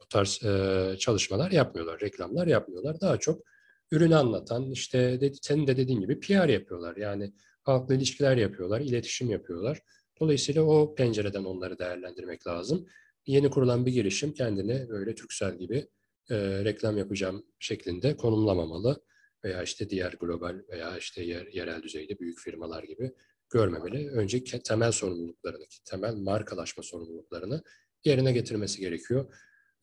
bu 0.00 0.08
tarz 0.08 0.44
e, 0.44 0.96
çalışmalar 0.98 1.50
yapmıyorlar, 1.50 2.00
reklamlar 2.00 2.46
yapmıyorlar. 2.46 3.00
Daha 3.00 3.18
çok 3.18 3.42
ürünü 3.90 4.16
anlatan, 4.16 4.70
işte 4.70 5.20
dedi, 5.20 5.36
senin 5.42 5.66
de 5.66 5.76
dediğin 5.76 6.00
gibi 6.00 6.20
PR 6.20 6.48
yapıyorlar. 6.48 6.96
Yani 6.96 7.32
halkla 7.62 7.94
ilişkiler 7.94 8.36
yapıyorlar, 8.36 8.80
iletişim 8.80 9.30
yapıyorlar. 9.30 9.82
Dolayısıyla 10.20 10.62
o 10.62 10.94
pencereden 10.94 11.44
onları 11.44 11.78
değerlendirmek 11.78 12.46
lazım. 12.46 12.86
Yeni 13.26 13.50
kurulan 13.50 13.86
bir 13.86 13.92
girişim 13.92 14.32
kendini 14.32 14.88
böyle 14.88 15.14
Türksel 15.14 15.58
gibi 15.58 15.88
e, 16.30 16.64
reklam 16.64 16.98
yapacağım 16.98 17.46
şeklinde 17.58 18.16
konumlamamalı 18.16 19.02
veya 19.44 19.62
işte 19.62 19.90
diğer 19.90 20.12
global 20.12 20.60
veya 20.68 20.98
işte 20.98 21.22
yer, 21.22 21.46
yerel 21.46 21.82
düzeyde 21.82 22.18
büyük 22.18 22.38
firmalar 22.38 22.82
gibi 22.82 23.12
görmemeli. 23.50 24.10
Önce 24.10 24.44
temel 24.44 24.92
sorumluluklarını, 24.92 25.64
temel 25.84 26.14
markalaşma 26.14 26.82
sorumluluklarını 26.82 27.62
yerine 28.04 28.32
getirmesi 28.32 28.80
gerekiyor. 28.80 29.34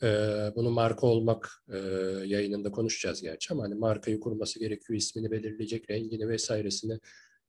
Ee, 0.04 0.52
bunu 0.56 0.70
marka 0.70 1.08
olmak 1.08 1.64
e, 1.74 1.78
yayınında 2.26 2.72
konuşacağız 2.72 3.22
gerçi 3.22 3.54
ama 3.54 3.64
hani 3.64 3.76
markayı 3.76 4.20
kurması 4.20 4.60
gerekiyor, 4.60 4.98
ismini 4.98 5.32
belirleyecek, 5.32 5.90
rengini 5.90 6.30
vesairesini 6.30 7.00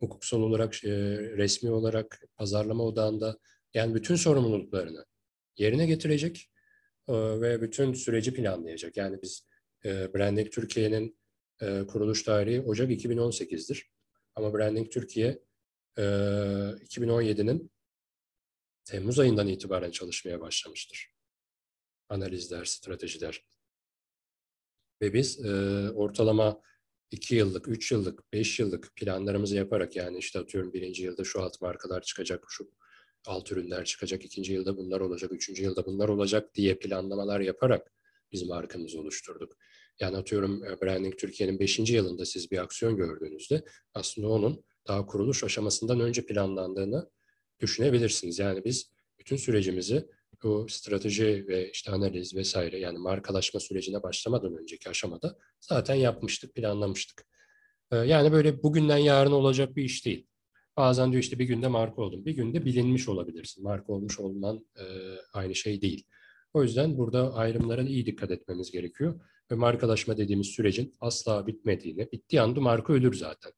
hukuksal 0.00 0.40
olarak, 0.40 0.84
e, 0.84 0.90
resmi 1.36 1.70
olarak, 1.70 2.22
pazarlama 2.36 2.84
odağında 2.84 3.38
yani 3.74 3.94
bütün 3.94 4.16
sorumluluklarını 4.16 5.04
yerine 5.56 5.86
getirecek 5.86 6.50
e, 7.08 7.12
ve 7.14 7.62
bütün 7.62 7.92
süreci 7.92 8.34
planlayacak. 8.34 8.96
Yani 8.96 9.18
biz 9.22 9.46
e, 9.84 10.14
Branding 10.14 10.50
Türkiye'nin 10.50 11.16
e, 11.62 11.86
kuruluş 11.86 12.22
tarihi 12.22 12.60
Ocak 12.60 12.90
2018'dir. 12.90 13.92
Ama 14.34 14.54
Branding 14.54 14.92
Türkiye 14.92 15.42
e, 15.98 16.02
2017'nin 16.02 17.72
Temmuz 18.84 19.18
ayından 19.18 19.48
itibaren 19.48 19.90
çalışmaya 19.90 20.40
başlamıştır. 20.40 21.14
Analizler, 22.08 22.64
stratejiler. 22.64 23.46
Ve 25.00 25.12
biz 25.12 25.44
e, 25.44 25.50
ortalama 25.90 26.60
2 27.10 27.34
yıllık, 27.34 27.68
3 27.68 27.92
yıllık, 27.92 28.32
5 28.32 28.60
yıllık 28.60 28.96
planlarımızı 28.96 29.56
yaparak 29.56 29.96
yani 29.96 30.18
işte 30.18 30.38
atıyorum 30.38 30.72
birinci 30.72 31.02
yılda 31.02 31.24
şu 31.24 31.42
alt 31.42 31.60
markalar 31.60 32.02
çıkacak, 32.02 32.44
şu 32.48 32.70
alt 33.26 33.52
ürünler 33.52 33.84
çıkacak, 33.84 34.24
ikinci 34.24 34.52
yılda 34.52 34.76
bunlar 34.76 35.00
olacak, 35.00 35.32
üçüncü 35.32 35.62
yılda 35.62 35.86
bunlar 35.86 36.08
olacak 36.08 36.54
diye 36.54 36.78
planlamalar 36.78 37.40
yaparak 37.40 37.92
biz 38.32 38.42
markamızı 38.42 39.00
oluşturduk. 39.00 39.56
Yani 40.02 40.16
atıyorum 40.16 40.64
e, 40.64 40.80
Branding 40.80 41.18
Türkiye'nin 41.18 41.58
5. 41.58 41.78
yılında 41.78 42.24
siz 42.24 42.50
bir 42.50 42.58
aksiyon 42.58 42.96
gördüğünüzde 42.96 43.64
aslında 43.94 44.28
onun 44.28 44.64
daha 44.88 45.06
kuruluş 45.06 45.44
aşamasından 45.44 46.00
önce 46.00 46.26
planlandığını 46.26 47.10
düşünebilirsiniz. 47.60 48.38
Yani 48.38 48.64
biz 48.64 48.90
bütün 49.18 49.36
sürecimizi 49.36 50.08
bu 50.42 50.66
strateji 50.68 51.44
ve 51.48 51.70
işte 51.70 51.90
analiz 51.90 52.34
vesaire 52.34 52.78
yani 52.78 52.98
markalaşma 52.98 53.60
sürecine 53.60 54.02
başlamadan 54.02 54.58
önceki 54.58 54.90
aşamada 54.90 55.38
zaten 55.60 55.94
yapmıştık, 55.94 56.54
planlamıştık. 56.54 57.26
E, 57.90 57.96
yani 57.96 58.32
böyle 58.32 58.62
bugünden 58.62 58.98
yarın 58.98 59.32
olacak 59.32 59.76
bir 59.76 59.84
iş 59.84 60.06
değil. 60.06 60.26
Bazen 60.76 61.12
diyor 61.12 61.22
işte 61.22 61.38
bir 61.38 61.44
günde 61.44 61.68
marka 61.68 62.02
oldum. 62.02 62.24
Bir 62.24 62.32
günde 62.32 62.64
bilinmiş 62.64 63.08
olabilirsin. 63.08 63.64
Marka 63.64 63.92
olmuş 63.92 64.20
olman 64.20 64.66
e, 64.76 64.84
aynı 65.32 65.54
şey 65.54 65.82
değil. 65.82 66.04
O 66.54 66.62
yüzden 66.62 66.98
burada 66.98 67.34
ayrımlara 67.34 67.82
iyi 67.82 68.06
dikkat 68.06 68.30
etmemiz 68.30 68.70
gerekiyor 68.70 69.20
ve 69.52 69.56
markalaşma 69.56 70.16
dediğimiz 70.16 70.46
sürecin 70.46 70.94
asla 71.00 71.46
bitmediğini, 71.46 72.12
bittiği 72.12 72.42
anda 72.42 72.60
marka 72.60 72.92
ölür 72.92 73.14
zaten. 73.14 73.52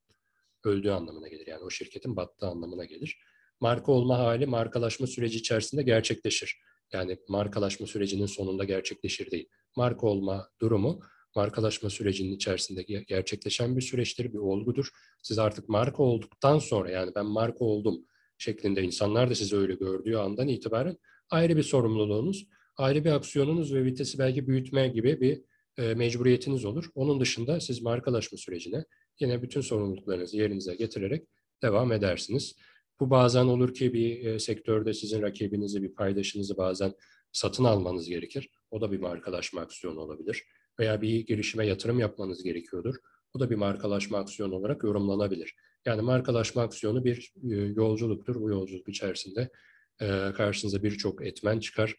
Öldüğü 0.63 0.89
anlamına 0.89 1.27
gelir. 1.27 1.47
Yani 1.47 1.63
o 1.63 1.69
şirketin 1.69 2.15
battığı 2.15 2.47
anlamına 2.47 2.85
gelir. 2.85 3.17
Marka 3.59 3.91
olma 3.91 4.19
hali 4.19 4.45
markalaşma 4.45 5.07
süreci 5.07 5.37
içerisinde 5.37 5.83
gerçekleşir. 5.83 6.59
Yani 6.93 7.17
markalaşma 7.29 7.87
sürecinin 7.87 8.25
sonunda 8.25 8.63
gerçekleşir 8.63 9.31
değil. 9.31 9.49
Marka 9.75 10.07
olma 10.07 10.49
durumu 10.61 10.99
markalaşma 11.35 11.89
sürecinin 11.89 12.35
içerisinde 12.35 12.83
gerçekleşen 12.83 13.77
bir 13.77 13.81
süreçtir, 13.81 14.33
bir 14.33 14.37
olgudur. 14.37 14.89
Siz 15.23 15.39
artık 15.39 15.69
marka 15.69 16.03
olduktan 16.03 16.59
sonra 16.59 16.89
yani 16.89 17.11
ben 17.15 17.25
marka 17.25 17.65
oldum 17.65 18.05
şeklinde 18.37 18.83
insanlar 18.83 19.29
da 19.29 19.35
sizi 19.35 19.55
öyle 19.55 19.75
gördüğü 19.75 20.15
andan 20.15 20.47
itibaren 20.47 20.97
ayrı 21.29 21.57
bir 21.57 21.63
sorumluluğunuz, 21.63 22.47
ayrı 22.77 23.05
bir 23.05 23.11
aksiyonunuz 23.11 23.73
ve 23.73 23.83
vitesi 23.83 24.19
belki 24.19 24.47
büyütme 24.47 24.87
gibi 24.87 25.21
bir 25.21 25.41
e, 25.77 25.93
mecburiyetiniz 25.93 26.65
olur. 26.65 26.89
Onun 26.95 27.19
dışında 27.19 27.59
siz 27.59 27.81
markalaşma 27.81 28.37
sürecine 28.37 28.85
yine 29.19 29.41
bütün 29.41 29.61
sorumluluklarınızı 29.61 30.37
yerinize 30.37 30.75
getirerek 30.75 31.27
devam 31.61 31.91
edersiniz. 31.91 32.55
Bu 32.99 33.09
bazen 33.09 33.45
olur 33.45 33.73
ki 33.73 33.93
bir 33.93 34.25
e, 34.25 34.39
sektörde 34.39 34.93
sizin 34.93 35.21
rakibinizi, 35.21 35.83
bir 35.83 35.93
paydaşınızı 35.93 36.57
bazen 36.57 36.93
satın 37.31 37.63
almanız 37.63 38.09
gerekir. 38.09 38.49
O 38.71 38.81
da 38.81 38.91
bir 38.91 38.99
markalaşma 38.99 39.61
aksiyonu 39.61 39.99
olabilir. 39.99 40.43
Veya 40.79 41.01
bir 41.01 41.25
girişime 41.25 41.67
yatırım 41.67 41.99
yapmanız 41.99 42.43
gerekiyordur. 42.43 42.95
O 43.33 43.39
da 43.39 43.49
bir 43.49 43.55
markalaşma 43.55 44.17
aksiyonu 44.17 44.55
olarak 44.55 44.83
yorumlanabilir. 44.83 45.55
Yani 45.85 46.01
markalaşma 46.01 46.61
aksiyonu 46.61 47.05
bir 47.05 47.33
e, 47.51 47.55
yolculuktur. 47.55 48.41
Bu 48.41 48.49
yolculuk 48.49 48.89
içerisinde 48.89 49.49
e, 50.01 50.31
karşınıza 50.35 50.83
birçok 50.83 51.25
etmen 51.25 51.59
çıkar 51.59 51.95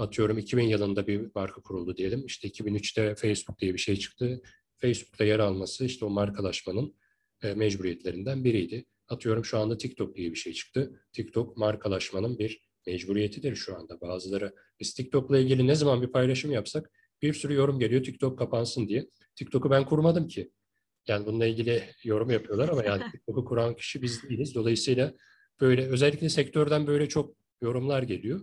atıyorum 0.00 0.38
2000 0.38 0.68
yılında 0.68 1.06
bir 1.06 1.30
marka 1.34 1.60
kuruldu 1.62 1.96
diyelim. 1.96 2.26
İşte 2.26 2.48
2003'te 2.48 3.14
Facebook 3.14 3.58
diye 3.58 3.74
bir 3.74 3.78
şey 3.78 3.96
çıktı. 3.96 4.42
Facebook'ta 4.76 5.24
yer 5.24 5.38
alması 5.38 5.84
işte 5.84 6.04
o 6.04 6.10
markalaşmanın 6.10 6.94
e, 7.42 7.54
mecburiyetlerinden 7.54 8.44
biriydi. 8.44 8.84
Atıyorum 9.08 9.44
şu 9.44 9.58
anda 9.58 9.76
TikTok 9.76 10.16
diye 10.16 10.30
bir 10.30 10.36
şey 10.36 10.52
çıktı. 10.52 11.02
TikTok 11.12 11.56
markalaşmanın 11.56 12.38
bir 12.38 12.70
mecburiyetidir 12.86 13.56
şu 13.56 13.76
anda. 13.76 14.00
Bazıları 14.00 14.54
biz 14.80 14.94
TikTok'la 14.94 15.38
ilgili 15.38 15.66
ne 15.66 15.74
zaman 15.74 16.02
bir 16.02 16.06
paylaşım 16.06 16.52
yapsak 16.52 16.90
bir 17.22 17.34
sürü 17.34 17.54
yorum 17.54 17.78
geliyor 17.78 18.04
TikTok 18.04 18.38
kapansın 18.38 18.88
diye. 18.88 19.06
TikTok'u 19.36 19.70
ben 19.70 19.84
kurmadım 19.84 20.28
ki. 20.28 20.50
Yani 21.08 21.26
bununla 21.26 21.46
ilgili 21.46 21.82
yorum 22.04 22.30
yapıyorlar 22.30 22.68
ama 22.68 22.84
yani 22.84 23.02
TikTok'u 23.12 23.44
kuran 23.44 23.76
kişi 23.76 24.02
biz 24.02 24.22
değiliz. 24.22 24.54
Dolayısıyla 24.54 25.14
böyle 25.60 25.86
özellikle 25.86 26.28
sektörden 26.28 26.86
böyle 26.86 27.08
çok 27.08 27.36
yorumlar 27.62 28.02
geliyor. 28.02 28.40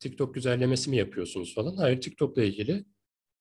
TikTok 0.00 0.34
güzellemesi 0.34 0.90
mi 0.90 0.96
yapıyorsunuz 0.96 1.54
falan. 1.54 1.76
Hayır 1.76 2.00
TikTok'la 2.00 2.42
ilgili 2.42 2.84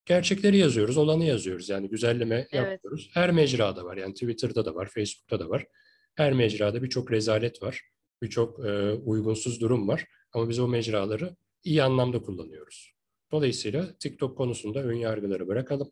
gerçekleri 0.06 0.58
yazıyoruz, 0.58 0.98
olanı 0.98 1.26
yazıyoruz. 1.26 1.70
Yani 1.70 1.90
güzelleme 1.90 2.36
evet. 2.36 2.72
yapıyoruz. 2.72 3.10
Her 3.14 3.32
mecrada 3.32 3.86
var. 3.86 3.98
Yani 3.98 4.14
Twitter'da 4.14 4.66
da 4.66 4.76
var, 4.76 4.86
Facebook'ta 4.86 5.40
da 5.40 5.50
var. 5.50 5.68
Her 6.16 6.34
mecrada 6.34 6.84
birçok 6.84 7.12
rezalet 7.12 7.64
var. 7.64 7.82
Birçok 8.22 8.66
e, 8.66 8.92
uygunsuz 8.92 9.62
durum 9.62 9.88
var. 9.88 10.06
Ama 10.34 10.50
biz 10.50 10.60
o 10.60 10.68
mecraları 10.68 11.36
iyi 11.64 11.84
anlamda 11.84 12.22
kullanıyoruz. 12.22 12.94
Dolayısıyla 13.32 13.98
TikTok 14.00 14.38
konusunda 14.38 14.84
ön 14.84 14.96
yargıları 14.96 15.48
bırakalım. 15.48 15.92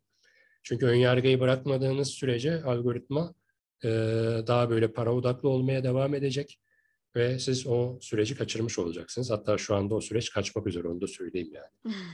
Çünkü 0.63 0.86
ön 0.86 0.95
yargıyı 0.95 1.39
bırakmadığınız 1.39 2.07
sürece 2.07 2.63
algoritma 2.63 3.36
e, 3.84 3.89
daha 4.47 4.70
böyle 4.70 4.91
para 4.91 5.13
odaklı 5.13 5.49
olmaya 5.49 5.84
devam 5.84 6.15
edecek 6.15 6.59
ve 7.18 7.39
siz 7.39 7.68
o 7.68 7.97
süreci 8.01 8.36
kaçırmış 8.36 8.80
olacaksınız. 8.80 9.32
Hatta 9.32 9.57
şu 9.57 9.76
anda 9.76 9.95
o 9.95 10.01
süreç 10.01 10.30
kaçmak 10.30 10.68
üzere 10.68 10.88
onu 10.88 11.01
da 11.01 11.07
söyleyeyim 11.07 11.53
yani. 11.53 11.95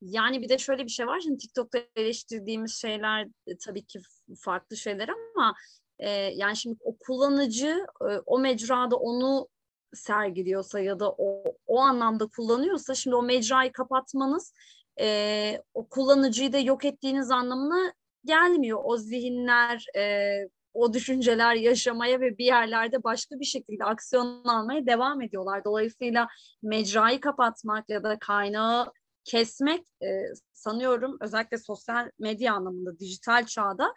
Yani 0.00 0.42
bir 0.42 0.48
de 0.48 0.58
şöyle 0.58 0.84
bir 0.84 0.90
şey 0.90 1.06
var. 1.06 1.20
Şimdi 1.20 1.38
TikTok'ta 1.38 1.78
eleştirdiğimiz 1.96 2.74
şeyler 2.74 3.28
e, 3.46 3.58
tabii 3.66 3.84
ki 3.84 4.00
farklı 4.40 4.76
şeyler 4.76 5.08
ama 5.08 5.54
e, 5.98 6.10
yani 6.10 6.56
şimdi 6.56 6.76
o 6.80 6.96
kullanıcı 6.98 7.86
e, 8.00 8.18
o 8.26 8.38
mecrada 8.38 8.96
onu 8.96 9.48
sergiliyorsa 9.94 10.80
ya 10.80 11.00
da 11.00 11.10
o, 11.10 11.44
o 11.66 11.78
anlamda 11.78 12.26
kullanıyorsa 12.26 12.94
şimdi 12.94 13.16
o 13.16 13.22
mecrayı 13.22 13.72
kapatmanız 13.72 14.52
e, 15.00 15.62
o 15.74 15.88
kullanıcıyı 15.88 16.52
da 16.52 16.58
yok 16.58 16.84
ettiğiniz 16.84 17.30
anlamına 17.30 17.92
gelmiyor. 18.24 18.80
O 18.84 18.96
zihinler, 18.96 19.86
e, 19.96 20.34
o 20.74 20.92
düşünceler 20.92 21.54
yaşamaya 21.54 22.20
ve 22.20 22.38
bir 22.38 22.44
yerlerde 22.44 23.04
başka 23.04 23.40
bir 23.40 23.44
şekilde 23.44 23.84
aksiyon 23.84 24.44
almaya 24.44 24.86
devam 24.86 25.22
ediyorlar. 25.22 25.64
Dolayısıyla 25.64 26.28
mecrayı 26.62 27.20
kapatmak 27.20 27.90
ya 27.90 28.02
da 28.02 28.18
kaynağı 28.18 28.92
kesmek 29.24 29.80
e, 30.02 30.06
sanıyorum 30.52 31.16
özellikle 31.20 31.58
sosyal 31.58 32.10
medya 32.18 32.54
anlamında 32.54 32.98
dijital 32.98 33.46
çağda 33.46 33.94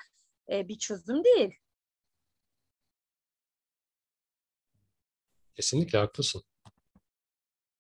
e, 0.52 0.68
bir 0.68 0.78
çözüm 0.78 1.24
değil. 1.24 1.54
Kesinlikle 5.56 5.98
haklısın. 5.98 6.44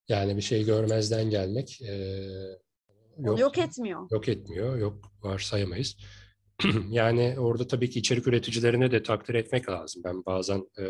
Yani 0.07 0.37
bir 0.37 0.41
şey 0.41 0.65
görmezden 0.65 1.29
gelmek 1.29 1.81
e, 1.81 1.93
yok, 3.17 3.39
yok 3.39 3.57
etmiyor. 3.57 4.07
Yok 4.11 4.29
etmiyor, 4.29 4.77
yok 4.77 5.11
varsayamayız. 5.23 5.97
yani 6.89 7.36
orada 7.39 7.68
tabii 7.68 7.89
ki 7.89 7.99
içerik 7.99 8.28
üreticilerine 8.28 8.91
de 8.91 9.03
takdir 9.03 9.34
etmek 9.34 9.70
lazım. 9.70 10.01
Ben 10.05 10.26
bazen 10.26 10.57
e, 10.80 10.84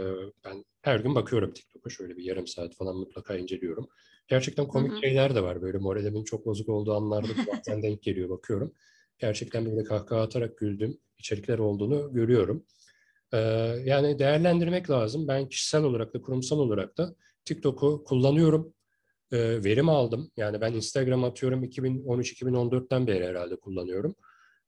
ben 0.45 0.65
her 0.81 0.99
gün 0.99 1.15
bakıyorum 1.15 1.53
TikTok'a 1.53 1.89
şöyle 1.89 2.17
bir 2.17 2.23
yarım 2.23 2.47
saat 2.47 2.75
falan 2.75 2.95
mutlaka 2.95 3.35
inceliyorum. 3.35 3.87
Gerçekten 4.27 4.67
komik 4.67 4.91
Hı-hı. 4.91 4.99
şeyler 5.01 5.35
de 5.35 5.43
var 5.43 5.61
böyle 5.61 5.77
moralimin 5.77 6.23
çok 6.23 6.45
bozuk 6.45 6.69
olduğu 6.69 6.93
anlarda 6.93 7.27
bazen 7.53 7.83
denk 7.83 8.03
geliyor 8.03 8.29
bakıyorum. 8.29 8.73
Gerçekten 9.19 9.65
böyle 9.65 9.83
kahkaha 9.83 10.21
atarak 10.21 10.57
güldüğüm 10.57 10.97
içerikler 11.17 11.59
olduğunu 11.59 12.13
görüyorum. 12.13 12.65
Ee, 13.33 13.37
yani 13.85 14.19
değerlendirmek 14.19 14.89
lazım. 14.89 15.27
Ben 15.27 15.49
kişisel 15.49 15.83
olarak 15.83 16.13
da 16.13 16.21
kurumsal 16.21 16.59
olarak 16.59 16.97
da 16.97 17.15
TikTok'u 17.45 18.03
kullanıyorum. 18.03 18.73
Ee, 19.31 19.63
verim 19.63 19.89
aldım. 19.89 20.31
Yani 20.37 20.61
ben 20.61 20.73
Instagram 20.73 21.23
atıyorum 21.23 21.63
2013-2014'ten 21.63 23.07
beri 23.07 23.27
herhalde 23.27 23.55
kullanıyorum. 23.55 24.15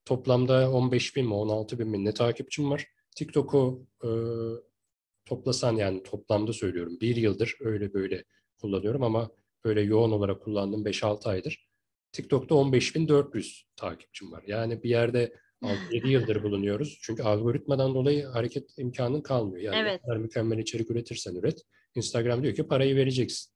Toplamda 0.05 0.71
15 0.71 1.15
bin 1.15 1.25
mi 1.25 1.33
16 1.33 1.79
bin 1.79 1.87
mi 1.87 2.05
ne 2.05 2.13
takipçim 2.13 2.71
var. 2.71 2.87
TikTok'u 3.15 3.87
e, 4.03 4.09
toplasan 5.25 5.75
yani 5.75 6.03
toplamda 6.03 6.53
söylüyorum 6.53 6.97
bir 7.01 7.15
yıldır 7.15 7.57
öyle 7.59 7.93
böyle 7.93 8.23
kullanıyorum 8.61 9.03
ama 9.03 9.31
böyle 9.65 9.81
yoğun 9.81 10.11
olarak 10.11 10.41
kullandığım 10.41 10.85
5-6 10.85 11.29
aydır. 11.29 11.67
TikTok'ta 12.11 12.55
15.400 12.55 13.63
takipçim 13.75 14.31
var. 14.31 14.43
Yani 14.47 14.83
bir 14.83 14.89
yerde 14.89 15.33
6-7 15.61 16.07
yıldır 16.07 16.43
bulunuyoruz. 16.43 16.99
Çünkü 17.01 17.23
algoritmadan 17.23 17.95
dolayı 17.95 18.25
hareket 18.25 18.77
imkanın 18.77 19.21
kalmıyor. 19.21 19.73
Yani 19.73 19.89
evet. 19.89 20.01
kadar 20.01 20.17
mükemmel 20.17 20.57
içerik 20.57 20.91
üretirsen 20.91 21.35
üret. 21.35 21.61
Instagram 21.95 22.43
diyor 22.43 22.55
ki 22.55 22.67
parayı 22.67 22.95
vereceksin. 22.95 23.53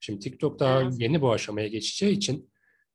Şimdi 0.00 0.20
TikTok 0.20 0.58
daha 0.58 0.82
evet. 0.82 0.94
yeni 0.98 1.20
bu 1.20 1.32
aşamaya 1.32 1.68
geçeceği 1.68 2.12
için 2.12 2.50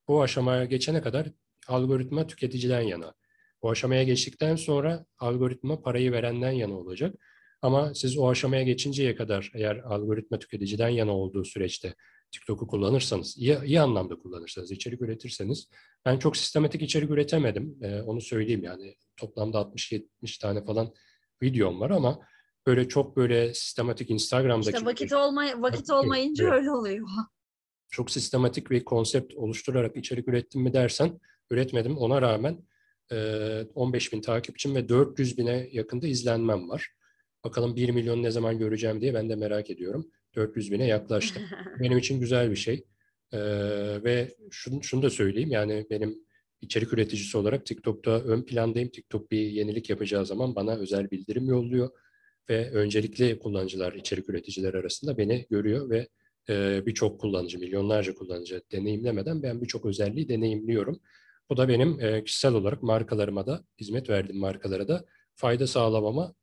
bu 0.08 0.22
aşamaya 0.22 0.66
geçene 0.66 1.02
kadar 1.02 1.28
algoritma 1.68 2.28
tüketiciden 2.28 2.82
yana. 2.82 3.14
Bu 3.62 3.70
aşamaya 3.70 4.04
geçtikten 4.04 4.56
sonra 4.56 5.06
algoritma 5.20 5.82
parayı 5.82 6.12
verenden 6.12 6.52
yana 6.52 6.74
olacak. 6.74 7.16
Ama 7.62 7.94
siz 7.96 8.18
o 8.18 8.30
aşamaya 8.30 8.64
geçinceye 8.64 9.16
kadar 9.16 9.52
eğer 9.56 9.76
algoritma 9.76 10.40
tüketiciden 10.40 10.90
yana 10.90 11.12
olduğu 11.12 11.44
süreçte 11.44 11.96
TikTok'u 12.32 12.68
kullanırsanız, 12.68 13.38
iyi, 13.38 13.58
iyi 13.64 13.82
anlamda 13.82 14.16
kullanırsanız, 14.16 14.72
içerik 14.72 15.02
üretirseniz, 15.02 15.70
ben 16.06 16.20
çok 16.20 16.38
sistematik 16.38 16.82
içerik 16.82 17.10
üretemedim, 17.10 17.78
ee, 17.82 18.02
onu 18.02 18.22
söyleyeyim 18.22 18.64
yani 18.64 18.96
toplamda 19.18 19.58
60-70 19.58 20.42
tane 20.42 20.66
falan 20.66 20.94
videom 21.42 21.80
var 21.80 21.90
ama 21.90 22.20
böyle 22.68 22.88
çok 22.88 23.18
böyle 23.18 23.54
sistematik 23.54 24.10
Instagram'daki... 24.10 24.78
İşte 24.78 24.86
vakit, 24.86 25.14
olmay 25.14 25.62
vakit 25.62 25.90
olmayınca 25.90 26.52
öyle 26.52 26.72
oluyor. 26.72 27.08
Çok 27.90 28.12
sistematik 28.12 28.72
bir 28.72 28.86
konsept 28.86 29.34
oluşturarak 29.36 29.98
içerik 29.98 30.28
ürettim 30.28 30.62
mi 30.62 30.74
dersen, 30.74 31.20
üretmedim. 31.50 31.98
Ona 31.98 32.22
rağmen 32.22 32.58
15 33.76 34.14
bin 34.14 34.22
takipçim 34.22 34.76
ve 34.76 34.90
400 34.90 35.38
bine 35.38 35.70
yakında 35.72 36.08
izlenmem 36.08 36.70
var. 36.70 36.88
Bakalım 37.44 37.76
1 37.76 37.90
milyon 37.90 38.24
ne 38.24 38.32
zaman 38.32 38.58
göreceğim 38.58 39.02
diye 39.02 39.14
ben 39.14 39.30
de 39.30 39.36
merak 39.36 39.70
ediyorum. 39.70 40.12
400 40.36 40.72
bine 40.72 40.88
yaklaştı. 40.88 41.42
benim 41.80 41.98
için 41.98 42.20
güzel 42.20 42.52
bir 42.52 42.56
şey. 42.56 42.86
Ee, 43.34 43.40
ve 44.04 44.36
şunu, 44.52 44.84
şunu 44.84 45.02
da 45.02 45.10
söyleyeyim 45.10 45.52
yani 45.52 45.86
benim 45.90 46.26
içerik 46.62 46.94
üreticisi 46.94 47.38
olarak 47.38 47.66
TikTok'ta 47.66 48.22
ön 48.24 48.42
plandayım. 48.42 48.90
TikTok 48.90 49.32
bir 49.32 49.40
yenilik 49.40 49.90
yapacağı 49.90 50.26
zaman 50.26 50.56
bana 50.56 50.76
özel 50.76 51.12
bildirim 51.12 51.46
yolluyor 51.46 51.90
ve 52.50 52.72
öncelikli 52.72 53.40
kullanıcılar, 53.40 53.94
içerik 53.94 54.30
üreticiler 54.30 54.74
arasında 54.74 55.18
beni 55.18 55.46
görüyor 55.50 55.90
ve 55.90 56.08
e, 56.50 56.86
birçok 56.86 57.22
kullanıcı, 57.22 57.60
milyonlarca 57.60 58.14
kullanıcı 58.14 58.62
deneyimlemeden 58.72 59.44
ben 59.44 59.62
birçok 59.62 59.86
özelliği 59.86 60.30
deneyimliyorum. 60.30 61.00
Bu 61.50 61.58
da 61.58 61.68
benim 61.68 62.00
e, 62.00 62.24
kişisel 62.24 62.54
olarak 62.54 62.84
markalarıma 62.84 63.48
da, 63.48 63.64
hizmet 63.80 64.10
verdiğim 64.10 64.42
markalara 64.42 64.88
da 64.88 65.06
fayda 65.36 65.68
sağlamama 65.68 66.34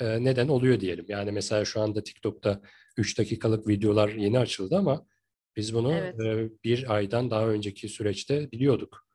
e, 0.00 0.24
neden 0.24 0.48
oluyor 0.48 0.80
diyelim. 0.80 1.04
Yani 1.08 1.32
mesela 1.32 1.64
şu 1.64 1.80
anda 1.80 2.02
TikTok'ta 2.02 2.60
3 2.96 3.18
dakikalık 3.18 3.68
videolar 3.68 4.08
yeni 4.08 4.38
açıldı 4.38 4.76
ama 4.76 5.06
biz 5.56 5.74
bunu 5.74 5.92
evet. 5.92 6.20
e, 6.20 6.50
bir 6.64 6.94
aydan 6.94 7.30
daha 7.30 7.48
önceki 7.48 7.88
süreçte 7.88 8.52
biliyorduk 8.52 9.06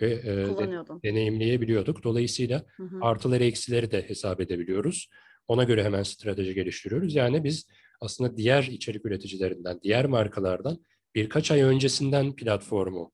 ve 0.00 0.12
e, 0.12 0.26
de, 0.26 0.82
deneyimleyebiliyorduk. 1.04 2.04
Dolayısıyla 2.04 2.64
hı 2.76 2.82
hı. 2.82 2.98
artıları 3.00 3.44
eksileri 3.44 3.90
de 3.90 4.08
hesap 4.08 4.40
edebiliyoruz. 4.40 5.10
Ona 5.48 5.64
göre 5.64 5.84
hemen 5.84 6.02
strateji 6.02 6.54
geliştiriyoruz. 6.54 7.14
Yani 7.14 7.44
biz 7.44 7.66
aslında 8.00 8.36
diğer 8.36 8.62
içerik 8.62 9.06
üreticilerinden, 9.06 9.80
diğer 9.82 10.06
markalardan 10.06 10.84
birkaç 11.14 11.50
ay 11.50 11.62
öncesinden 11.62 12.36
platformu 12.36 13.12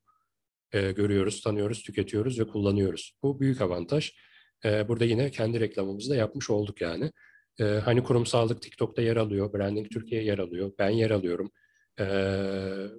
e, 0.72 0.92
görüyoruz, 0.92 1.40
tanıyoruz, 1.40 1.82
tüketiyoruz 1.82 2.40
ve 2.40 2.46
kullanıyoruz. 2.46 3.18
Bu 3.22 3.40
büyük 3.40 3.60
avantaj. 3.60 4.12
E, 4.64 4.88
burada 4.88 5.04
yine 5.04 5.30
kendi 5.30 5.60
reklamımızı 5.60 6.10
da 6.10 6.16
yapmış 6.16 6.50
olduk 6.50 6.80
yani. 6.80 7.12
E, 7.60 7.64
hani 7.64 8.02
kurumsallık 8.02 8.62
TikTok'ta 8.62 9.02
yer 9.02 9.16
alıyor, 9.16 9.52
Branding 9.52 9.90
Türkiye 9.92 10.24
yer 10.24 10.38
alıyor, 10.38 10.72
ben 10.78 10.90
yer 10.90 11.10
alıyorum. 11.10 11.50
E, 11.98 12.04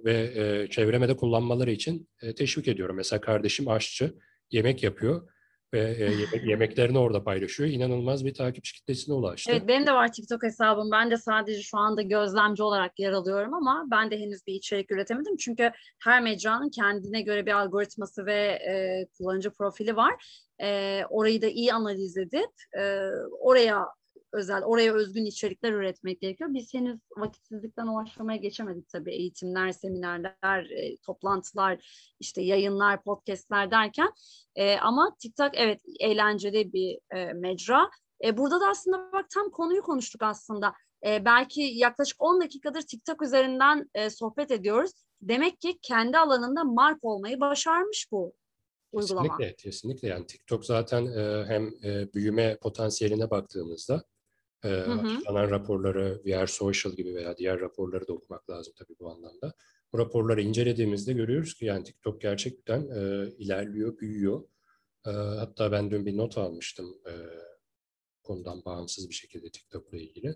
ve 0.04 0.32
e, 0.34 0.70
çevremede 0.70 1.16
kullanmaları 1.16 1.70
için 1.70 2.08
e, 2.22 2.34
teşvik 2.34 2.68
ediyorum. 2.68 2.96
Mesela 2.96 3.20
kardeşim 3.20 3.68
aşçı, 3.68 4.14
yemek 4.50 4.82
yapıyor 4.82 5.28
ve 5.74 5.96
e, 5.98 6.04
yemek, 6.04 6.44
yemeklerini 6.44 6.98
orada 6.98 7.24
paylaşıyor. 7.24 7.68
İnanılmaz 7.70 8.24
bir 8.24 8.34
takipçi 8.34 8.74
kitlesine 8.74 9.14
ulaştı. 9.14 9.52
Evet 9.52 9.68
benim 9.68 9.86
de 9.86 9.92
var 9.92 10.12
TikTok 10.12 10.42
hesabım. 10.42 10.90
Ben 10.90 11.10
de 11.10 11.16
sadece 11.16 11.62
şu 11.62 11.78
anda 11.78 12.02
gözlemci 12.02 12.62
olarak 12.62 12.98
yer 12.98 13.12
alıyorum 13.12 13.54
ama 13.54 13.86
ben 13.90 14.10
de 14.10 14.20
henüz 14.20 14.46
bir 14.46 14.54
içerik 14.54 14.92
üretemedim. 14.92 15.36
Çünkü 15.36 15.70
her 16.04 16.22
mecranın 16.22 16.70
kendine 16.70 17.22
göre 17.22 17.46
bir 17.46 17.52
algoritması 17.52 18.26
ve 18.26 18.34
e, 18.42 19.06
kullanıcı 19.18 19.50
profili 19.50 19.96
var. 19.96 20.14
E, 20.62 21.00
orayı 21.10 21.42
da 21.42 21.46
iyi 21.46 21.72
analiz 21.72 22.16
edip 22.16 22.52
e, 22.78 23.08
oraya 23.40 23.86
özel, 24.32 24.64
oraya 24.64 24.92
özgün 24.92 25.24
içerikler 25.24 25.72
üretmek 25.72 26.20
gerekiyor. 26.20 26.50
Biz 26.54 26.74
henüz 26.74 27.00
vakitsizlikten 27.16 27.86
o 27.86 28.02
aşamaya 28.02 28.36
geçemedik 28.36 28.88
tabii. 28.88 29.12
Eğitimler, 29.12 29.72
seminerler, 29.72 30.70
e, 30.70 30.96
toplantılar, 30.96 31.86
işte 32.20 32.42
yayınlar, 32.42 33.02
podcastler 33.02 33.70
derken. 33.70 34.12
E, 34.56 34.76
ama 34.76 35.16
TikTok 35.18 35.50
evet 35.54 35.80
eğlenceli 36.00 36.72
bir 36.72 36.98
e, 37.16 37.32
mecra. 37.32 37.90
E, 38.24 38.36
burada 38.36 38.60
da 38.60 38.68
aslında 38.68 39.12
bak 39.12 39.30
tam 39.30 39.50
konuyu 39.50 39.82
konuştuk 39.82 40.22
aslında. 40.22 40.72
E, 41.06 41.24
belki 41.24 41.60
yaklaşık 41.62 42.22
10 42.22 42.40
dakikadır 42.40 42.82
TikTok 42.82 43.22
üzerinden 43.22 43.90
e, 43.94 44.10
sohbet 44.10 44.50
ediyoruz. 44.50 44.90
Demek 45.20 45.60
ki 45.60 45.78
kendi 45.82 46.18
alanında 46.18 46.64
mark 46.64 47.04
olmayı 47.04 47.40
başarmış 47.40 48.08
bu. 48.12 48.34
Kesinlikle, 49.00 49.54
kesinlikle. 49.56 50.08
Yani 50.08 50.26
TikTok 50.26 50.64
zaten 50.64 51.06
e, 51.06 51.44
hem 51.46 51.66
e, 51.84 52.12
büyüme 52.14 52.58
potansiyeline 52.62 53.30
baktığımızda 53.30 54.02
e, 54.64 54.68
açıklanan 54.68 55.50
raporları, 55.50 56.22
VR 56.26 56.46
Social 56.46 56.92
gibi 56.92 57.14
veya 57.14 57.36
diğer 57.36 57.60
raporları 57.60 58.08
da 58.08 58.12
okumak 58.12 58.50
lazım 58.50 58.74
tabii 58.78 58.98
bu 59.00 59.10
anlamda. 59.10 59.54
Bu 59.92 59.98
raporları 59.98 60.42
incelediğimizde 60.42 61.12
görüyoruz 61.12 61.54
ki 61.54 61.64
yani 61.64 61.84
TikTok 61.84 62.20
gerçekten 62.20 62.80
e, 62.80 63.30
ilerliyor, 63.38 63.98
büyüyor. 63.98 64.44
E, 65.06 65.10
hatta 65.10 65.72
ben 65.72 65.90
dün 65.90 66.06
bir 66.06 66.16
not 66.16 66.38
almıştım 66.38 66.98
e, 67.06 67.12
konudan 68.22 68.64
bağımsız 68.64 69.08
bir 69.08 69.14
şekilde 69.14 69.50
TikTok'la 69.50 69.98
ilgili. 69.98 70.34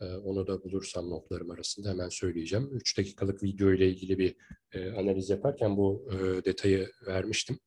E, 0.00 0.04
onu 0.04 0.46
da 0.46 0.64
bulursam 0.64 1.10
notlarım 1.10 1.50
arasında 1.50 1.88
hemen 1.88 2.08
söyleyeceğim. 2.08 2.68
3 2.72 2.98
dakikalık 2.98 3.42
video 3.42 3.72
ile 3.72 3.88
ilgili 3.88 4.18
bir 4.18 4.36
e, 4.72 4.90
analiz 4.90 5.30
yaparken 5.30 5.76
bu 5.76 6.08
e, 6.12 6.44
detayı 6.44 6.90
vermiştim. 7.06 7.58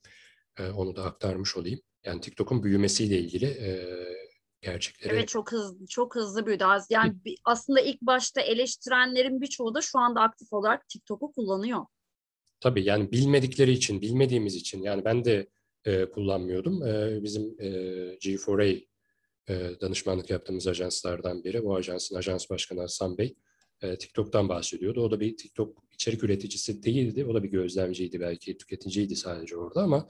E, 0.59 0.69
onu 0.69 0.95
da 0.95 1.03
aktarmış 1.03 1.57
olayım. 1.57 1.79
Yani 2.05 2.21
TikTok'un 2.21 2.63
büyümesiyle 2.63 3.19
ilgili 3.19 3.45
e, 3.45 3.85
gerçekleri. 4.61 5.13
Evet 5.13 5.27
çok 5.27 5.51
hızlı 5.51 5.85
çok 5.87 6.15
hızlı 6.15 6.45
büyüdü. 6.45 6.63
Yani 6.89 7.15
aslında 7.43 7.81
ilk 7.81 8.01
başta 8.01 8.41
eleştirenlerin 8.41 9.41
birçoğu 9.41 9.75
da 9.75 9.81
şu 9.81 9.99
anda 9.99 10.21
aktif 10.21 10.53
olarak 10.53 10.89
TikTok'u 10.89 11.31
kullanıyor. 11.31 11.85
Tabii 12.59 12.83
yani 12.83 13.11
bilmedikleri 13.11 13.71
için, 13.71 14.01
bilmediğimiz 14.01 14.55
için 14.55 14.83
yani 14.83 15.05
ben 15.05 15.25
de 15.25 15.47
e, 15.85 16.09
kullanmıyordum. 16.09 16.83
E, 16.83 17.23
bizim 17.23 17.55
e, 17.59 17.67
G4A 18.15 18.85
e, 19.49 19.81
danışmanlık 19.81 20.29
yaptığımız 20.29 20.67
ajanslardan 20.67 21.43
biri. 21.43 21.63
Bu 21.63 21.75
ajansın 21.75 22.15
ajans 22.15 22.49
başkanı 22.49 22.81
Hasan 22.81 23.17
Bey 23.17 23.35
e, 23.81 23.97
TikTok'tan 23.97 24.49
bahsediyordu. 24.49 25.01
O 25.01 25.11
da 25.11 25.19
bir 25.19 25.37
TikTok 25.37 25.83
içerik 25.93 26.23
üreticisi 26.23 26.83
değildi. 26.83 27.25
O 27.25 27.33
da 27.33 27.43
bir 27.43 27.49
gözlemciydi 27.49 28.19
belki, 28.19 28.57
tüketiciydi 28.57 29.15
sadece 29.15 29.57
orada 29.57 29.81
ama 29.81 30.07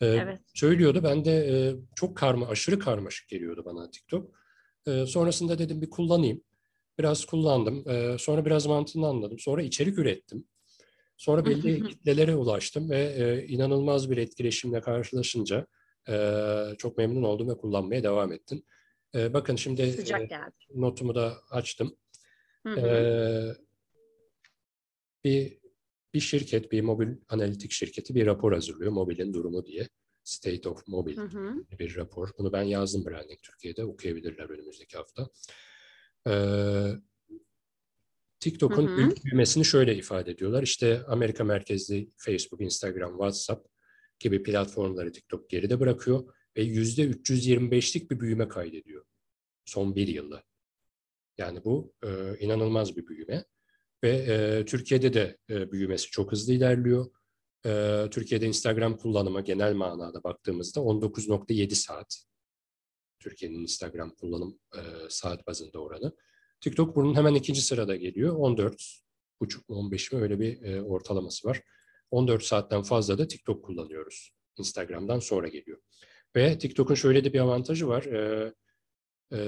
E, 0.00 0.06
evet. 0.06 0.40
Söylüyordu. 0.54 1.00
Ben 1.04 1.24
de 1.24 1.32
e, 1.32 1.76
çok 1.94 2.16
karma, 2.16 2.48
aşırı 2.48 2.78
karmaşık 2.78 3.28
geliyordu 3.28 3.62
bana 3.64 3.90
TikTok. 3.90 4.34
E, 4.86 5.06
sonrasında 5.06 5.58
dedim 5.58 5.82
bir 5.82 5.90
kullanayım. 5.90 6.42
Biraz 6.98 7.24
kullandım. 7.24 7.88
E, 7.88 8.18
sonra 8.18 8.44
biraz 8.44 8.66
mantığını 8.66 9.06
anladım. 9.06 9.38
Sonra 9.38 9.62
içerik 9.62 9.98
ürettim. 9.98 10.44
Sonra 11.16 11.44
belli 11.44 11.82
kitlelere 11.88 12.34
ulaştım 12.34 12.90
ve 12.90 13.00
e, 13.00 13.46
inanılmaz 13.46 14.10
bir 14.10 14.16
etkileşimle 14.16 14.80
karşılaşınca 14.80 15.66
e, 16.08 16.14
çok 16.78 16.98
memnun 16.98 17.22
oldum 17.22 17.48
ve 17.48 17.56
kullanmaya 17.56 18.02
devam 18.02 18.32
ettim. 18.32 18.62
E, 19.14 19.34
bakın 19.34 19.56
şimdi 19.56 19.82
e, 19.82 20.28
notumu 20.74 21.14
da 21.14 21.36
açtım. 21.50 21.96
Hı 22.66 22.72
hı. 22.72 22.80
E, 22.80 23.68
bir 25.24 25.57
bir 26.18 26.22
şirket, 26.22 26.72
bir 26.72 26.80
mobil 26.80 27.08
analitik 27.28 27.72
şirketi 27.72 28.14
bir 28.14 28.26
rapor 28.26 28.52
hazırlıyor. 28.52 28.92
Mobilin 28.92 29.34
durumu 29.34 29.66
diye. 29.66 29.88
State 30.24 30.68
of 30.68 30.88
Mobile 30.88 31.20
hı 31.20 31.24
hı. 31.24 31.64
bir 31.78 31.96
rapor. 31.96 32.30
Bunu 32.38 32.52
ben 32.52 32.62
yazdım 32.62 33.04
Branding 33.04 33.38
Türkiye'de. 33.42 33.84
Okuyabilirler 33.84 34.50
önümüzdeki 34.50 34.96
hafta. 34.96 35.28
Ee, 36.28 36.92
TikTok'un 38.40 39.14
büyümesini 39.24 39.64
şöyle 39.64 39.96
ifade 39.96 40.30
ediyorlar. 40.30 40.62
İşte 40.62 41.02
Amerika 41.06 41.44
merkezli 41.44 42.10
Facebook, 42.16 42.60
Instagram, 42.60 43.10
WhatsApp 43.10 43.68
gibi 44.18 44.42
platformları 44.42 45.12
TikTok 45.12 45.50
geride 45.50 45.80
bırakıyor 45.80 46.34
ve 46.56 46.62
yüzde 46.62 47.04
325'lik 47.10 48.10
bir 48.10 48.20
büyüme 48.20 48.48
kaydediyor 48.48 49.04
son 49.64 49.94
bir 49.94 50.08
yılda. 50.08 50.42
Yani 51.38 51.64
bu 51.64 51.94
e, 52.02 52.38
inanılmaz 52.38 52.96
bir 52.96 53.06
büyüme 53.06 53.44
ve 54.04 54.10
e, 54.10 54.64
Türkiye'de 54.64 55.12
de 55.12 55.36
e, 55.50 55.72
büyümesi 55.72 56.10
çok 56.10 56.32
hızlı 56.32 56.52
ilerliyor. 56.52 57.06
E, 57.66 58.04
Türkiye'de 58.10 58.46
Instagram 58.46 58.96
kullanımı 58.96 59.40
genel 59.40 59.74
manada 59.74 60.24
baktığımızda 60.24 60.80
19.7 60.80 61.74
saat. 61.74 62.24
Türkiye'nin 63.20 63.62
Instagram 63.62 64.10
kullanım 64.10 64.58
e, 64.74 64.80
saat 65.08 65.46
bazında 65.46 65.78
oranı. 65.78 66.12
TikTok 66.60 66.96
bunun 66.96 67.14
hemen 67.14 67.34
ikinci 67.34 67.62
sırada 67.62 67.96
geliyor. 67.96 68.36
14 68.36 68.82
buçuk 69.40 69.70
15 69.70 70.12
mi 70.12 70.20
öyle 70.20 70.40
bir 70.40 70.62
e, 70.62 70.82
ortalaması 70.82 71.48
var. 71.48 71.62
14 72.10 72.42
saatten 72.42 72.82
fazla 72.82 73.18
da 73.18 73.28
TikTok 73.28 73.64
kullanıyoruz. 73.64 74.30
Instagram'dan 74.58 75.18
sonra 75.18 75.48
geliyor. 75.48 75.78
Ve 76.36 76.58
TikTok'un 76.58 76.94
şöyle 76.94 77.24
de 77.24 77.32
bir 77.32 77.38
avantajı 77.38 77.88
var. 77.88 78.02
E, 78.04 78.52
e, 79.32 79.40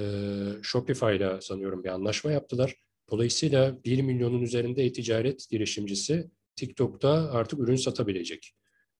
Shopify 0.63 1.17
ile 1.17 1.41
sanıyorum 1.41 1.85
bir 1.85 1.89
anlaşma 1.89 2.33
yaptılar. 2.33 2.75
Dolayısıyla 3.11 3.85
1 3.85 4.03
milyonun 4.03 4.43
üzerinde 4.43 4.85
e-ticaret 4.85 5.51
girişimcisi 5.51 6.31
TikTok'ta 6.57 7.31
artık 7.31 7.61
ürün 7.61 7.77
satabilecek. 7.77 8.53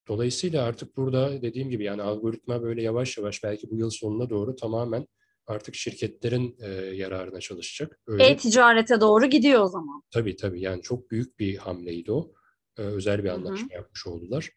Dolayısıyla 0.07 0.63
artık 0.63 0.97
burada 0.97 1.41
dediğim 1.41 1.69
gibi 1.69 1.83
yani 1.83 2.01
algoritma 2.01 2.61
böyle 2.61 2.81
yavaş 2.81 3.17
yavaş 3.17 3.43
belki 3.43 3.71
bu 3.71 3.77
yıl 3.77 3.89
sonuna 3.89 4.29
doğru 4.29 4.55
tamamen 4.55 5.07
artık 5.47 5.75
şirketlerin 5.75 6.57
e, 6.59 6.69
yararına 6.95 7.39
çalışacak. 7.39 7.99
E-ticarete 8.19 9.01
doğru 9.01 9.25
gidiyor 9.25 9.63
o 9.63 9.67
zaman. 9.67 10.03
Tabii 10.11 10.35
tabii 10.35 10.61
yani 10.61 10.81
çok 10.81 11.11
büyük 11.11 11.39
bir 11.39 11.57
hamleydi 11.57 12.11
o. 12.11 12.33
E, 12.77 12.81
özel 12.81 13.23
bir 13.23 13.29
anlaşma 13.29 13.67
Hı-hı. 13.67 13.73
yapmış 13.73 14.07
oldular. 14.07 14.49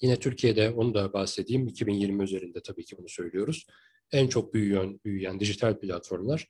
Yine 0.00 0.18
Türkiye'de 0.18 0.70
onu 0.70 0.94
da 0.94 1.12
bahsedeyim. 1.12 1.68
2020 1.68 2.24
üzerinde 2.24 2.62
tabii 2.62 2.84
ki 2.84 2.96
bunu 2.98 3.08
söylüyoruz. 3.08 3.66
En 4.12 4.28
çok 4.28 4.54
büyüyen, 4.54 5.00
büyüyen 5.04 5.40
dijital 5.40 5.78
platformlar 5.78 6.48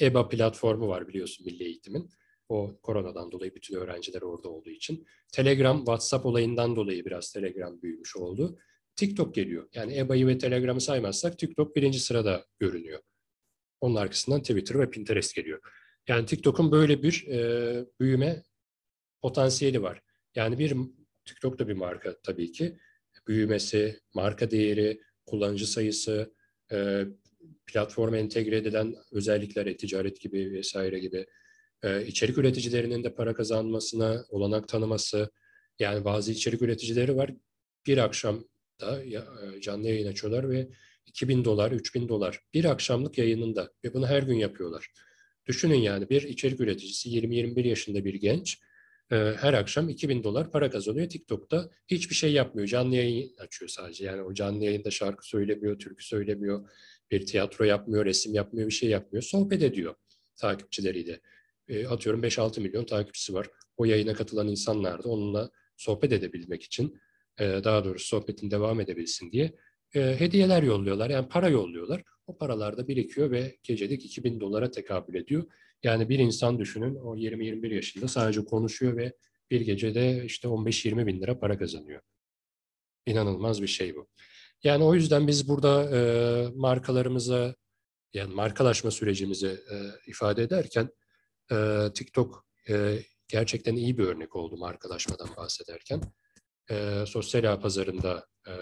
EBA 0.00 0.28
platformu 0.28 0.88
var 0.88 1.08
biliyorsun 1.08 1.46
Milli 1.46 1.64
Eğitim'in. 1.64 2.10
O 2.48 2.80
koronadan 2.82 3.32
dolayı 3.32 3.54
bütün 3.54 3.76
öğrenciler 3.76 4.22
orada 4.22 4.48
olduğu 4.48 4.70
için. 4.70 5.06
Telegram, 5.32 5.78
WhatsApp 5.78 6.26
olayından 6.26 6.76
dolayı 6.76 7.04
biraz 7.04 7.32
Telegram 7.32 7.82
büyümüş 7.82 8.16
oldu. 8.16 8.58
TikTok 8.96 9.34
geliyor. 9.34 9.68
Yani 9.74 9.98
EBA'yı 9.98 10.26
ve 10.26 10.38
Telegram'ı 10.38 10.80
saymazsak 10.80 11.38
TikTok 11.38 11.76
birinci 11.76 12.00
sırada 12.00 12.46
görünüyor. 12.58 13.00
Onun 13.80 13.94
arkasından 13.94 14.40
Twitter 14.40 14.78
ve 14.78 14.90
Pinterest 14.90 15.34
geliyor. 15.34 15.60
Yani 16.08 16.26
TikTok'un 16.26 16.72
böyle 16.72 17.02
bir 17.02 17.26
e, 17.28 17.84
büyüme 18.00 18.42
potansiyeli 19.22 19.82
var. 19.82 20.00
Yani 20.34 20.58
bir 20.58 20.76
TikTok 21.24 21.58
da 21.58 21.68
bir 21.68 21.72
marka 21.72 22.16
tabii 22.22 22.52
ki. 22.52 22.78
Büyümesi, 23.28 24.00
marka 24.14 24.50
değeri, 24.50 25.00
kullanıcı 25.26 25.66
sayısı, 25.66 26.34
e, 26.72 27.04
platforma 27.72 28.16
entegre 28.16 28.56
edilen 28.56 28.94
özellikler, 29.12 29.66
e-ticaret 29.66 30.20
gibi 30.20 30.52
vesaire 30.52 30.98
gibi 30.98 31.26
e, 31.82 32.06
içerik 32.06 32.38
üreticilerinin 32.38 33.04
de 33.04 33.14
para 33.14 33.34
kazanmasına 33.34 34.24
olanak 34.28 34.68
tanıması. 34.68 35.30
Yani 35.78 36.04
bazı 36.04 36.32
içerik 36.32 36.62
üreticileri 36.62 37.16
var. 37.16 37.30
Bir 37.86 37.98
akşam 37.98 38.44
da 38.80 39.04
e, 39.04 39.60
canlı 39.60 39.88
yayın 39.88 40.08
açıyorlar 40.08 40.50
ve 40.50 40.68
2000 41.06 41.44
dolar, 41.44 41.72
3000 41.72 42.08
dolar 42.08 42.40
bir 42.54 42.64
akşamlık 42.64 43.18
yayınında 43.18 43.72
ve 43.84 43.94
bunu 43.94 44.06
her 44.06 44.22
gün 44.22 44.36
yapıyorlar. 44.36 44.92
Düşünün 45.46 45.74
yani 45.74 46.10
bir 46.10 46.22
içerik 46.22 46.60
üreticisi 46.60 47.08
20-21 47.08 47.68
yaşında 47.68 48.04
bir 48.04 48.14
genç 48.14 48.58
e, 49.12 49.16
her 49.16 49.54
akşam 49.54 49.88
2000 49.88 50.24
dolar 50.24 50.50
para 50.50 50.70
kazanıyor. 50.70 51.08
TikTok'ta 51.08 51.70
hiçbir 51.88 52.14
şey 52.14 52.32
yapmıyor. 52.32 52.68
Canlı 52.68 52.96
yayın 52.96 53.36
açıyor 53.38 53.68
sadece. 53.68 54.04
Yani 54.04 54.22
o 54.22 54.34
canlı 54.34 54.64
yayında 54.64 54.90
şarkı 54.90 55.28
söylemiyor, 55.28 55.78
türkü 55.78 56.04
söylemiyor, 56.04 56.68
bir 57.12 57.26
tiyatro 57.26 57.64
yapmıyor, 57.64 58.04
resim 58.04 58.34
yapmıyor, 58.34 58.68
bir 58.68 58.74
şey 58.74 58.90
yapmıyor. 58.90 59.22
Sohbet 59.22 59.62
ediyor 59.62 59.94
takipçileriyle. 60.36 61.20
E, 61.68 61.86
atıyorum 61.86 62.22
5-6 62.22 62.60
milyon 62.60 62.84
takipçisi 62.84 63.34
var. 63.34 63.50
O 63.76 63.84
yayına 63.84 64.14
katılan 64.14 64.48
insanlar 64.48 65.04
da 65.04 65.08
onunla 65.08 65.50
sohbet 65.76 66.12
edebilmek 66.12 66.62
için 66.62 67.00
e, 67.38 67.44
daha 67.44 67.84
doğrusu 67.84 68.06
sohbetin 68.06 68.50
devam 68.50 68.80
edebilsin 68.80 69.32
diye 69.32 69.54
e, 69.94 70.00
hediyeler 70.20 70.62
yolluyorlar. 70.62 71.10
Yani 71.10 71.28
para 71.28 71.48
yolluyorlar. 71.48 72.02
O 72.26 72.36
paralar 72.36 72.76
da 72.76 72.88
birikiyor 72.88 73.30
ve 73.30 73.56
gecelik 73.62 74.04
2000 74.04 74.40
dolara 74.40 74.70
tekabül 74.70 75.14
ediyor. 75.14 75.44
Yani 75.82 76.08
bir 76.08 76.18
insan 76.18 76.58
düşünün 76.58 76.94
o 76.94 77.16
20-21 77.16 77.74
yaşında 77.74 78.08
sadece 78.08 78.44
konuşuyor 78.44 78.96
ve 78.96 79.12
bir 79.50 79.60
gecede 79.60 80.24
işte 80.24 80.48
15-20 80.48 81.06
bin 81.06 81.20
lira 81.20 81.38
para 81.38 81.58
kazanıyor. 81.58 82.00
İnanılmaz 83.06 83.62
bir 83.62 83.66
şey 83.66 83.96
bu. 83.96 84.08
Yani 84.64 84.84
o 84.84 84.94
yüzden 84.94 85.26
biz 85.26 85.48
burada 85.48 85.96
e, 85.96 86.00
markalarımıza 86.54 87.54
yani 88.14 88.34
markalaşma 88.34 88.90
sürecimizi 88.90 89.46
e, 89.46 89.76
ifade 90.06 90.42
ederken 90.42 90.88
e, 91.52 91.86
TikTok 91.94 92.46
e, 92.68 92.98
gerçekten 93.28 93.76
iyi 93.76 93.98
bir 93.98 94.04
örnek 94.04 94.36
oldu 94.36 94.56
markalaşmadan 94.56 95.28
bahsederken 95.36 96.00
e, 96.70 97.04
sosyal 97.06 97.52
ağ 97.52 97.60
pazarında 97.60 98.26
e, 98.48 98.54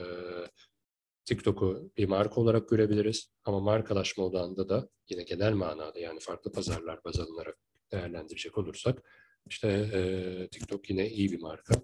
TikTok'u 1.25 1.93
bir 1.97 2.07
marka 2.07 2.41
olarak 2.41 2.69
görebiliriz. 2.69 3.31
Ama 3.45 3.61
markalaşma 3.61 4.25
odağında 4.25 4.69
da 4.69 4.89
yine 5.09 5.23
genel 5.23 5.53
manada 5.53 5.99
yani 5.99 6.21
farklı 6.21 6.53
pazarlar 6.53 7.05
baz 7.05 7.21
alınarak 7.21 7.59
değerlendirecek 7.93 8.59
olursak 8.59 9.03
işte 9.47 9.69
e, 9.69 10.49
TikTok 10.49 10.91
yine 10.91 11.11
iyi 11.11 11.33
bir 11.33 11.41
marka. 11.41 11.75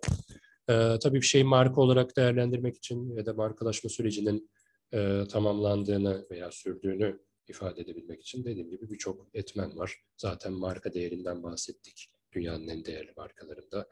E, 0.69 0.99
tabii 1.03 1.21
bir 1.21 1.27
şeyi 1.27 1.45
marka 1.45 1.81
olarak 1.81 2.17
değerlendirmek 2.17 2.77
için 2.77 3.17
ya 3.17 3.27
da 3.27 3.35
markalaşma 3.35 3.91
sürecinin 3.91 4.51
e, 4.95 5.23
tamamlandığını 5.31 6.27
veya 6.31 6.51
sürdüğünü 6.51 7.21
ifade 7.49 7.81
edebilmek 7.81 8.21
için 8.21 8.45
dediğim 8.45 8.71
gibi 8.71 8.91
birçok 8.91 9.29
etmen 9.35 9.79
var. 9.79 9.97
Zaten 10.17 10.53
marka 10.53 10.95
değerinden 10.95 11.43
bahsettik 11.43 12.11
dünyanın 12.33 12.69
en 12.69 12.85
değerli 12.85 13.13
markalarında 13.17 13.89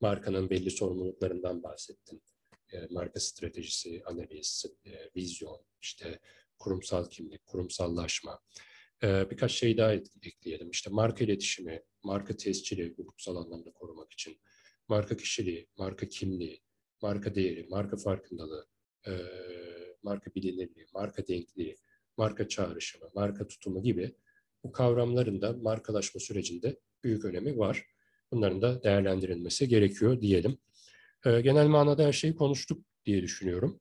markanın 0.00 0.50
belli 0.50 0.70
sorumluluklarından 0.70 1.62
bahsettin. 1.62 2.22
E, 2.72 2.86
marka 2.90 3.20
stratejisi, 3.20 4.02
analiz, 4.06 4.64
e, 4.84 4.90
vizyon, 5.16 5.60
işte 5.82 6.20
kurumsal 6.58 7.10
kimlik, 7.10 7.46
kurumsallaşma. 7.46 8.40
E, 9.02 9.30
birkaç 9.30 9.52
şey 9.52 9.76
daha 9.76 9.92
ekleyelim. 10.22 10.70
İşte 10.70 10.90
marka 10.90 11.24
iletişimi, 11.24 11.82
marka 12.02 12.36
tescili 12.36 12.94
hukuksal 12.96 13.36
anlamda 13.36 13.72
korumak 13.72 14.12
için, 14.12 14.40
marka 14.88 15.16
kişiliği, 15.16 15.68
marka 15.78 16.08
kimliği, 16.08 16.62
marka 17.02 17.34
değeri, 17.34 17.66
marka 17.70 17.96
farkındalığı, 17.96 18.66
e, 19.06 19.12
marka 20.02 20.34
bilinirliği, 20.34 20.86
marka 20.94 21.26
denkliği, 21.26 21.76
marka 22.16 22.48
çağrışımı, 22.48 23.10
marka 23.14 23.48
tutumu 23.48 23.82
gibi 23.82 24.14
bu 24.64 24.72
kavramların 24.72 25.40
da 25.40 25.52
markalaşma 25.52 26.20
sürecinde 26.20 26.80
büyük 27.04 27.24
önemi 27.24 27.58
var. 27.58 27.86
Bunların 28.32 28.62
da 28.62 28.82
değerlendirilmesi 28.82 29.68
gerekiyor 29.68 30.20
diyelim. 30.20 30.58
Ee, 31.26 31.40
genel 31.40 31.66
manada 31.66 32.04
her 32.04 32.12
şeyi 32.12 32.34
konuştuk 32.36 32.84
diye 33.04 33.22
düşünüyorum. 33.22 33.80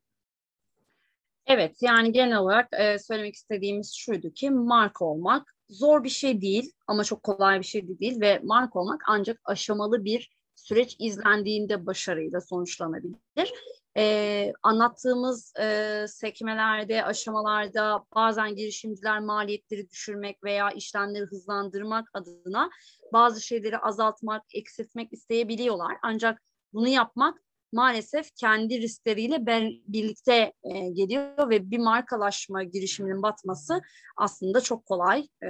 Evet 1.47 1.75
yani 1.81 2.11
genel 2.11 2.37
olarak 2.37 2.67
e, 2.79 2.99
söylemek 2.99 3.35
istediğimiz 3.35 3.93
şuydu 3.95 4.33
ki 4.33 4.49
marka 4.49 5.05
olmak 5.05 5.55
zor 5.69 6.03
bir 6.03 6.09
şey 6.09 6.41
değil 6.41 6.71
ama 6.87 7.03
çok 7.03 7.23
kolay 7.23 7.59
bir 7.59 7.65
şey 7.65 7.87
de 7.87 7.99
değil 7.99 8.21
ve 8.21 8.39
marka 8.43 8.79
olmak 8.79 9.01
ancak 9.07 9.41
aşamalı 9.45 10.05
bir 10.05 10.29
süreç 10.55 10.95
izlendiğinde 10.99 11.85
başarıyla 11.85 12.41
sonuçlanabilir. 12.41 13.53
Ee, 13.97 14.53
anlattığımız 14.63 15.53
e, 15.59 16.05
sekmelerde, 16.07 17.05
aşamalarda 17.05 18.05
bazen 18.15 18.55
girişimciler 18.55 19.19
maliyetleri 19.19 19.89
düşürmek 19.89 20.43
veya 20.43 20.71
işlemleri 20.71 21.23
hızlandırmak 21.23 22.09
adına 22.13 22.69
bazı 23.13 23.41
şeyleri 23.41 23.77
azaltmak, 23.77 24.43
eksiltmek 24.53 25.13
isteyebiliyorlar. 25.13 25.97
Ancak 26.03 26.41
bunu 26.73 26.87
yapmak 26.87 27.44
maalesef 27.72 28.36
kendi 28.36 28.82
riskleriyle 28.82 29.45
birlikte 29.88 30.53
e, 30.63 30.89
geliyor 30.89 31.49
ve 31.49 31.72
bir 31.72 31.78
markalaşma 31.78 32.63
girişiminin 32.63 33.24
batması 33.24 33.82
aslında 34.18 34.61
çok 34.61 34.86
kolay. 34.86 35.28
E, 35.43 35.47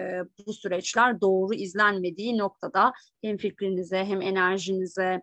bu 0.47 0.53
süreçler 0.53 1.22
doğru 1.22 1.53
izlenmediği 1.53 2.38
noktada 2.38 2.93
hem 3.22 3.38
fikrinize 3.38 4.05
hem 4.05 4.22
enerjinize 4.22 5.22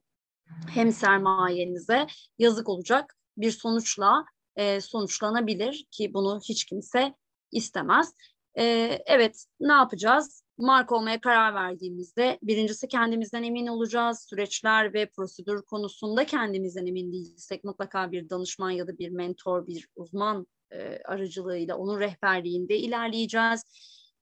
hem 0.68 0.93
sermayenize 0.93 2.07
yazık 2.38 2.68
olacak 2.68 3.14
bir 3.36 3.51
sonuçla 3.51 4.24
e, 4.57 4.80
sonuçlanabilir 4.80 5.86
ki 5.90 6.14
bunu 6.14 6.40
hiç 6.49 6.64
kimse 6.64 7.14
istemez. 7.53 8.14
E, 8.59 8.64
evet 9.07 9.45
ne 9.61 9.72
yapacağız? 9.72 10.43
Marka 10.62 10.96
olmaya 10.96 11.20
karar 11.20 11.54
verdiğimizde 11.54 12.38
birincisi 12.42 12.88
kendimizden 12.88 13.42
emin 13.42 13.66
olacağız. 13.66 14.26
Süreçler 14.30 14.94
ve 14.94 15.06
prosedür 15.06 15.62
konusunda 15.62 16.24
kendimizden 16.24 16.86
emin 16.86 17.12
değilsek 17.12 17.64
mutlaka 17.64 18.12
bir 18.12 18.30
danışman 18.30 18.70
ya 18.70 18.86
da 18.86 18.98
bir 18.98 19.10
mentor, 19.10 19.66
bir 19.66 19.88
uzman 19.96 20.46
e, 20.70 20.98
aracılığıyla 21.04 21.76
onun 21.76 22.00
rehberliğinde 22.00 22.76
ilerleyeceğiz. 22.76 23.62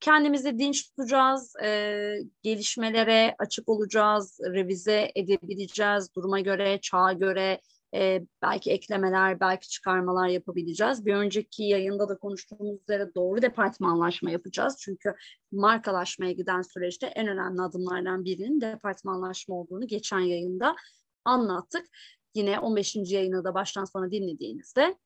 Kendimizi 0.01 0.59
dinç 0.59 0.89
tutacağız, 0.89 1.57
e, 1.63 2.13
gelişmelere 2.43 3.35
açık 3.39 3.69
olacağız, 3.69 4.41
revize 4.41 5.13
edebileceğiz 5.15 6.15
duruma 6.15 6.41
göre, 6.41 6.81
çağa 6.81 7.13
göre, 7.13 7.61
e, 7.95 8.23
belki 8.43 8.71
eklemeler, 8.71 9.41
belki 9.41 9.69
çıkarmalar 9.69 10.29
yapabileceğiz. 10.29 11.07
Bir 11.07 11.15
önceki 11.15 11.63
yayında 11.63 12.09
da 12.09 12.19
konuştuğumuz 12.19 12.81
üzere 12.83 13.15
doğru 13.15 13.43
departmanlaşma 13.43 14.31
yapacağız. 14.31 14.77
Çünkü 14.81 15.15
markalaşmaya 15.53 16.33
giden 16.33 16.63
süreçte 16.63 17.07
en 17.07 17.29
önemli 17.29 17.63
adımlardan 17.63 18.25
birinin 18.25 18.61
departmanlaşma 18.61 19.55
olduğunu 19.55 19.87
geçen 19.87 20.21
yayında 20.21 20.77
anlattık. 21.25 21.87
Yine 22.35 22.59
15. 22.61 22.97
yayını 22.97 23.45
da 23.45 23.55
baştan 23.55 23.85
sona 23.85 24.11
dinlediğinizde 24.11 24.97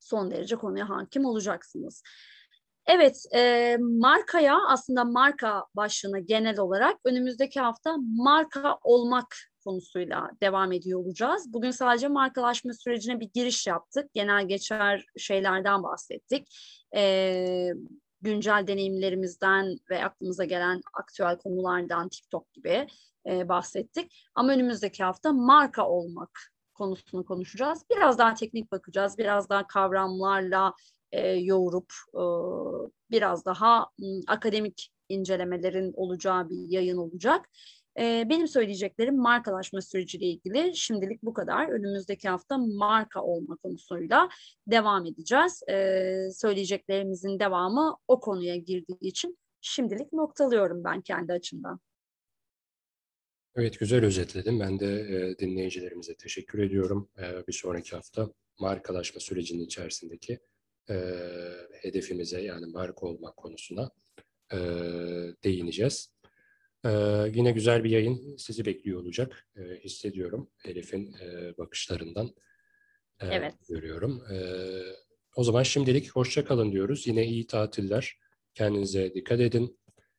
son 0.00 0.30
derece 0.30 0.56
konuya 0.56 0.88
hakim 0.88 1.24
olacaksınız. 1.24 2.02
Evet, 2.86 3.24
e, 3.34 3.76
markaya 3.80 4.58
aslında 4.68 5.04
marka 5.04 5.64
başlığına 5.76 6.18
genel 6.18 6.58
olarak 6.58 6.96
önümüzdeki 7.04 7.60
hafta 7.60 7.96
marka 8.16 8.78
olmak 8.82 9.36
konusuyla 9.64 10.30
devam 10.42 10.72
ediyor 10.72 11.00
olacağız. 11.00 11.52
Bugün 11.52 11.70
sadece 11.70 12.08
markalaşma 12.08 12.72
sürecine 12.72 13.20
bir 13.20 13.30
giriş 13.34 13.66
yaptık. 13.66 14.14
Genel 14.14 14.48
geçer 14.48 15.04
şeylerden 15.16 15.82
bahsettik. 15.82 16.48
E, 16.96 17.72
güncel 18.20 18.64
deneyimlerimizden 18.66 19.76
ve 19.90 20.04
aklımıza 20.04 20.44
gelen 20.44 20.80
aktüel 20.94 21.38
konulardan 21.38 22.08
TikTok 22.08 22.52
gibi 22.52 22.86
e, 23.26 23.48
bahsettik. 23.48 24.12
Ama 24.34 24.52
önümüzdeki 24.52 25.04
hafta 25.04 25.32
marka 25.32 25.88
olmak 25.88 26.54
konusunu 26.74 27.24
konuşacağız. 27.24 27.82
Biraz 27.90 28.18
daha 28.18 28.34
teknik 28.34 28.72
bakacağız, 28.72 29.18
biraz 29.18 29.48
daha 29.48 29.66
kavramlarla 29.66 30.74
e, 31.12 31.28
yoğurup 31.28 31.92
e, 32.14 32.22
biraz 33.10 33.44
daha 33.44 33.86
m, 33.98 34.06
akademik 34.26 34.90
incelemelerin 35.08 35.92
olacağı 35.96 36.50
bir 36.50 36.68
yayın 36.68 36.96
olacak. 36.96 37.50
E, 37.98 38.26
benim 38.28 38.48
söyleyeceklerim 38.48 39.16
markalaşma 39.16 39.80
süreciyle 39.80 40.26
ilgili 40.26 40.76
şimdilik 40.76 41.22
bu 41.22 41.34
kadar. 41.34 41.68
Önümüzdeki 41.68 42.28
hafta 42.28 42.58
marka 42.58 43.22
olma 43.22 43.56
konusuyla 43.56 44.28
devam 44.66 45.06
edeceğiz. 45.06 45.62
E, 45.70 46.28
söyleyeceklerimizin 46.34 47.38
devamı 47.40 47.96
o 48.08 48.20
konuya 48.20 48.56
girdiği 48.56 48.98
için 49.00 49.38
şimdilik 49.60 50.12
noktalıyorum 50.12 50.84
ben 50.84 51.00
kendi 51.00 51.32
açımdan. 51.32 51.80
Evet 53.56 53.78
güzel 53.78 54.04
özetledim. 54.04 54.60
Ben 54.60 54.80
de 54.80 54.86
e, 54.86 55.38
dinleyicilerimize 55.38 56.14
teşekkür 56.14 56.58
ediyorum. 56.58 57.08
E, 57.18 57.46
bir 57.46 57.52
sonraki 57.52 57.96
hafta 57.96 58.30
markalaşma 58.58 59.20
sürecinin 59.20 59.64
içerisindeki 59.64 60.38
e, 60.90 60.94
hedefimize 61.72 62.40
yani 62.40 62.66
marka 62.66 63.06
olmak 63.06 63.36
konusuna 63.36 63.90
e, 64.52 64.58
değineceğiz. 65.44 66.13
E, 66.84 66.90
yine 67.34 67.50
güzel 67.50 67.84
bir 67.84 67.90
yayın 67.90 68.36
sizi 68.36 68.64
bekliyor 68.64 69.00
olacak. 69.00 69.48
E, 69.56 69.60
hissediyorum 69.84 70.50
Elif'in 70.64 71.14
e, 71.14 71.58
bakışlarından. 71.58 72.34
E, 73.20 73.26
evet. 73.26 73.54
Görüyorum. 73.68 74.22
E, 74.32 74.36
o 75.36 75.44
zaman 75.44 75.62
şimdilik 75.62 76.10
hoşça 76.10 76.44
kalın 76.44 76.72
diyoruz. 76.72 77.06
Yine 77.06 77.26
iyi 77.26 77.46
tatiller. 77.46 78.18
Kendinize 78.54 79.14
dikkat 79.14 79.40
edin. 79.40 79.78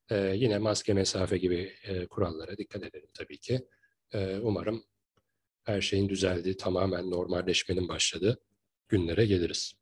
E, 0.09 0.17
yine 0.35 0.57
maske 0.57 0.93
mesafe 0.93 1.37
gibi 1.37 1.73
e, 1.83 2.07
kurallara 2.07 2.57
dikkat 2.57 2.83
edelim 2.83 3.09
tabii 3.13 3.37
ki. 3.37 3.67
E, 4.13 4.37
umarım 4.37 4.83
her 5.63 5.81
şeyin 5.81 6.09
düzeldiği, 6.09 6.57
tamamen 6.57 7.11
normalleşmenin 7.11 7.87
başladığı 7.87 8.39
günlere 8.87 9.25
geliriz. 9.25 9.73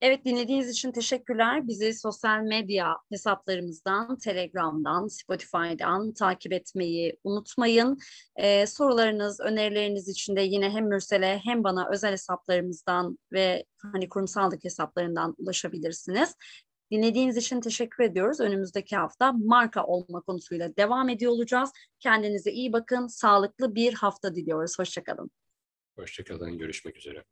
Evet 0.00 0.24
dinlediğiniz 0.24 0.70
için 0.70 0.92
teşekkürler. 0.92 1.68
Bizi 1.68 1.94
sosyal 1.94 2.42
medya 2.42 2.96
hesaplarımızdan, 3.10 4.18
Telegram'dan, 4.18 5.06
Spotify'dan 5.06 6.12
takip 6.12 6.52
etmeyi 6.52 7.18
unutmayın. 7.24 7.98
Ee, 8.36 8.66
sorularınız, 8.66 9.40
önerileriniz 9.40 10.08
için 10.08 10.36
de 10.36 10.40
yine 10.40 10.70
hem 10.70 10.88
Mürsel'e 10.88 11.40
hem 11.44 11.64
bana 11.64 11.90
özel 11.90 12.12
hesaplarımızdan 12.12 13.18
ve 13.32 13.64
hani 13.92 14.08
kurumsallık 14.08 14.64
hesaplarından 14.64 15.34
ulaşabilirsiniz. 15.38 16.34
Dinlediğiniz 16.90 17.36
için 17.36 17.60
teşekkür 17.60 18.04
ediyoruz. 18.04 18.40
Önümüzdeki 18.40 18.96
hafta 18.96 19.32
marka 19.32 19.84
olma 19.84 20.20
konusuyla 20.20 20.76
devam 20.76 21.08
ediyor 21.08 21.32
olacağız. 21.32 21.70
Kendinize 22.00 22.52
iyi 22.52 22.72
bakın. 22.72 23.06
Sağlıklı 23.06 23.74
bir 23.74 23.94
hafta 23.94 24.34
diliyoruz. 24.34 24.78
Hoşçakalın. 24.78 25.30
Hoşçakalın. 25.96 26.58
Görüşmek 26.58 26.96
üzere. 26.96 27.24